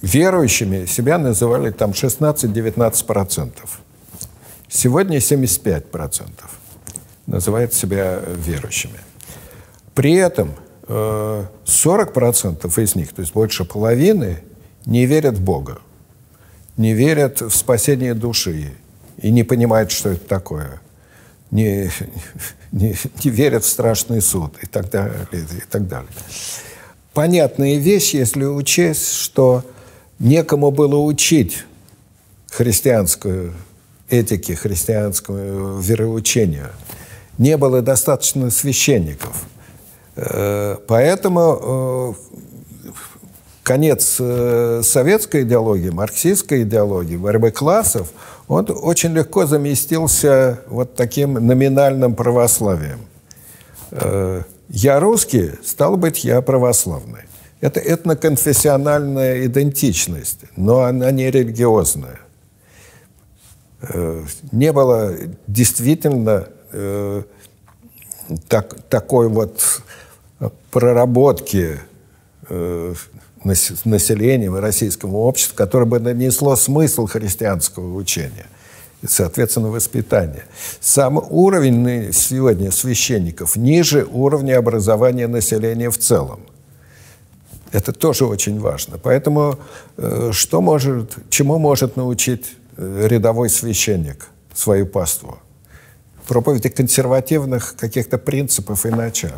верующими 0.00 0.86
себя 0.86 1.18
называли 1.18 1.72
там 1.72 1.90
16-19%. 1.90 3.50
Сегодня 4.68 5.18
75% 5.18 6.30
называют 7.26 7.74
себя 7.74 8.20
верующими. 8.26 8.98
При 9.94 10.14
этом 10.14 10.54
э, 10.88 11.44
40% 11.64 12.82
из 12.82 12.94
них, 12.94 13.12
то 13.12 13.20
есть 13.20 13.32
больше 13.32 13.64
половины, 13.64 14.42
не 14.86 15.06
верят 15.06 15.36
в 15.36 15.42
Бога, 15.42 15.78
не 16.76 16.94
верят 16.94 17.40
в 17.40 17.50
спасение 17.50 18.14
души 18.14 18.72
и 19.18 19.30
не 19.30 19.44
понимают, 19.44 19.90
что 19.90 20.10
это 20.10 20.26
такое, 20.26 20.80
не, 21.50 21.90
не, 22.72 22.96
не 23.22 23.30
верят 23.30 23.64
в 23.64 23.68
страшный 23.68 24.20
суд 24.20 24.54
и 24.62 24.66
так 24.66 24.90
далее. 24.90 25.26
И 25.32 25.62
так 25.70 25.86
далее. 25.86 26.10
Понятная 27.12 27.76
вещь, 27.76 28.14
если 28.14 28.44
учесть, 28.44 29.12
что 29.12 29.64
некому 30.18 30.70
было 30.70 30.96
учить 30.96 31.64
христианскую 32.50 33.54
этике, 34.08 34.54
христианскому 34.54 35.78
вероучению. 35.78 36.70
Не 37.38 37.56
было 37.56 37.82
достаточно 37.82 38.50
священников. 38.50 39.46
Э, 40.16 40.76
поэтому 40.86 42.14
э, 42.14 42.92
конец 43.62 44.16
э, 44.20 44.82
советской 44.84 45.42
идеологии, 45.42 45.90
марксистской 45.90 46.62
идеологии, 46.62 47.16
борьбы 47.16 47.50
классов, 47.50 48.08
он 48.48 48.66
очень 48.68 49.14
легко 49.14 49.46
заместился 49.46 50.60
вот 50.66 50.94
таким 50.94 51.34
номинальным 51.34 52.14
православием. 52.14 53.00
Я 54.68 55.00
русский, 55.00 55.52
стал 55.64 55.96
быть, 55.96 56.24
я 56.24 56.40
православный. 56.42 57.22
Это 57.60 57.78
этноконфессиональная 57.78 59.46
идентичность, 59.46 60.40
но 60.56 60.80
она 60.80 61.10
не 61.10 61.30
религиозная. 61.30 62.18
Не 64.50 64.72
было 64.72 65.14
действительно 65.46 66.48
так, 68.48 68.80
такой 68.88 69.28
вот 69.28 69.82
проработки 70.70 71.78
населением 73.84 74.56
и 74.56 74.60
российскому 74.60 75.18
обществу, 75.18 75.56
которое 75.56 75.86
бы 75.86 75.98
нанесло 76.00 76.56
смысл 76.56 77.06
христианского 77.06 77.94
учения 77.94 78.46
и, 79.02 79.06
соответственно, 79.06 79.68
воспитания. 79.68 80.44
Сам 80.80 81.18
уровень 81.18 82.12
сегодня 82.12 82.70
священников 82.70 83.56
ниже 83.56 84.06
уровня 84.10 84.58
образования 84.58 85.26
населения 85.26 85.90
в 85.90 85.98
целом. 85.98 86.40
Это 87.72 87.92
тоже 87.92 88.26
очень 88.26 88.60
важно. 88.60 88.98
Поэтому 88.98 89.58
э, 89.96 90.30
что 90.32 90.60
может, 90.60 91.16
чему 91.30 91.58
может 91.58 91.96
научить 91.96 92.54
э, 92.76 93.06
рядовой 93.08 93.48
священник 93.48 94.28
свою 94.54 94.86
паству? 94.86 95.38
Проповеди 96.26 96.68
консервативных 96.68 97.76
каких-то 97.76 98.18
принципов 98.18 98.86
и 98.86 98.90
начал. 98.90 99.30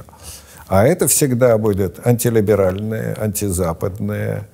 А 0.67 0.87
это 0.87 1.07
всегда 1.09 1.59
будет 1.59 2.07
антилиберальные, 2.07 3.15
антизападные, 3.15 4.49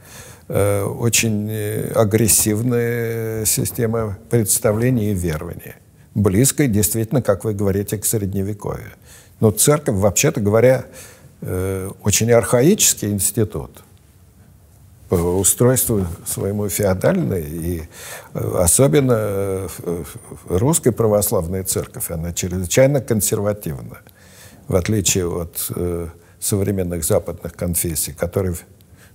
э, 0.48 0.82
очень 0.82 1.48
э, 1.50 1.92
агрессивная 1.94 3.44
система 3.44 4.18
представлений 4.28 5.12
и 5.12 5.14
верований. 5.14 5.74
Близкая, 6.14 6.66
действительно, 6.66 7.22
как 7.22 7.44
вы 7.44 7.54
говорите, 7.54 7.96
к 7.96 8.04
средневековью. 8.04 8.90
Но 9.38 9.52
церковь, 9.52 9.96
вообще-то 9.96 10.40
говоря, 10.40 10.86
э, 11.42 11.90
очень 12.02 12.30
архаический 12.32 13.10
институт– 13.10 13.82
по 15.10 15.16
устройству 15.16 16.06
своему 16.24 16.68
феодальной, 16.68 17.42
и 17.42 17.82
э, 18.32 18.54
особенно 18.58 19.16
э, 19.18 19.68
русская 20.48 20.92
православная 20.92 21.64
церковь, 21.64 22.12
она 22.12 22.32
чрезвычайно 22.32 23.00
консервативна, 23.00 23.98
в 24.68 24.76
отличие 24.76 25.28
от 25.28 25.66
э, 25.74 26.06
современных 26.38 27.02
западных 27.02 27.54
конфессий, 27.54 28.12
которые 28.12 28.54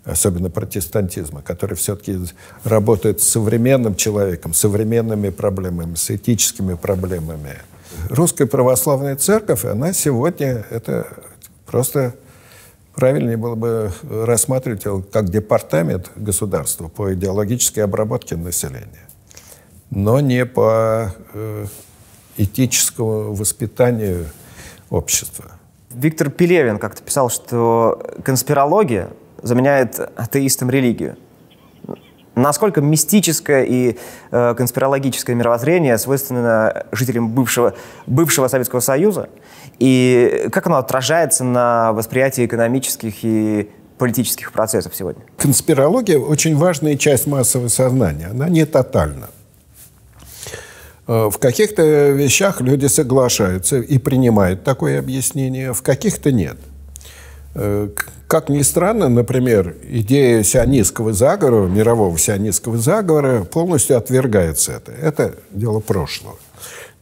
особенно 0.03 0.49
протестантизма, 0.49 1.41
который 1.41 1.77
все-таки 1.77 2.19
работает 2.65 3.21
с 3.21 3.29
современным 3.29 3.95
человеком, 3.95 4.53
с 4.53 4.59
современными 4.59 5.29
проблемами, 5.29 5.95
с 5.95 6.11
этическими 6.11 6.73
проблемами. 6.73 7.53
Русская 8.09 8.47
православная 8.47 9.15
церковь, 9.15 9.63
она 9.63 9.93
сегодня 9.93 10.65
это 10.69 11.07
просто 11.65 12.15
Правильнее 12.95 13.35
было 13.35 13.55
бы 13.55 13.91
рассматривать 14.09 14.85
его 14.85 15.01
как 15.01 15.29
департамент 15.29 16.11
государства 16.15 16.87
по 16.87 17.13
идеологической 17.13 17.83
обработке 17.83 18.37
населения, 18.37 19.07
но 19.89 20.21
не 20.21 20.45
по 20.45 21.13
э, 21.33 21.65
этическому 22.37 23.33
воспитанию 23.33 24.27
общества. 24.89 25.51
Виктор 25.91 26.29
Пелевин 26.29 26.77
как-то 26.77 27.03
писал, 27.03 27.29
что 27.29 28.01
конспирология 28.23 29.09
заменяет 29.41 29.99
атеистам 30.15 30.69
религию. 30.69 31.17
Насколько 32.35 32.81
мистическое 32.81 33.63
и 33.63 33.97
э, 34.31 34.53
конспирологическое 34.57 35.35
мировоззрение 35.35 35.97
свойственно 35.97 36.85
жителям 36.91 37.29
бывшего, 37.29 37.75
бывшего 38.07 38.49
Советского 38.49 38.81
Союза? 38.81 39.29
И 39.79 40.47
как 40.51 40.67
оно 40.67 40.77
отражается 40.77 41.45
на 41.45 41.93
восприятии 41.93 42.45
экономических 42.45 43.23
и 43.23 43.69
политических 43.97 44.51
процессов 44.51 44.93
сегодня? 44.95 45.23
Конспирология– 45.37 46.19
очень 46.19 46.57
важная 46.57 46.97
часть 46.97 47.25
массового 47.25 47.69
сознания. 47.69 48.27
Она 48.27 48.49
не 48.49 48.65
тотальна. 48.65 49.29
Э, 51.07 51.29
в 51.29 51.37
каких-то 51.37 52.09
вещах 52.09 52.59
люди 52.59 52.87
соглашаются 52.87 53.77
и 53.77 53.97
принимают 53.97 54.65
такое 54.65 54.99
объяснение, 54.99 55.73
в 55.73 55.81
каких-то 55.81 56.33
нет– 56.33 56.57
как 58.27 58.49
ни 58.49 58.61
странно, 58.63 59.07
например, 59.07 59.77
идея 59.83 60.43
сионистского 60.43 61.13
заговора, 61.13 61.67
мирового 61.67 62.17
сионистского 62.17 62.77
заговора, 62.77 63.45
полностью 63.45 63.97
отвергается 63.97 64.73
это. 64.73 64.91
Это 64.91 65.35
дело 65.51 65.79
прошлого. 65.79 66.37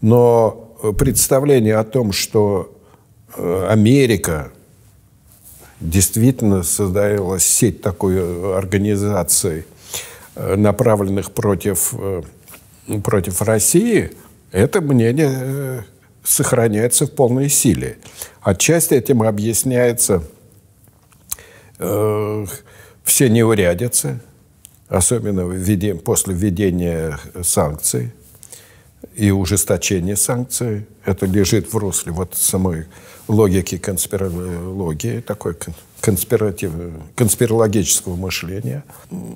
Но 0.01 0.63
представление 0.97 1.77
о 1.77 1.83
том, 1.83 2.11
что 2.11 2.77
э, 3.35 3.67
Америка 3.69 4.51
действительно 5.79 6.61
создавалась 6.63 7.45
сеть 7.45 7.81
такой 7.81 8.55
организаций, 8.55 9.65
э, 10.35 10.55
направленных 10.55 11.31
против, 11.31 11.93
против 13.03 13.41
России, 13.41 14.11
это 14.51 14.81
мнение 14.81 15.85
сохраняется 16.23 17.05
в 17.05 17.11
полной 17.11 17.49
силе. 17.49 17.97
Отчасти 18.41 18.93
этим 18.93 19.23
объясняется 19.23 20.15
э, 20.15 20.42
все 21.77 23.29
неурядицы, 23.29 24.19
особенно 24.87 25.41
введение, 25.41 25.95
после 25.95 26.33
введения 26.33 27.19
санкций 27.41 28.11
и 29.15 29.31
ужесточения 29.31 30.15
санкций. 30.15 30.85
Это 31.05 31.25
лежит 31.25 31.73
в 31.73 31.77
русле 31.77 32.11
вот 32.11 32.35
самой 32.35 32.85
логики 33.27 33.77
конспирологии, 33.77 35.19
такой 35.21 35.55
конспиратив, 36.01 36.71
конспирологического 37.15 38.15
мышления. 38.15 38.83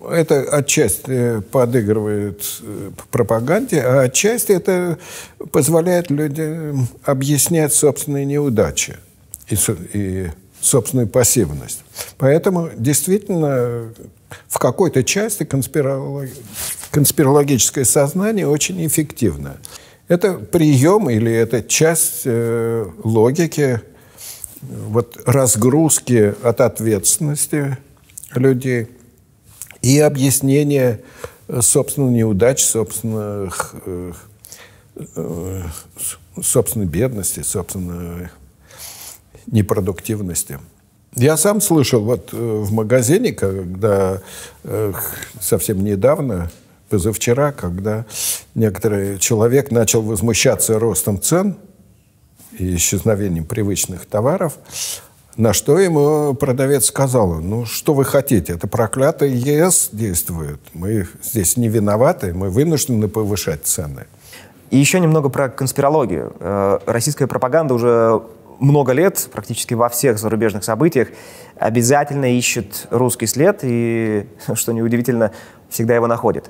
Это 0.09 0.41
отчасти 0.41 1.39
подыгрывает 1.39 2.41
э, 2.61 2.91
пропаганде, 3.09 3.81
а 3.81 4.01
отчасти 4.01 4.51
это 4.51 4.97
позволяет 5.53 6.09
людям 6.11 6.89
объяснять 7.03 7.73
собственные 7.73 8.25
неудачи 8.25 8.97
и, 9.49 9.55
и 9.93 10.29
собственную 10.61 11.07
пассивность. 11.07 11.83
Поэтому 12.17 12.69
действительно 12.75 13.93
в 14.47 14.59
какой-то 14.59 15.03
части 15.03 15.43
конспиролог... 15.43 16.29
конспирологическое 16.91 17.85
сознание 17.85 18.47
очень 18.47 18.85
эффективно. 18.85 19.57
Это 20.07 20.33
прием 20.33 21.09
или 21.09 21.31
это 21.31 21.61
часть 21.61 22.21
э, 22.25 22.89
логики 23.03 23.81
вот, 24.61 25.17
разгрузки 25.25 26.33
от 26.43 26.61
ответственности 26.61 27.77
людей 28.33 28.87
и 29.81 29.99
объяснение 29.99 31.01
собственных 31.61 32.11
неудач, 32.11 32.63
собственных, 32.63 33.75
э, 33.85 34.13
э, 35.15 35.63
собственной 36.41 36.85
бедности, 36.85 37.41
собственной 37.41 38.29
непродуктивности. 39.47 40.59
Я 41.15 41.37
сам 41.37 41.61
слышал 41.61 42.01
вот 42.01 42.29
э, 42.31 42.37
в 42.37 42.71
магазине, 42.71 43.31
когда 43.31 44.21
э, 44.63 44.93
совсем 45.39 45.83
недавно, 45.83 46.51
позавчера, 46.89 47.51
когда 47.51 48.05
некоторый 48.55 49.17
человек 49.17 49.71
начал 49.71 50.01
возмущаться 50.01 50.77
ростом 50.79 51.19
цен 51.19 51.57
и 52.57 52.75
исчезновением 52.75 53.45
привычных 53.45 54.05
товаров, 54.05 54.57
на 55.37 55.53
что 55.53 55.79
ему 55.79 56.33
продавец 56.33 56.85
сказал, 56.85 57.35
ну 57.35 57.65
что 57.65 57.93
вы 57.93 58.05
хотите, 58.05 58.53
это 58.53 58.67
проклятый 58.67 59.31
ЕС 59.31 59.89
действует, 59.91 60.59
мы 60.73 61.07
здесь 61.23 61.57
не 61.57 61.69
виноваты, 61.69 62.33
мы 62.33 62.49
вынуждены 62.49 63.07
повышать 63.07 63.65
цены. 63.65 64.05
И 64.69 64.77
еще 64.77 64.99
немного 64.99 65.29
про 65.29 65.47
конспирологию. 65.49 66.33
Э, 66.39 66.79
российская 66.85 67.27
пропаганда 67.27 67.73
уже 67.73 68.21
много 68.59 68.93
лет, 68.93 69.29
практически 69.31 69.73
во 69.73 69.89
всех 69.89 70.17
зарубежных 70.17 70.63
событиях, 70.63 71.09
обязательно 71.55 72.35
ищет 72.37 72.87
русский 72.89 73.25
след 73.27 73.59
и, 73.63 74.27
что 74.53 74.73
неудивительно, 74.73 75.31
всегда 75.69 75.95
его 75.95 76.07
находит. 76.07 76.49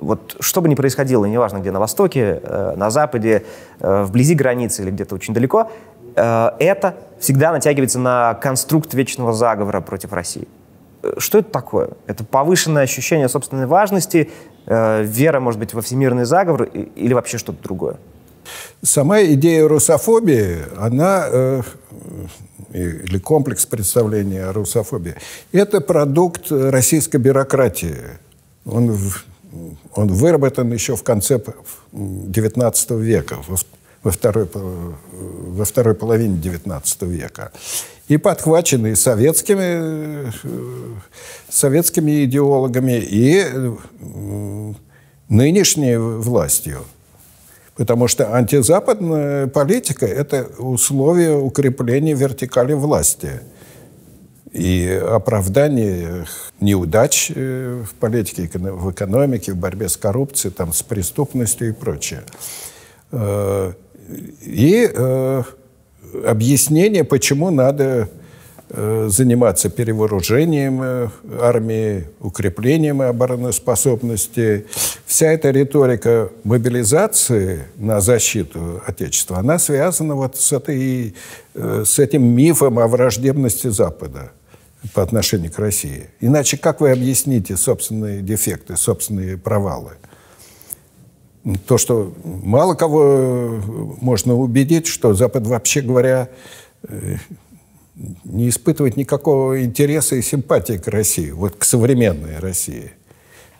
Вот 0.00 0.36
что 0.40 0.60
бы 0.60 0.68
ни 0.68 0.74
происходило, 0.74 1.24
неважно 1.24 1.58
где, 1.58 1.70
на 1.70 1.80
Востоке, 1.80 2.40
э, 2.42 2.74
на 2.76 2.90
Западе, 2.90 3.44
э, 3.80 4.02
вблизи 4.02 4.34
границы 4.34 4.82
или 4.82 4.90
где-то 4.90 5.14
очень 5.14 5.32
далеко, 5.34 5.70
э, 6.16 6.50
это 6.58 6.96
всегда 7.20 7.52
натягивается 7.52 7.98
на 7.98 8.34
конструкт 8.34 8.92
вечного 8.94 9.32
заговора 9.32 9.80
против 9.80 10.12
России. 10.12 10.48
Что 11.18 11.38
это 11.38 11.50
такое? 11.50 11.90
Это 12.06 12.24
повышенное 12.24 12.82
ощущение 12.82 13.28
собственной 13.28 13.66
важности, 13.66 14.30
вера, 14.66 15.38
может 15.38 15.60
быть, 15.60 15.74
во 15.74 15.82
всемирный 15.82 16.24
заговор 16.24 16.62
или 16.62 17.12
вообще 17.12 17.36
что-то 17.36 17.62
другое? 17.62 17.98
Сама 18.82 19.22
идея 19.22 19.68
русофобии, 19.68 20.58
она, 20.78 21.26
э, 21.30 21.62
или 22.72 23.18
комплекс 23.18 23.66
представления 23.66 24.44
о 24.44 24.52
русофобии, 24.52 25.14
это 25.52 25.80
продукт 25.80 26.50
российской 26.50 27.18
бюрократии. 27.18 27.96
Он, 28.64 28.98
он 29.94 30.08
выработан 30.08 30.72
еще 30.72 30.96
в 30.96 31.02
конце 31.02 31.40
XIX 31.92 33.00
века, 33.00 33.38
во 34.02 34.10
второй, 34.10 34.48
во 34.52 35.64
второй 35.64 35.94
половине 35.94 36.36
XIX 36.36 36.82
века. 37.06 37.52
И 38.06 38.18
подхваченный 38.18 38.96
советскими, 38.96 40.30
советскими 41.48 42.24
идеологами 42.24 42.98
и 43.00 43.44
нынешней 45.28 45.96
властью. 45.96 46.84
Потому 47.76 48.06
что 48.06 48.34
антизападная 48.34 49.48
политика– 49.48 50.06
это 50.06 50.46
условие 50.58 51.36
укрепления 51.36 52.14
вертикали 52.14 52.72
власти 52.72 53.40
и 54.52 55.02
оправдание 55.10 56.26
неудач 56.60 57.32
э, 57.34 57.82
в 57.84 57.94
политике, 57.94 58.48
в 58.56 58.92
экономике, 58.92 59.52
в 59.52 59.56
борьбе 59.56 59.88
с 59.88 59.96
коррупцией, 59.96 60.52
там, 60.52 60.72
с 60.72 60.82
преступностью 60.84 61.70
и 61.70 61.72
прочее. 61.72 62.22
Э, 63.10 63.72
и 64.42 64.88
э, 64.94 65.42
объяснение, 66.24 67.02
почему 67.02 67.50
надо 67.50 68.08
заниматься 68.70 69.68
перевооружением 69.68 70.80
э, 70.82 71.08
армии, 71.40 72.06
укреплением 72.20 73.02
обороноспособности. 73.02 74.66
Вся 75.06 75.32
эта 75.32 75.50
риторика 75.50 76.30
мобилизации 76.44 77.64
на 77.76 78.00
защиту 78.00 78.82
Отечества, 78.86 79.38
она 79.38 79.58
связана 79.58 80.14
вот 80.14 80.36
с, 80.36 80.52
этой, 80.52 81.14
с 81.54 81.98
этим 81.98 82.24
мифом 82.24 82.78
о 82.78 82.88
враждебности 82.88 83.68
Запада 83.68 84.32
по 84.92 85.02
отношению 85.02 85.52
к 85.52 85.58
России. 85.58 86.08
Иначе 86.20 86.56
как 86.56 86.80
вы 86.80 86.90
объясните 86.90 87.56
собственные 87.56 88.22
дефекты, 88.22 88.76
собственные 88.76 89.38
провалы? 89.38 89.92
То, 91.66 91.76
что 91.76 92.12
мало 92.24 92.74
кого 92.74 93.60
можно 94.00 94.34
убедить, 94.34 94.86
что 94.86 95.14
Запад, 95.14 95.46
вообще 95.46 95.82
говоря, 95.82 96.30
э, 96.88 97.16
не 97.96 98.48
испытывает 98.48 98.96
никакого 98.96 99.64
интереса 99.64 100.16
и 100.16 100.22
симпатии 100.22 100.78
к 100.78 100.88
России, 100.88 101.30
вот 101.30 101.56
к 101.56 101.64
современной 101.64 102.38
России. 102.38 102.92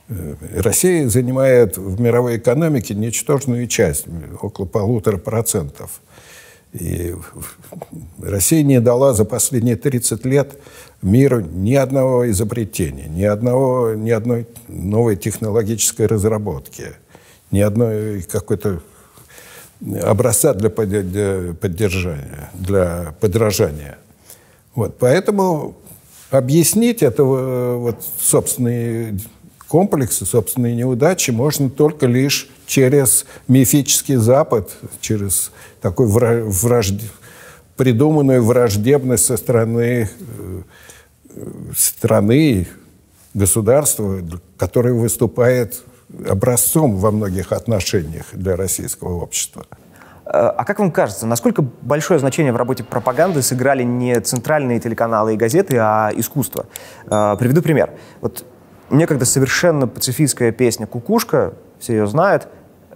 Э, 0.08 0.34
Россия 0.56 1.08
занимает 1.08 1.76
в 1.76 2.00
мировой 2.00 2.38
экономике 2.38 2.94
ничтожную 2.94 3.66
часть, 3.68 4.06
около 4.40 4.66
полутора 4.66 5.18
процентов. 5.18 6.00
И 6.72 7.14
Россия 8.20 8.64
не 8.64 8.80
дала 8.80 9.14
за 9.14 9.24
последние 9.24 9.76
30 9.76 10.24
лет 10.24 10.58
миру 11.02 11.40
ни 11.40 11.74
одного 11.74 12.28
изобретения, 12.30 13.06
ни, 13.06 13.22
одного, 13.22 13.94
ни 13.94 14.10
одной 14.10 14.48
новой 14.66 15.14
технологической 15.14 16.06
разработки, 16.06 16.86
ни 17.52 17.60
одной 17.60 18.22
какой-то 18.22 18.80
образца 20.02 20.52
для 20.54 20.68
поддержания, 20.70 22.50
для 22.54 23.14
подражания. 23.20 23.98
Вот, 24.74 24.98
поэтому 24.98 25.76
объяснить 26.30 27.02
это 27.02 27.22
вот, 27.24 28.04
собственные 28.18 29.18
комплексы, 29.68 30.26
собственные 30.26 30.76
неудачи 30.76 31.30
можно 31.30 31.70
только 31.70 32.06
лишь 32.06 32.48
через 32.66 33.26
мифический 33.48 34.16
Запад, 34.16 34.70
через 35.00 35.52
такой 35.80 36.06
вражд... 36.06 37.00
придуманную 37.76 38.42
враждебность 38.42 39.24
со 39.24 39.36
стороны 39.36 40.08
э, 40.10 40.60
страны, 41.76 42.66
государства, 43.32 44.20
которое 44.56 44.94
выступает 44.94 45.82
образцом 46.28 46.96
во 46.96 47.10
многих 47.10 47.52
отношениях 47.52 48.26
для 48.32 48.56
российского 48.56 49.20
общества. 49.20 49.66
А 50.26 50.64
как 50.64 50.78
вам 50.78 50.90
кажется, 50.90 51.26
насколько 51.26 51.62
большое 51.82 52.18
значение 52.18 52.52
в 52.52 52.56
работе 52.56 52.82
пропаганды 52.82 53.42
сыграли 53.42 53.82
не 53.82 54.18
центральные 54.20 54.80
телеканалы 54.80 55.34
и 55.34 55.36
газеты, 55.36 55.76
а 55.78 56.10
искусство? 56.14 56.66
Э, 57.06 57.36
приведу 57.38 57.60
пример. 57.60 57.90
Вот 58.22 58.44
некогда 58.90 59.26
совершенно 59.26 59.86
пацифистская 59.86 60.50
песня 60.50 60.86
«Кукушка», 60.86 61.54
все 61.78 61.92
ее 61.92 62.06
знают, 62.06 62.48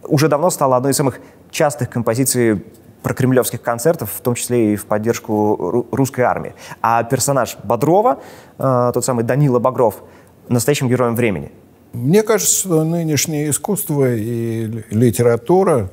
уже 0.05 0.29
давно 0.29 0.49
стала 0.49 0.77
одной 0.77 0.93
из 0.93 0.97
самых 0.97 1.21
частых 1.51 1.91
композиций 1.91 2.65
прокремлевских 3.03 3.63
концертов, 3.63 4.11
в 4.17 4.21
том 4.21 4.35
числе 4.35 4.73
и 4.73 4.77
в 4.77 4.87
поддержку 4.87 5.87
русской 5.93 6.23
армии. 6.23 6.55
А 6.83 7.03
персонаж 7.05 7.57
Бодрова, 7.63 8.21
э, 8.59 8.91
тот 8.95 9.05
самый 9.05 9.25
Данила 9.25 9.59
Багров, 9.59 10.03
настоящим 10.49 10.89
героем 10.89 11.15
времени. 11.15 11.53
Мне 11.93 12.23
кажется, 12.23 12.55
что 12.55 12.85
нынешнее 12.85 13.51
искусство 13.51 14.15
и 14.15 14.67
литература, 14.91 15.91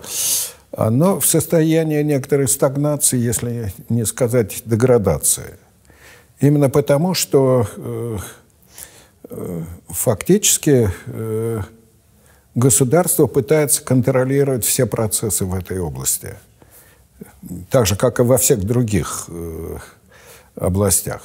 оно 0.75 1.19
в 1.19 1.25
состоянии 1.25 2.01
некоторой 2.01 2.47
стагнации, 2.47 3.17
если 3.17 3.73
не 3.89 4.05
сказать 4.05 4.63
деградации. 4.65 5.57
Именно 6.39 6.69
потому, 6.69 7.13
что 7.13 7.67
э, 7.77 8.17
э, 9.29 9.63
фактически 9.87 10.89
э, 11.07 11.61
государство 12.55 13.27
пытается 13.27 13.83
контролировать 13.83 14.65
все 14.65 14.85
процессы 14.85 15.45
в 15.45 15.53
этой 15.55 15.79
области– 15.79 16.35
так 17.69 17.85
же, 17.85 17.95
как 17.95 18.19
и 18.19 18.23
во 18.23 18.37
всех 18.37 18.63
других 18.63 19.25
э, 19.27 19.77
областях. 20.55 21.21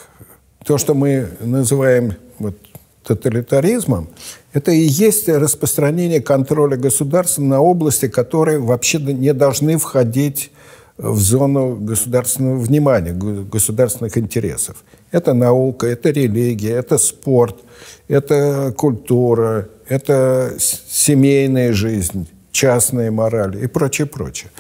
То, 0.65 0.79
что 0.79 0.95
мы 0.95 1.29
называем 1.41 2.15
вот, 2.39 2.57
тоталитаризмом, 3.05 4.09
это 4.53 4.73
и 4.73 4.81
есть 4.81 5.29
распространение 5.29 6.21
контроля 6.21 6.77
государства 6.77 7.43
на 7.43 7.61
области, 7.61 8.09
которые 8.09 8.59
вообще 8.59 8.99
не 8.99 9.33
должны 9.33 9.79
входить 9.79 10.51
в 10.97 11.19
зону 11.19 11.77
государственного 11.77 12.59
внимания, 12.59 13.13
государственных 13.13 14.19
интересов. 14.19 14.85
Это 15.13 15.33
наука, 15.33 15.87
это 15.87 16.11
религия, 16.11 16.73
это 16.73 16.99
спорт, 16.99 17.57
это 18.07 18.75
культура, 18.77 19.69
это 19.89 20.55
семейная 20.59 21.73
жизнь, 21.73 22.29
частная 22.53 23.11
мораль 23.11 23.63
и 23.63 23.67
прочее, 23.67 24.07
прочее 24.07 24.51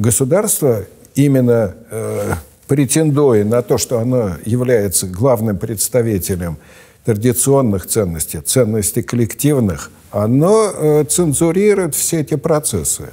государство 0.00 0.84
именно 1.14 1.74
э, 1.90 2.32
претендуя 2.66 3.44
на 3.44 3.62
то, 3.62 3.76
что 3.76 3.98
оно 3.98 4.36
является 4.44 5.06
главным 5.06 5.58
представителем 5.58 6.56
традиционных 7.04 7.86
ценностей, 7.86 8.40
ценностей 8.40 9.02
коллективных, 9.02 9.90
оно 10.10 10.70
э, 10.72 11.04
цензурирует 11.04 11.94
все 11.94 12.20
эти 12.20 12.36
процессы. 12.36 13.10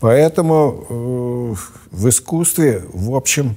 Поэтому 0.00 0.86
э, 0.88 1.54
в 1.90 2.08
искусстве, 2.08 2.82
в 2.92 3.14
общем, 3.14 3.56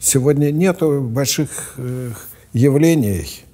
сегодня 0.00 0.50
нет 0.50 0.80
больших 0.80 1.74
э, 1.76 2.10
явлений. 2.52 3.44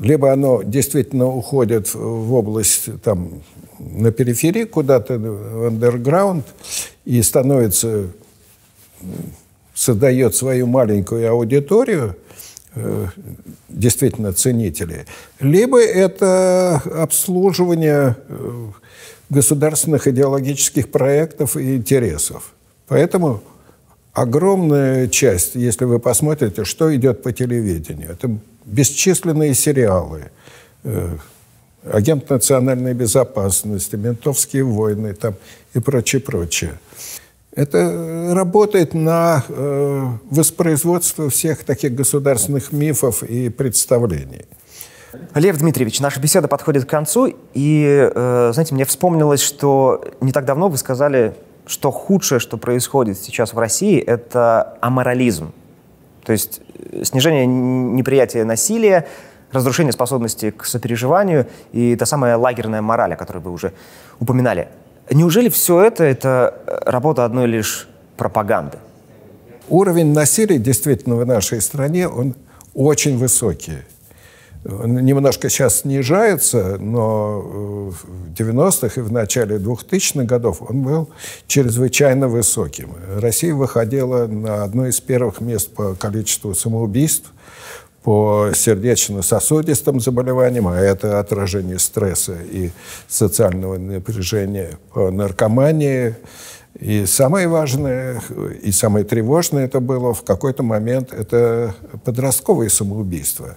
Либо 0.00 0.32
оно 0.32 0.62
действительно 0.62 1.26
уходит 1.26 1.94
в 1.94 2.34
область 2.34 3.00
там, 3.02 3.42
на 3.78 4.12
периферии, 4.12 4.64
куда-то 4.64 5.18
в 5.18 5.66
андерграунд, 5.66 6.46
и 7.04 7.20
становится, 7.22 8.06
создает 9.74 10.36
свою 10.36 10.66
маленькую 10.66 11.28
аудиторию, 11.30 12.16
действительно 13.68 14.32
ценителей, 14.32 15.04
либо 15.40 15.80
это 15.80 16.82
обслуживание 16.94 18.16
э, 18.28 18.66
государственных 19.30 20.06
идеологических 20.06 20.90
проектов 20.90 21.56
и 21.56 21.76
интересов. 21.76 22.54
Поэтому 22.86 23.42
огромная 24.12 25.08
часть, 25.08 25.54
если 25.54 25.84
вы 25.84 25.98
посмотрите, 25.98 26.64
что 26.64 26.94
идет 26.94 27.22
по 27.22 27.32
телевидению, 27.32 28.10
это 28.10 28.30
бесчисленные 28.64 29.54
сериалы, 29.54 30.30
э, 30.84 31.16
агент 31.84 32.28
национальной 32.30 32.94
безопасности, 32.94 33.96
ментовские 33.96 34.64
войны 34.64 35.14
там, 35.14 35.34
и 35.74 35.80
прочее, 35.80 36.20
прочее. 36.20 36.78
Это 37.54 38.34
работает 38.34 38.94
на 38.94 39.42
э, 39.48 40.06
воспроизводство 40.30 41.30
всех 41.30 41.64
таких 41.64 41.94
государственных 41.94 42.72
мифов 42.72 43.22
и 43.22 43.48
представлений. 43.48 44.44
Лев 45.34 45.56
Дмитриевич, 45.58 46.00
наша 46.00 46.20
беседа 46.20 46.48
подходит 46.48 46.84
к 46.84 46.88
концу, 46.88 47.34
и, 47.54 48.10
э, 48.14 48.50
знаете, 48.52 48.74
мне 48.74 48.84
вспомнилось, 48.84 49.40
что 49.40 50.04
не 50.20 50.32
так 50.32 50.44
давно 50.44 50.68
вы 50.68 50.76
сказали, 50.76 51.34
что 51.66 51.90
худшее, 51.90 52.38
что 52.38 52.58
происходит 52.58 53.18
сейчас 53.18 53.54
в 53.54 53.58
России, 53.58 53.98
это 53.98 54.76
аморализм. 54.80 55.52
То 56.24 56.32
есть 56.32 56.60
э, 56.74 57.04
снижение 57.04 57.46
неприятия 57.46 58.44
насилия, 58.44 59.06
разрушение 59.52 59.92
способности 59.92 60.50
к 60.50 60.66
сопереживанию 60.66 61.46
и 61.72 61.96
та 61.96 62.04
самая 62.04 62.36
лагерная 62.36 62.82
мораль, 62.82 63.14
о 63.14 63.16
которой 63.16 63.38
вы 63.38 63.50
уже 63.50 63.72
упоминали. 64.20 64.68
Неужели 65.10 65.48
все 65.48 65.82
это– 65.82 66.04
это 66.04 66.54
э, 66.66 66.90
работа 66.90 67.24
одной 67.24 67.46
лишь 67.46 67.88
пропаганды? 68.16 68.78
Уровень 69.68 70.12
насилия 70.12 70.58
действительно 70.58 71.16
в 71.16 71.26
нашей 71.26 71.60
стране, 71.60 72.08
он 72.08 72.34
очень 72.74 73.18
высокий. 73.18 73.78
Он 74.64 74.96
немножко 75.04 75.48
сейчас 75.48 75.80
снижается, 75.80 76.78
но 76.78 77.42
э, 77.42 77.90
в 77.90 78.32
90-х 78.34 79.00
и 79.00 79.04
в 79.04 79.12
начале 79.12 79.56
2000-х 79.56 80.24
годов 80.24 80.62
он 80.68 80.82
был 80.82 81.10
чрезвычайно 81.46 82.28
высоким. 82.28 82.94
Россия 83.16 83.54
выходила 83.54 84.26
на 84.26 84.64
одно 84.64 84.86
из 84.86 85.00
первых 85.00 85.40
мест 85.40 85.70
по 85.72 85.94
количеству 85.94 86.54
самоубийств 86.54 87.32
по 88.02 88.50
сердечно-сосудистым 88.54 90.00
заболеваниям, 90.00 90.68
а 90.68 90.76
это 90.76 91.18
отражение 91.18 91.78
стресса 91.78 92.36
и 92.50 92.70
социального 93.08 93.76
напряжения 93.76 94.78
по 94.92 95.10
наркомании. 95.10 96.16
И 96.78 97.06
самое 97.06 97.48
важное 97.48 98.22
и 98.62 98.70
самое 98.70 99.04
тревожное 99.04 99.64
это 99.64 99.80
было 99.80 100.14
в 100.14 100.22
какой-то 100.22 100.62
момент 100.62 101.12
это 101.12 101.74
подростковые 102.04 102.70
самоубийства. 102.70 103.56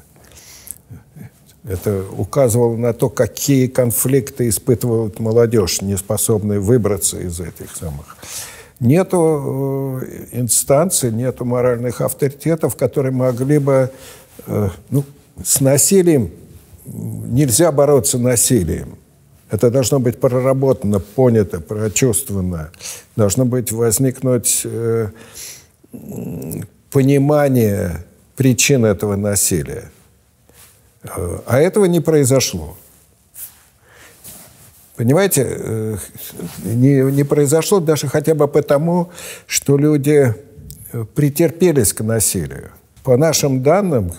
Это 1.63 2.03
указывало 2.17 2.75
на 2.75 2.91
то, 2.93 3.09
какие 3.09 3.67
конфликты 3.67 4.49
испытывает 4.49 5.19
молодежь, 5.19 5.81
не 5.81 5.95
способная 5.95 6.59
выбраться 6.59 7.19
из 7.19 7.39
этих 7.39 7.75
самых 7.75 8.17
Нету 8.79 10.01
инстанций, 10.31 11.11
нету 11.11 11.45
моральных 11.45 12.01
авторитетов, 12.01 12.75
которые 12.75 13.13
могли 13.13 13.59
бы 13.59 13.91
ну, 14.47 15.03
с 15.43 15.61
насилием 15.61 16.31
нельзя 16.85 17.71
бороться 17.71 18.17
насилием. 18.17 18.97
Это 19.49 19.69
должно 19.69 19.99
быть 19.99 20.19
проработано, 20.19 20.99
понято, 20.99 21.59
прочувствовано. 21.59 22.71
Должно 23.17 23.45
быть 23.45 23.71
возникнуть 23.71 24.61
э, 24.63 25.09
понимание 26.89 28.05
причин 28.37 28.85
этого 28.85 29.17
насилия. 29.17 29.91
Э, 31.03 31.39
а 31.45 31.59
этого 31.59 31.85
не 31.85 31.99
произошло. 31.99 32.77
Понимаете, 34.95 35.45
э, 35.49 35.97
не, 36.63 37.11
не 37.11 37.23
произошло 37.23 37.79
даже 37.79 38.07
хотя 38.07 38.35
бы 38.35 38.47
потому, 38.47 39.11
что 39.47 39.77
люди 39.77 40.33
э, 40.93 41.05
претерпелись 41.13 41.91
к 41.91 42.01
насилию. 42.01 42.71
По 43.03 43.17
нашим 43.17 43.63
данным, 43.63 44.11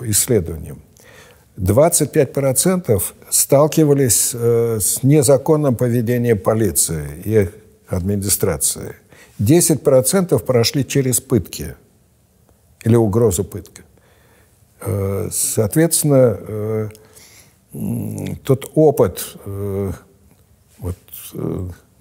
исследованиям, 0.00 0.80
25% 1.56 3.02
сталкивались 3.30 4.30
э, 4.34 4.78
с 4.80 5.02
незаконным 5.02 5.76
поведением 5.76 6.38
полиции 6.38 7.06
и 7.24 7.48
администрации. 7.88 8.96
10% 9.40 10.38
прошли 10.44 10.86
через 10.86 11.20
пытки 11.20 11.76
или 12.84 12.96
угрозу 12.96 13.44
пытки. 13.44 13.82
Э, 14.80 15.28
соответственно, 15.30 16.38
э, 16.38 16.88
тот 18.44 18.70
опыт 18.74 19.36
вот, 20.78 20.96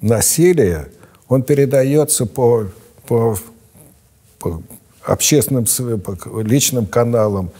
насилия, 0.01 0.87
он 1.27 1.41
передается 1.41 2.27
по, 2.27 2.67
по, 3.07 3.35
по 4.37 4.61
общественным, 5.05 5.65
по 5.99 6.41
личным 6.41 6.85
каналам, 6.85 7.51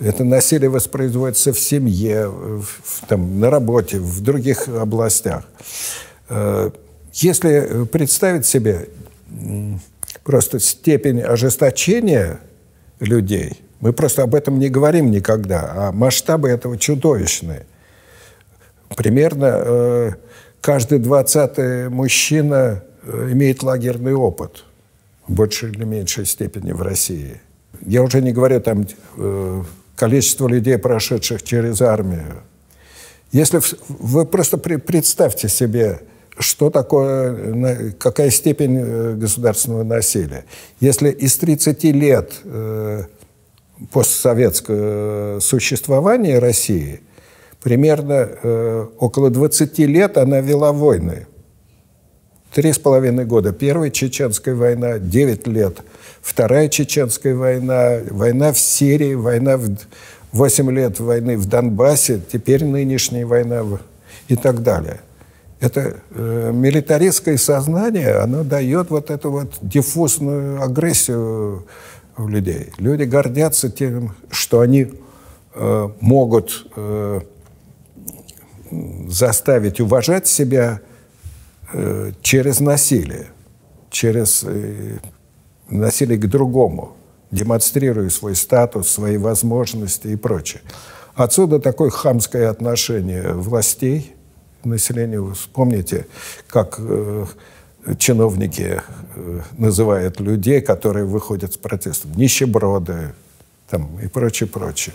это 0.00 0.24
насилие 0.24 0.70
воспроизводится 0.70 1.52
в 1.52 1.58
семье, 1.58 2.28
в, 2.28 2.66
там, 3.08 3.40
на 3.40 3.50
работе, 3.50 3.98
в 3.98 4.20
других 4.20 4.68
областях. 4.68 5.44
Э, 6.28 6.70
если 7.12 7.84
представить 7.90 8.46
себе 8.46 8.88
просто 10.22 10.60
степень 10.60 11.20
ожесточения 11.20 12.40
людей, 13.00 13.60
мы 13.80 13.92
просто 13.92 14.22
об 14.22 14.34
этом 14.34 14.58
не 14.58 14.68
говорим 14.68 15.10
никогда, 15.10 15.72
а 15.74 15.92
масштабы 15.92 16.48
этого 16.48 16.76
чудовищные. 16.76 17.66
Примерно 18.96 19.62
э, 19.64 20.10
каждый 20.60 20.98
двадцатый 20.98 21.88
мужчина 21.88 22.82
э, 23.02 23.28
имеет 23.32 23.62
лагерный 23.62 24.14
опыт 24.14 24.64
в 25.28 25.32
большей 25.34 25.70
или 25.70 25.84
меньшей 25.84 26.26
степени 26.26 26.72
в 26.72 26.82
России. 26.82 27.40
Я 27.86 28.02
уже 28.02 28.20
не 28.22 28.32
говорю 28.32 28.60
там 28.60 28.86
количество 29.94 30.48
людей, 30.48 30.78
прошедших 30.78 31.42
через 31.42 31.80
армию. 31.80 32.42
Если 33.30 33.60
вы 33.88 34.24
просто 34.24 34.56
представьте 34.56 35.48
себе, 35.48 36.00
что 36.38 36.70
такое, 36.70 37.92
какая 37.98 38.30
степень 38.30 38.78
э, 38.78 39.14
государственного 39.14 39.82
насилия. 39.82 40.44
Если 40.80 41.10
из 41.10 41.36
30 41.36 41.84
лет 41.84 42.32
э, 42.44 43.02
постсоветского 43.92 45.40
существования 45.40 46.38
России 46.38 47.00
примерно 47.62 48.28
э, 48.30 48.86
около 48.98 49.30
20 49.30 49.78
лет 49.80 50.16
она 50.16 50.40
вела 50.40 50.72
войны. 50.72 51.26
Три 52.58 52.72
с 52.72 52.78
половиной 52.80 53.24
года. 53.24 53.52
Первая 53.52 53.88
Чеченская 53.88 54.56
война, 54.56 54.98
9 54.98 55.46
лет– 55.46 55.76
Вторая 56.20 56.68
Чеченская 56.68 57.36
война, 57.36 58.00
война 58.10 58.52
в 58.52 58.58
Сирии, 58.58 59.14
война 59.14 59.56
в 59.56 59.76
8 60.32 60.70
лет 60.72 60.98
войны 60.98 61.36
в 61.36 61.46
Донбассе, 61.46 62.20
теперь 62.32 62.64
нынешняя 62.64 63.24
война 63.24 63.64
и 64.26 64.34
так 64.34 64.64
далее. 64.64 65.00
Это 65.60 65.98
э, 66.10 66.50
милитаристское 66.52 67.36
сознание, 67.36 68.16
оно 68.16 68.42
дает 68.42 68.90
вот 68.90 69.12
эту 69.12 69.30
вот 69.30 69.54
диффузную 69.62 70.60
агрессию 70.60 71.64
у 72.16 72.26
людей. 72.26 72.72
Люди 72.78 73.04
гордятся 73.04 73.70
тем, 73.70 74.16
что 74.30 74.60
они 74.60 74.92
э, 75.54 75.88
могут 76.00 76.66
э, 76.74 77.20
заставить 79.08 79.80
уважать 79.80 80.26
себя 80.26 80.80
через 82.22 82.60
насилие, 82.60 83.26
через 83.90 84.44
э, 84.44 84.98
насилие 85.68 86.18
к 86.18 86.26
другому, 86.26 86.96
демонстрируя 87.30 88.08
свой 88.10 88.34
статус, 88.34 88.88
свои 88.88 89.16
возможности 89.16 90.08
и 90.08 90.16
прочее. 90.16 90.62
Отсюда 91.14 91.58
такое 91.58 91.90
хамское 91.90 92.48
отношение 92.48 93.32
властей 93.32 94.14
к 94.62 94.66
населению. 94.66 95.34
Вспомните, 95.34 96.06
как 96.46 96.76
э, 96.78 97.26
чиновники 97.98 98.80
э, 99.16 99.40
называют 99.56 100.20
людей, 100.20 100.60
которые 100.60 101.04
выходят 101.04 101.54
с 101.54 101.56
протестом, 101.56 102.12
нищеброды 102.12 103.14
там, 103.68 103.98
и 104.00 104.06
прочее, 104.06 104.48
прочее. 104.48 104.94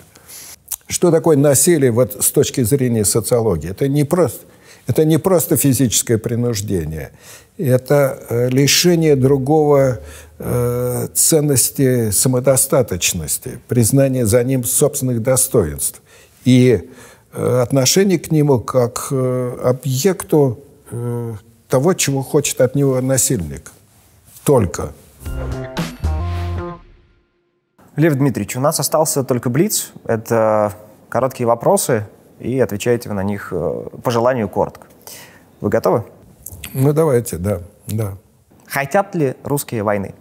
Что 0.87 1.11
такое 1.11 1.37
насилие 1.37 1.91
вот 1.91 2.23
с 2.23 2.31
точки 2.31 2.61
зрения 2.61 3.05
социологии? 3.05 3.69
Это 3.69 3.87
не 3.87 4.03
просто, 4.03 4.45
это 4.87 5.05
не 5.05 5.17
просто 5.17 5.57
физическое 5.57 6.17
принуждение, 6.17 7.11
это 7.57 8.19
э, 8.29 8.49
лишение 8.49 9.15
другого 9.15 9.99
э, 10.39 11.07
ценности 11.13 12.11
самодостаточности, 12.11 13.59
признание 13.67 14.25
за 14.25 14.43
ним 14.43 14.63
собственных 14.63 15.21
достоинств 15.21 16.01
и 16.45 16.89
э, 17.33 17.59
отношение 17.61 18.19
к 18.19 18.31
нему 18.31 18.59
как 18.59 19.07
э, 19.11 19.57
объекту 19.63 20.59
э, 20.91 21.33
того, 21.69 21.93
чего 21.93 22.21
хочет 22.21 22.61
от 22.61 22.75
него 22.75 22.99
насильник. 23.01 23.71
Только. 24.43 24.93
Лев 27.95 28.15
Дмитриевич, 28.15 28.57
у 28.57 28.59
нас 28.59 28.79
остался 28.79 29.23
только 29.23 29.49
Блиц. 29.49 29.91
Это 30.05 30.73
короткие 31.09 31.47
вопросы, 31.47 32.07
и 32.43 32.59
отвечаете 32.59 33.09
вы 33.09 33.15
на 33.15 33.23
них 33.23 33.49
э, 33.51 33.85
по 34.03 34.11
желанию 34.11 34.49
коротко. 34.49 34.87
Вы 35.61 35.69
готовы? 35.69 36.03
Ну, 36.73 36.91
давайте, 36.93 37.37
да, 37.37 37.59
да. 37.87 38.17
Хотят 38.67 39.15
ли 39.15 39.35
русские 39.43 39.83
войны? 39.83 40.13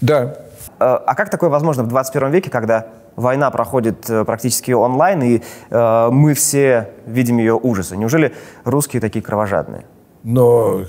Да. 0.00 0.36
Э, 0.80 0.98
а 1.06 1.14
как 1.14 1.30
такое 1.30 1.50
возможно 1.50 1.82
в 1.82 1.88
21 1.88 2.30
веке, 2.30 2.50
когда 2.50 2.86
война 3.16 3.50
проходит 3.50 4.08
э, 4.08 4.24
практически 4.24 4.72
онлайн, 4.72 5.22
и 5.22 5.42
э, 5.70 6.08
мы 6.10 6.34
все 6.34 6.90
видим 7.06 7.38
ее 7.38 7.54
ужасы? 7.54 7.96
Неужели 7.96 8.32
русские 8.64 9.00
такие 9.00 9.22
кровожадные? 9.22 9.84
Но 10.24 10.82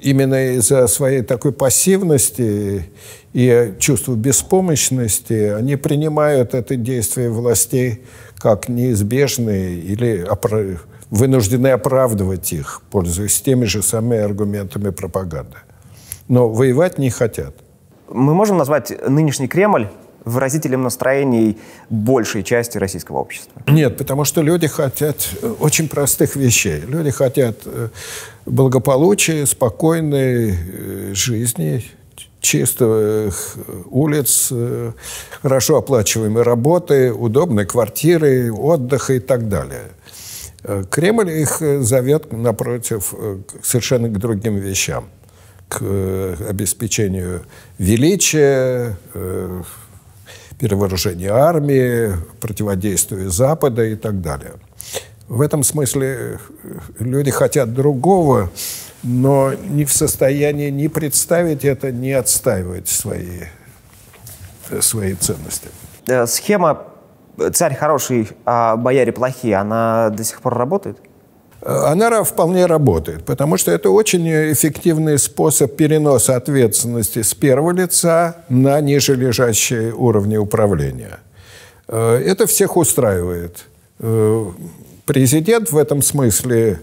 именно 0.00 0.56
из-за 0.56 0.86
своей 0.88 1.22
такой 1.22 1.52
пассивности 1.52 2.90
и 3.32 3.74
чувства 3.78 4.14
беспомощности 4.14 5.54
они 5.56 5.76
принимают 5.76 6.54
это 6.54 6.76
действие 6.76 7.30
властей 7.30 8.04
как 8.44 8.68
неизбежные 8.68 9.78
или 9.78 10.28
вынуждены 11.08 11.68
оправдывать 11.68 12.52
их, 12.52 12.82
пользуясь 12.90 13.40
теми 13.40 13.64
же 13.64 13.82
самыми 13.82 14.18
аргументами 14.18 14.90
пропаганды. 14.90 15.56
Но 16.28 16.50
воевать 16.50 16.98
не 16.98 17.08
хотят. 17.08 17.54
Мы 18.10 18.34
можем 18.34 18.58
назвать 18.58 18.92
нынешний 19.08 19.48
Кремль 19.48 19.88
выразителем 20.26 20.82
настроений 20.82 21.56
большей 21.88 22.42
части 22.42 22.76
российского 22.76 23.16
общества? 23.20 23.62
Нет, 23.66 23.96
потому 23.96 24.24
что 24.24 24.42
люди 24.42 24.66
хотят 24.66 25.16
э, 25.40 25.54
очень 25.60 25.88
простых 25.88 26.36
вещей. 26.36 26.80
Люди 26.86 27.10
хотят 27.10 27.56
э, 27.64 27.88
благополучия, 28.44 29.46
спокойной 29.46 30.50
э, 30.52 31.14
жизни, 31.14 31.82
чистых 32.44 33.56
улиц, 33.86 34.52
хорошо 35.42 35.78
оплачиваемой 35.78 36.44
работы, 36.44 37.12
удобной 37.12 37.66
квартиры, 37.66 38.52
отдыха 38.52 39.14
и 39.14 39.18
так 39.18 39.48
далее. 39.48 39.90
Кремль 40.90 41.30
их 41.30 41.60
зовет, 41.80 42.32
напротив, 42.32 43.14
совершенно 43.62 44.08
к 44.08 44.18
другим 44.18 44.56
вещам 44.56 45.06
к 45.68 45.78
э, 45.80 46.36
обеспечению 46.48 47.42
величия, 47.78 48.96
э, 49.14 49.62
перевооружения 50.58 51.32
армии, 51.32 52.12
противодействию 52.40 53.30
Запада 53.30 53.84
и 53.84 53.96
так 53.96 54.20
далее. 54.20 54.52
В 55.28 55.40
этом 55.40 55.62
смысле 55.62 56.38
э, 56.62 56.78
люди 56.98 57.30
хотят 57.30 57.72
другого, 57.72 58.50
но 59.02 59.54
не 59.54 59.84
в 59.84 59.92
состоянии 59.92 60.70
ни 60.70 60.88
представить 60.88 61.64
это, 61.64 61.92
ни 61.92 62.10
отстаивать 62.10 62.88
свои, 62.88 63.44
свои 64.80 65.14
ценности. 65.14 65.68
Схема 66.26 66.84
«царь 67.52 67.74
хороший, 67.74 68.28
а 68.44 68.76
бояре 68.76 69.12
плохие», 69.12 69.56
она 69.56 70.10
до 70.10 70.24
сих 70.24 70.40
пор 70.40 70.54
работает? 70.54 70.98
она 71.64 72.22
вполне 72.24 72.66
работает, 72.66 73.24
потому 73.24 73.56
что 73.56 73.70
это 73.70 73.90
очень 73.90 74.28
эффективный 74.52 75.18
способ 75.18 75.74
переноса 75.74 76.36
ответственности 76.36 77.22
с 77.22 77.34
первого 77.34 77.70
лица 77.70 78.44
на 78.48 78.80
ниже 78.80 79.14
лежащие 79.14 79.94
уровни 79.94 80.36
управления. 80.36 81.20
Э, 81.88 82.16
это 82.16 82.46
всех 82.46 82.76
устраивает. 82.76 83.64
Э, 85.06 85.12
президент 85.12 85.70
в 85.70 85.76
этом 85.76 86.02
смысле 86.02 86.80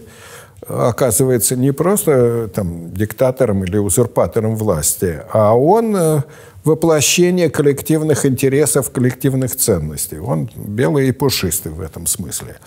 оказывается 0.68 1.56
не 1.56 1.72
просто 1.72 2.48
там, 2.54 2.92
диктатором 2.92 3.64
или 3.64 3.78
узурпатором 3.78 4.56
власти, 4.56 5.22
а 5.32 5.56
он 5.56 5.96
э, 5.96 6.22
воплощение 6.64 7.50
коллективных 7.50 8.24
интересов, 8.24 8.90
коллективных 8.90 9.56
ценностей. 9.56 10.18
Он 10.18 10.48
белый 10.54 11.08
и 11.08 11.12
пушистый 11.12 11.72
в 11.72 11.80
этом 11.80 12.06
смысле. 12.06 12.58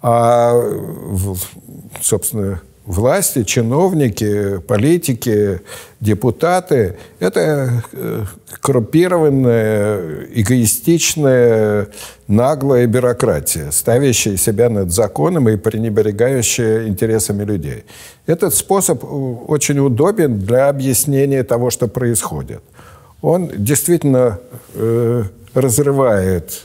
А, 0.00 0.52
собственно, 2.02 2.60
власти, 2.88 3.44
чиновники, 3.44 4.58
политики, 4.66 5.60
депутаты– 6.00 6.96
это 7.20 7.82
э, 7.92 8.24
коррумпированная, 8.62 10.26
эгоистичная, 10.32 11.88
наглая 12.28 12.86
бюрократия, 12.86 13.70
ставящая 13.72 14.38
себя 14.38 14.70
над 14.70 14.90
законом 14.90 15.50
и 15.50 15.56
пренебрегающая 15.56 16.88
интересами 16.88 17.44
людей. 17.44 17.84
Этот 18.26 18.54
способ 18.54 19.04
очень 19.04 19.78
удобен 19.80 20.38
для 20.38 20.68
объяснения 20.68 21.44
того, 21.44 21.70
что 21.70 21.88
происходит. 21.88 22.62
Он 23.20 23.50
действительно 23.54 24.38
э, 24.74 25.24
разрывает 25.52 26.62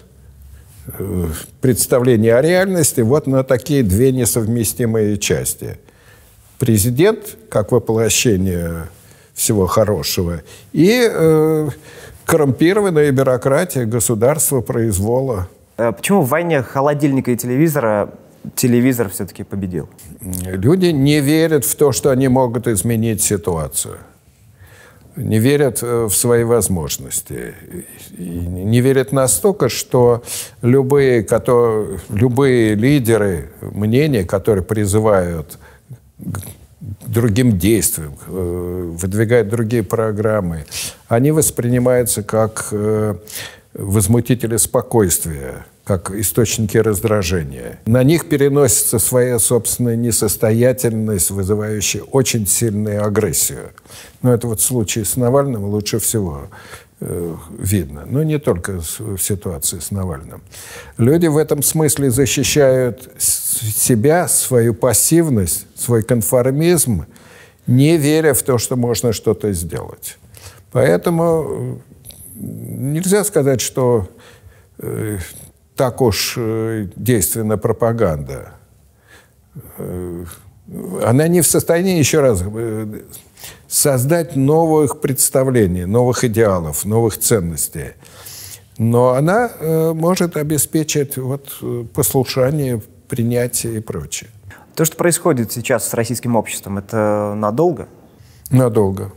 э, 0.97 1.25
представление 1.59 2.35
о 2.37 2.41
реальности 2.41 3.01
вот 3.01 3.27
на 3.27 3.43
такие 3.43 3.83
две 3.83 4.13
несовместимые 4.13 5.17
части– 5.17 5.77
президент 6.59 7.37
как 7.49 7.71
воплощение 7.71 8.87
всего 9.33 9.65
хорошего 9.65 10.41
и 10.71 11.09
э, 11.11 11.69
коррумпированная 12.25 13.11
бюрократия 13.11 13.85
государства 13.85 14.61
произвола. 14.61 15.47
Э, 15.77 15.91
почему 15.91 16.21
в 16.21 16.29
войне 16.29 16.61
холодильника 16.61 17.31
и 17.31 17.37
телевизора 17.37 18.11
телевизор 18.55 19.09
все-таки 19.09 19.43
победил? 19.43 19.89
Люди 20.21 20.87
не 20.87 21.19
верят 21.21 21.65
в 21.65 21.75
то, 21.75 21.91
что 21.91 22.09
они 22.09 22.27
могут 22.27 22.67
изменить 22.67 23.21
ситуацию. 23.21 23.97
Не 25.15 25.39
верят 25.39 25.79
э, 25.83 26.05
в 26.05 26.13
свои 26.13 26.43
возможности. 26.43 27.53
И 28.17 28.23
не 28.23 28.81
верят 28.81 29.11
настолько, 29.11 29.69
что 29.69 30.23
любые, 30.61 31.23
которые, 31.23 31.99
любые 32.09 32.75
лидеры 32.75 33.51
мнения, 33.61 34.23
которые 34.23 34.63
призывают 34.63 35.59
другим 37.07 37.57
действиям, 37.57 38.15
э, 38.27 38.91
выдвигают 38.97 39.49
другие 39.49 39.83
программы, 39.83 40.65
они 41.07 41.31
воспринимаются 41.31 42.23
как 42.23 42.67
э, 42.71 43.15
возмутители 43.73 44.57
спокойствия, 44.57 45.65
как 45.83 46.11
источники 46.11 46.77
раздражения. 46.77 47.79
На 47.85 48.03
них 48.03 48.29
переносится 48.29 48.99
своя 48.99 49.39
собственная 49.39 49.95
несостоятельность, 49.95 51.31
вызывающая 51.31 52.01
очень 52.01 52.47
сильную 52.47 53.05
агрессию. 53.05 53.71
Но 54.21 54.33
это 54.33 54.47
вот 54.47 54.59
в 54.59 54.63
случае 54.63 55.05
с 55.05 55.17
Навальным 55.17 55.65
лучше 55.65 55.99
всего. 55.99 56.47
Э, 57.05 57.35
видно. 57.59 58.05
Но 58.05 58.23
не 58.23 58.39
только 58.39 58.79
в 58.79 59.17
ситуации 59.17 59.79
с 59.79 59.91
Навальным. 59.91 60.41
Люди 60.97 61.27
в 61.27 61.37
этом 61.37 61.61
смысле 61.61 62.09
защищают 62.09 63.09
себя, 63.17 64.29
свою 64.29 64.73
пассивность, 64.73 65.67
свой 65.75 66.03
конформизм, 66.03 67.05
не 67.67 67.97
веря 67.97 68.33
в 68.33 68.41
то, 68.43 68.57
что 68.57 68.77
можно 68.77 69.11
что-то 69.11 69.51
сделать. 69.51 70.17
Поэтому 70.71 71.45
э, 71.45 71.75
нельзя 72.35 73.25
сказать, 73.25 73.59
что 73.59 74.07
э, 74.77 75.17
так 75.75 76.01
уж 76.01 76.35
э, 76.37 76.87
действенна 76.95 77.57
пропаганда. 77.57 78.53
Э, 79.77 80.25
она 81.03 81.27
не 81.27 81.41
в 81.41 81.47
состоянии, 81.47 81.97
еще 81.97 82.19
раз, 82.19 82.43
э, 82.43 83.01
создать 83.67 84.35
новых 84.35 85.01
представлений, 85.01 85.85
новых 85.85 86.23
идеалов, 86.23 86.85
новых 86.85 87.17
ценностей. 87.17 87.93
Но 88.77 89.09
она 89.09 89.51
э, 89.59 89.93
может 89.93 90.37
обеспечить 90.37 91.17
вот, 91.17 91.57
э, 91.61 91.85
послушание, 91.93 92.81
принятие 93.07 93.77
и 93.77 93.79
прочее. 93.79 94.29
То, 94.75 94.85
что 94.85 94.97
происходит 94.97 95.51
сейчас 95.51 95.87
с 95.89 95.93
российским 95.93 96.35
обществом, 96.35 96.79
это 96.79 97.33
надолго? 97.35 97.87
Надолго. 98.49 99.11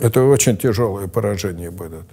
Это 0.00 0.24
очень 0.24 0.56
тяжелое 0.56 1.06
поражение 1.06 1.70
будет. 1.70 2.06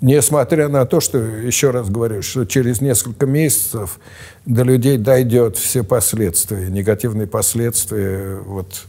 Несмотря 0.00 0.68
на 0.68 0.86
то, 0.86 1.00
что, 1.00 1.18
еще 1.18 1.70
раз 1.70 1.90
говорю, 1.90 2.22
что 2.22 2.46
через 2.46 2.80
несколько 2.80 3.26
месяцев 3.26 4.00
до 4.46 4.62
людей 4.62 4.96
дойдет 4.96 5.58
все 5.58 5.84
последствия, 5.84 6.70
негативные 6.70 7.26
последствия 7.26 8.36
вот, 8.36 8.86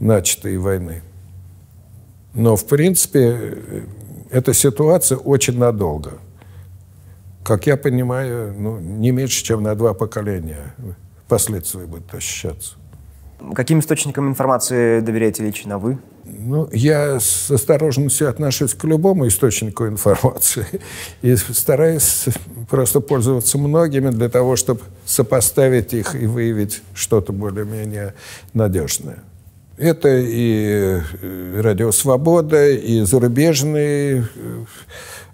начатой 0.00 0.56
войны. 0.56 1.02
Но, 2.32 2.56
в 2.56 2.66
принципе, 2.66 3.58
эта 4.30 4.54
ситуация 4.54 5.18
очень 5.18 5.58
надолго. 5.58 6.14
Как 7.44 7.66
я 7.66 7.76
понимаю, 7.76 8.54
ну, 8.58 8.80
не 8.80 9.10
меньше, 9.10 9.44
чем 9.44 9.62
на 9.62 9.74
два 9.74 9.92
поколения 9.92 10.74
последствия 11.28 11.84
будут 11.84 12.12
ощущаться. 12.14 12.76
Каким 13.54 13.80
источникам 13.80 14.28
информации 14.28 15.00
доверяете 15.00 15.44
лично 15.44 15.78
вы? 15.78 15.98
Ну, 16.38 16.68
я 16.72 17.20
с 17.20 17.50
осторожностью 17.50 18.28
отношусь 18.28 18.74
к 18.74 18.84
любому 18.84 19.28
источнику 19.28 19.86
информации 19.86 20.66
и 21.22 21.36
стараюсь 21.36 22.26
просто 22.68 23.00
пользоваться 23.00 23.58
многими 23.58 24.10
для 24.10 24.28
того, 24.28 24.56
чтобы 24.56 24.80
сопоставить 25.04 25.94
их 25.94 26.14
и 26.14 26.26
выявить 26.26 26.82
что-то 26.94 27.32
более-менее 27.32 28.14
надежное. 28.52 29.18
Это 29.76 30.08
и 30.08 31.00
э, 31.22 31.60
Радио 31.60 31.90
Свобода, 31.90 32.70
и 32.70 33.00
зарубежные 33.02 34.28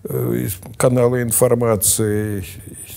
э, 0.05 0.49
каналы 0.79 1.23
информации, 1.23 2.45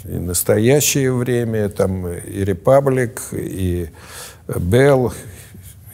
и 0.05 0.13
настоящее 0.13 1.11
время, 1.11 1.67
там 1.67 2.07
и 2.07 2.45
Репаблик, 2.45 3.21
и 3.33 3.89
Белл, 4.47 5.13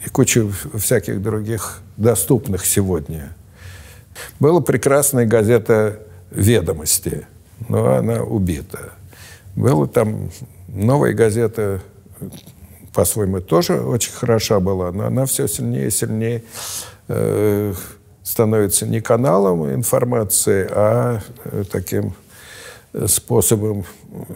и 0.06 0.08
куча 0.08 0.46
всяких 0.78 1.20
других 1.20 1.80
доступных 2.00 2.66
сегодня. 2.66 3.34
Была 4.40 4.60
прекрасная 4.60 5.26
газета 5.26 6.00
«Ведомости», 6.30 7.26
но 7.68 7.94
она 7.94 8.22
убита. 8.22 8.92
Была 9.54 9.86
там 9.86 10.30
новая 10.68 11.12
газета 11.12 11.80
по-своему, 12.94 13.40
тоже 13.40 13.80
очень 13.80 14.12
хороша 14.12 14.60
была, 14.60 14.90
но 14.90 15.06
она 15.06 15.26
все 15.26 15.46
сильнее 15.46 15.88
и 15.88 15.90
сильнее 15.90 16.42
э, 17.08 17.72
становится 18.22 18.86
не 18.86 19.00
каналом 19.00 19.72
информации, 19.72 20.66
а 20.70 21.20
э, 21.44 21.64
таким 21.70 22.14
э, 22.92 23.06
способом, 23.06 23.84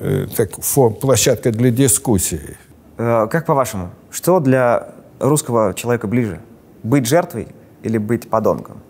э, 0.01 0.27
так, 0.37 0.53
фон, 0.61 0.95
площадкой 0.95 1.53
для 1.53 1.71
дискуссии. 1.71 2.57
Э, 2.97 3.27
как 3.31 3.47
по-вашему, 3.47 3.91
что 4.11 4.39
для 4.39 4.89
русского 5.19 5.75
человека 5.75 6.07
ближе? 6.07 6.41
Быть 6.85 7.07
жертвой 7.07 7.49
или 7.83 7.99
быть 7.99 8.31
подонком? 8.31 8.81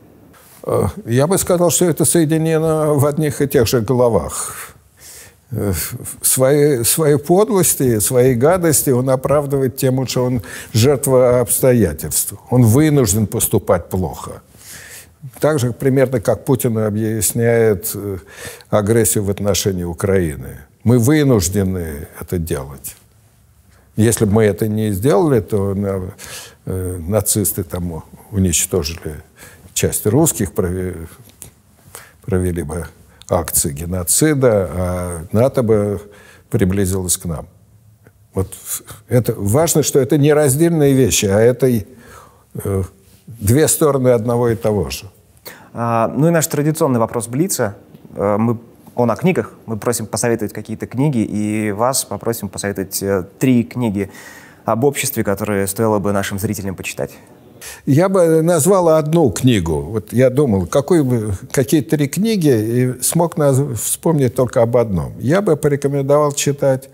Э, 0.67 0.89
я 1.07 1.27
бы 1.27 1.39
сказал, 1.39 1.71
что 1.71 1.87
это 1.87 2.05
соединено 2.05 2.93
в 2.93 3.07
одних 3.07 3.41
и 3.41 3.49
тех 3.49 3.67
же 3.67 3.81
головах 3.81 4.75
свои, 6.23 6.83
свои 6.85 7.17
подлости, 7.17 8.01
свои 8.01 8.35
гадости 8.35 8.91
он 8.91 9.11
оправдывает 9.11 9.77
тем, 9.77 10.07
что 10.07 10.25
он 10.25 10.43
жертва 10.73 11.41
обстоятельств. 11.41 12.35
Он 12.51 12.65
вынужден 12.65 13.27
поступать 13.27 13.89
плохо. 13.89 14.43
Так 15.41 15.59
же 15.59 15.73
примерно, 15.73 16.21
как 16.21 16.45
Путин 16.45 16.79
объясняет 16.79 17.91
э, 17.95 18.19
агрессию 18.69 19.25
в 19.25 19.31
отношении 19.31 19.85
Украины. 19.85 20.59
Мы 20.83 20.99
вынуждены 20.99 22.09
это 22.21 22.39
делать. 22.39 22.95
Если 23.97 24.25
бы 24.25 24.33
мы 24.33 24.45
это 24.45 24.67
не 24.67 24.91
сделали, 24.91 25.41
то 25.41 25.75
на, 25.75 26.15
э, 26.67 26.97
нацисты 26.99 27.63
там 27.63 28.05
уничтожили 28.31 29.23
часть 29.73 30.07
русских, 30.07 30.53
провели, 30.53 31.07
провели 32.25 32.63
бы 32.63 32.87
акции 33.29 33.73
геноцида, 33.73 34.71
а 34.73 35.25
НАТО 35.33 35.63
бы 35.63 36.01
приблизилось 36.51 37.17
к 37.17 37.25
нам. 37.25 37.47
Вот 38.35 38.53
это 39.09 39.33
важно, 39.37 39.83
что 39.83 40.01
это 40.01 40.19
не 40.19 40.33
раздельные 40.33 40.93
вещи, 40.93 41.27
а 41.27 41.39
это 41.39 41.69
э, 41.69 42.83
две 43.27 43.69
стороны 43.69 44.09
одного 44.09 44.49
и 44.49 44.57
того 44.57 44.91
же. 44.91 45.07
А, 45.73 46.09
ну 46.09 46.29
и 46.29 46.31
наш 46.31 46.47
традиционный 46.47 46.99
вопрос 46.99 47.29
Блица. 47.29 47.77
Э, 48.17 48.37
мы, 48.39 48.59
он 48.95 49.11
о 49.11 49.17
книгах. 49.17 49.53
Мы 49.67 49.77
просим 49.77 50.07
посоветовать 50.07 50.53
какие-то 50.53 50.87
книги, 50.87 51.19
и 51.19 51.73
вас 51.73 52.05
попросим 52.05 52.49
посоветовать 52.49 53.03
э, 53.03 53.25
три 53.39 53.65
книги. 53.65 54.11
об 54.65 54.85
обществе, 54.85 55.25
которое 55.25 55.67
стоило 55.67 55.99
бы 55.99 56.13
нашим 56.13 56.39
зрителям 56.39 56.75
почитать? 56.75 57.11
Я 57.87 58.09
бы 58.09 58.43
назвал 58.43 58.89
одну 58.91 59.31
книгу. 59.31 59.81
Вот 59.81 60.13
я 60.13 60.31
думал, 60.31 60.67
какой 60.67 61.33
какие 61.51 61.81
три 61.81 62.09
книги, 62.09 62.49
и 62.49 63.03
смог 63.03 63.37
наз... 63.37 63.61
вспомнить 63.81 64.35
только 64.35 64.63
об 64.63 64.77
одном. 64.77 65.15
Я 65.19 65.43
бы 65.43 65.57
порекомендовал 65.57 66.33
читать 66.33 66.89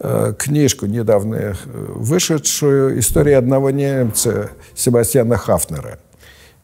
э, 0.00 0.34
книжку, 0.38 0.86
недавно 0.86 1.34
э, 1.36 1.54
вышедшую 1.64 2.98
«История 2.98 3.38
одного 3.38 3.70
немца» 3.70 4.50
Себастьяна 4.74 5.36
Хафнера. 5.36 5.98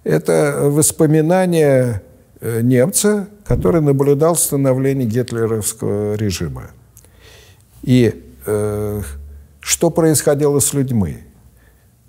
Это 0.05 0.61
воспоминания 0.63 2.03
немца, 2.41 3.29
который 3.45 3.81
наблюдал 3.81 4.37
становление 4.37 5.07
гитлеровского 5.07 6.15
режима. 6.15 6.71
И 7.83 8.25
э, 8.47 9.03
что 9.61 9.91
происходило 9.91 10.61
с 10.61 10.73
людьми? 10.73 11.19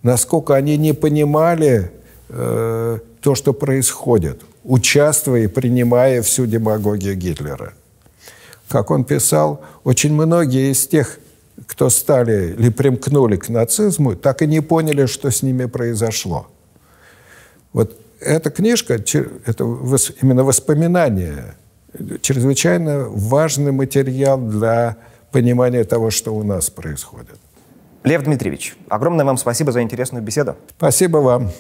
насколько 0.04 0.56
они 0.56 0.78
не 0.78 0.94
понимали 0.94 1.92
э, 2.30 3.00
то, 3.22 3.36
что 3.36 3.54
происходит, 3.54 4.42
участвуя 4.64 5.44
и 5.44 5.48
принимая 5.48 6.22
всю 6.22 6.46
демагогию 6.46 7.16
Гитлера. 7.16 7.74
Как 8.68 8.92
он 8.92 9.04
писал, 9.04 9.62
очень 9.84 10.14
многие 10.14 10.72
из 10.72 10.88
тех, 10.88 11.20
кто 11.66 11.90
стали 11.90 12.56
или 12.58 12.70
примкнули 12.70 13.36
к 13.36 13.50
нацизму, 13.50 14.16
так 14.16 14.42
и 14.42 14.48
не 14.48 14.62
поняли, 14.62 15.06
что 15.08 15.32
с 15.32 15.44
ними 15.44 15.66
произошло. 15.66 16.48
Вот 17.74 18.00
эта 18.22 18.49
книжка, 18.49 18.95
это 18.95 19.63
именно 20.22 20.43
воспоминания, 20.43 21.55
чрезвычайно 22.22 23.05
важный 23.09 23.72
материал 23.72 24.38
для 24.38 24.97
понимания 25.32 25.84
того, 25.84 26.09
что 26.09 26.32
у 26.32 26.43
нас 26.43 26.70
происходит. 26.70 27.36
Лев 28.03 28.24
Дмитриевич, 28.24 28.76
огромное 28.88 29.26
вам 29.26 29.38
спасибо 29.38 29.72
за 29.72 29.82
интересную 29.82 30.24
беседу. 30.24 30.55
Спасибо 30.78 31.17
вам. 31.17 31.51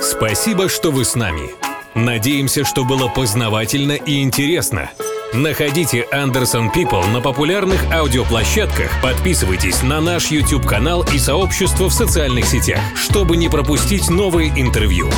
Спасибо, 0.00 0.68
что 0.68 0.90
вы 0.90 1.04
с 1.04 1.14
нами. 1.14 1.50
Надеемся, 1.94 2.64
что 2.64 2.84
было 2.84 3.08
познавательно 3.08 3.92
и 3.92 4.22
интересно. 4.22 4.90
Находите 5.32 6.06
Anderson 6.12 6.72
People 6.74 7.04
на 7.12 7.20
популярных 7.20 7.92
аудиоплощадках, 7.92 8.90
подписывайтесь 9.02 9.82
на 9.82 10.00
наш 10.00 10.30
YouTube-канал 10.30 11.04
и 11.12 11.18
сообщество 11.18 11.88
в 11.88 11.92
социальных 11.92 12.46
сетях, 12.46 12.80
чтобы 12.94 13.36
не 13.36 13.48
пропустить 13.48 14.08
новые 14.10 14.50
интервью. 14.50 15.08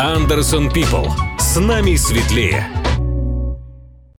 Anderson 0.00 0.72
People. 0.72 1.12
С 1.38 1.60
нами 1.60 1.94
светлее. 1.96 2.89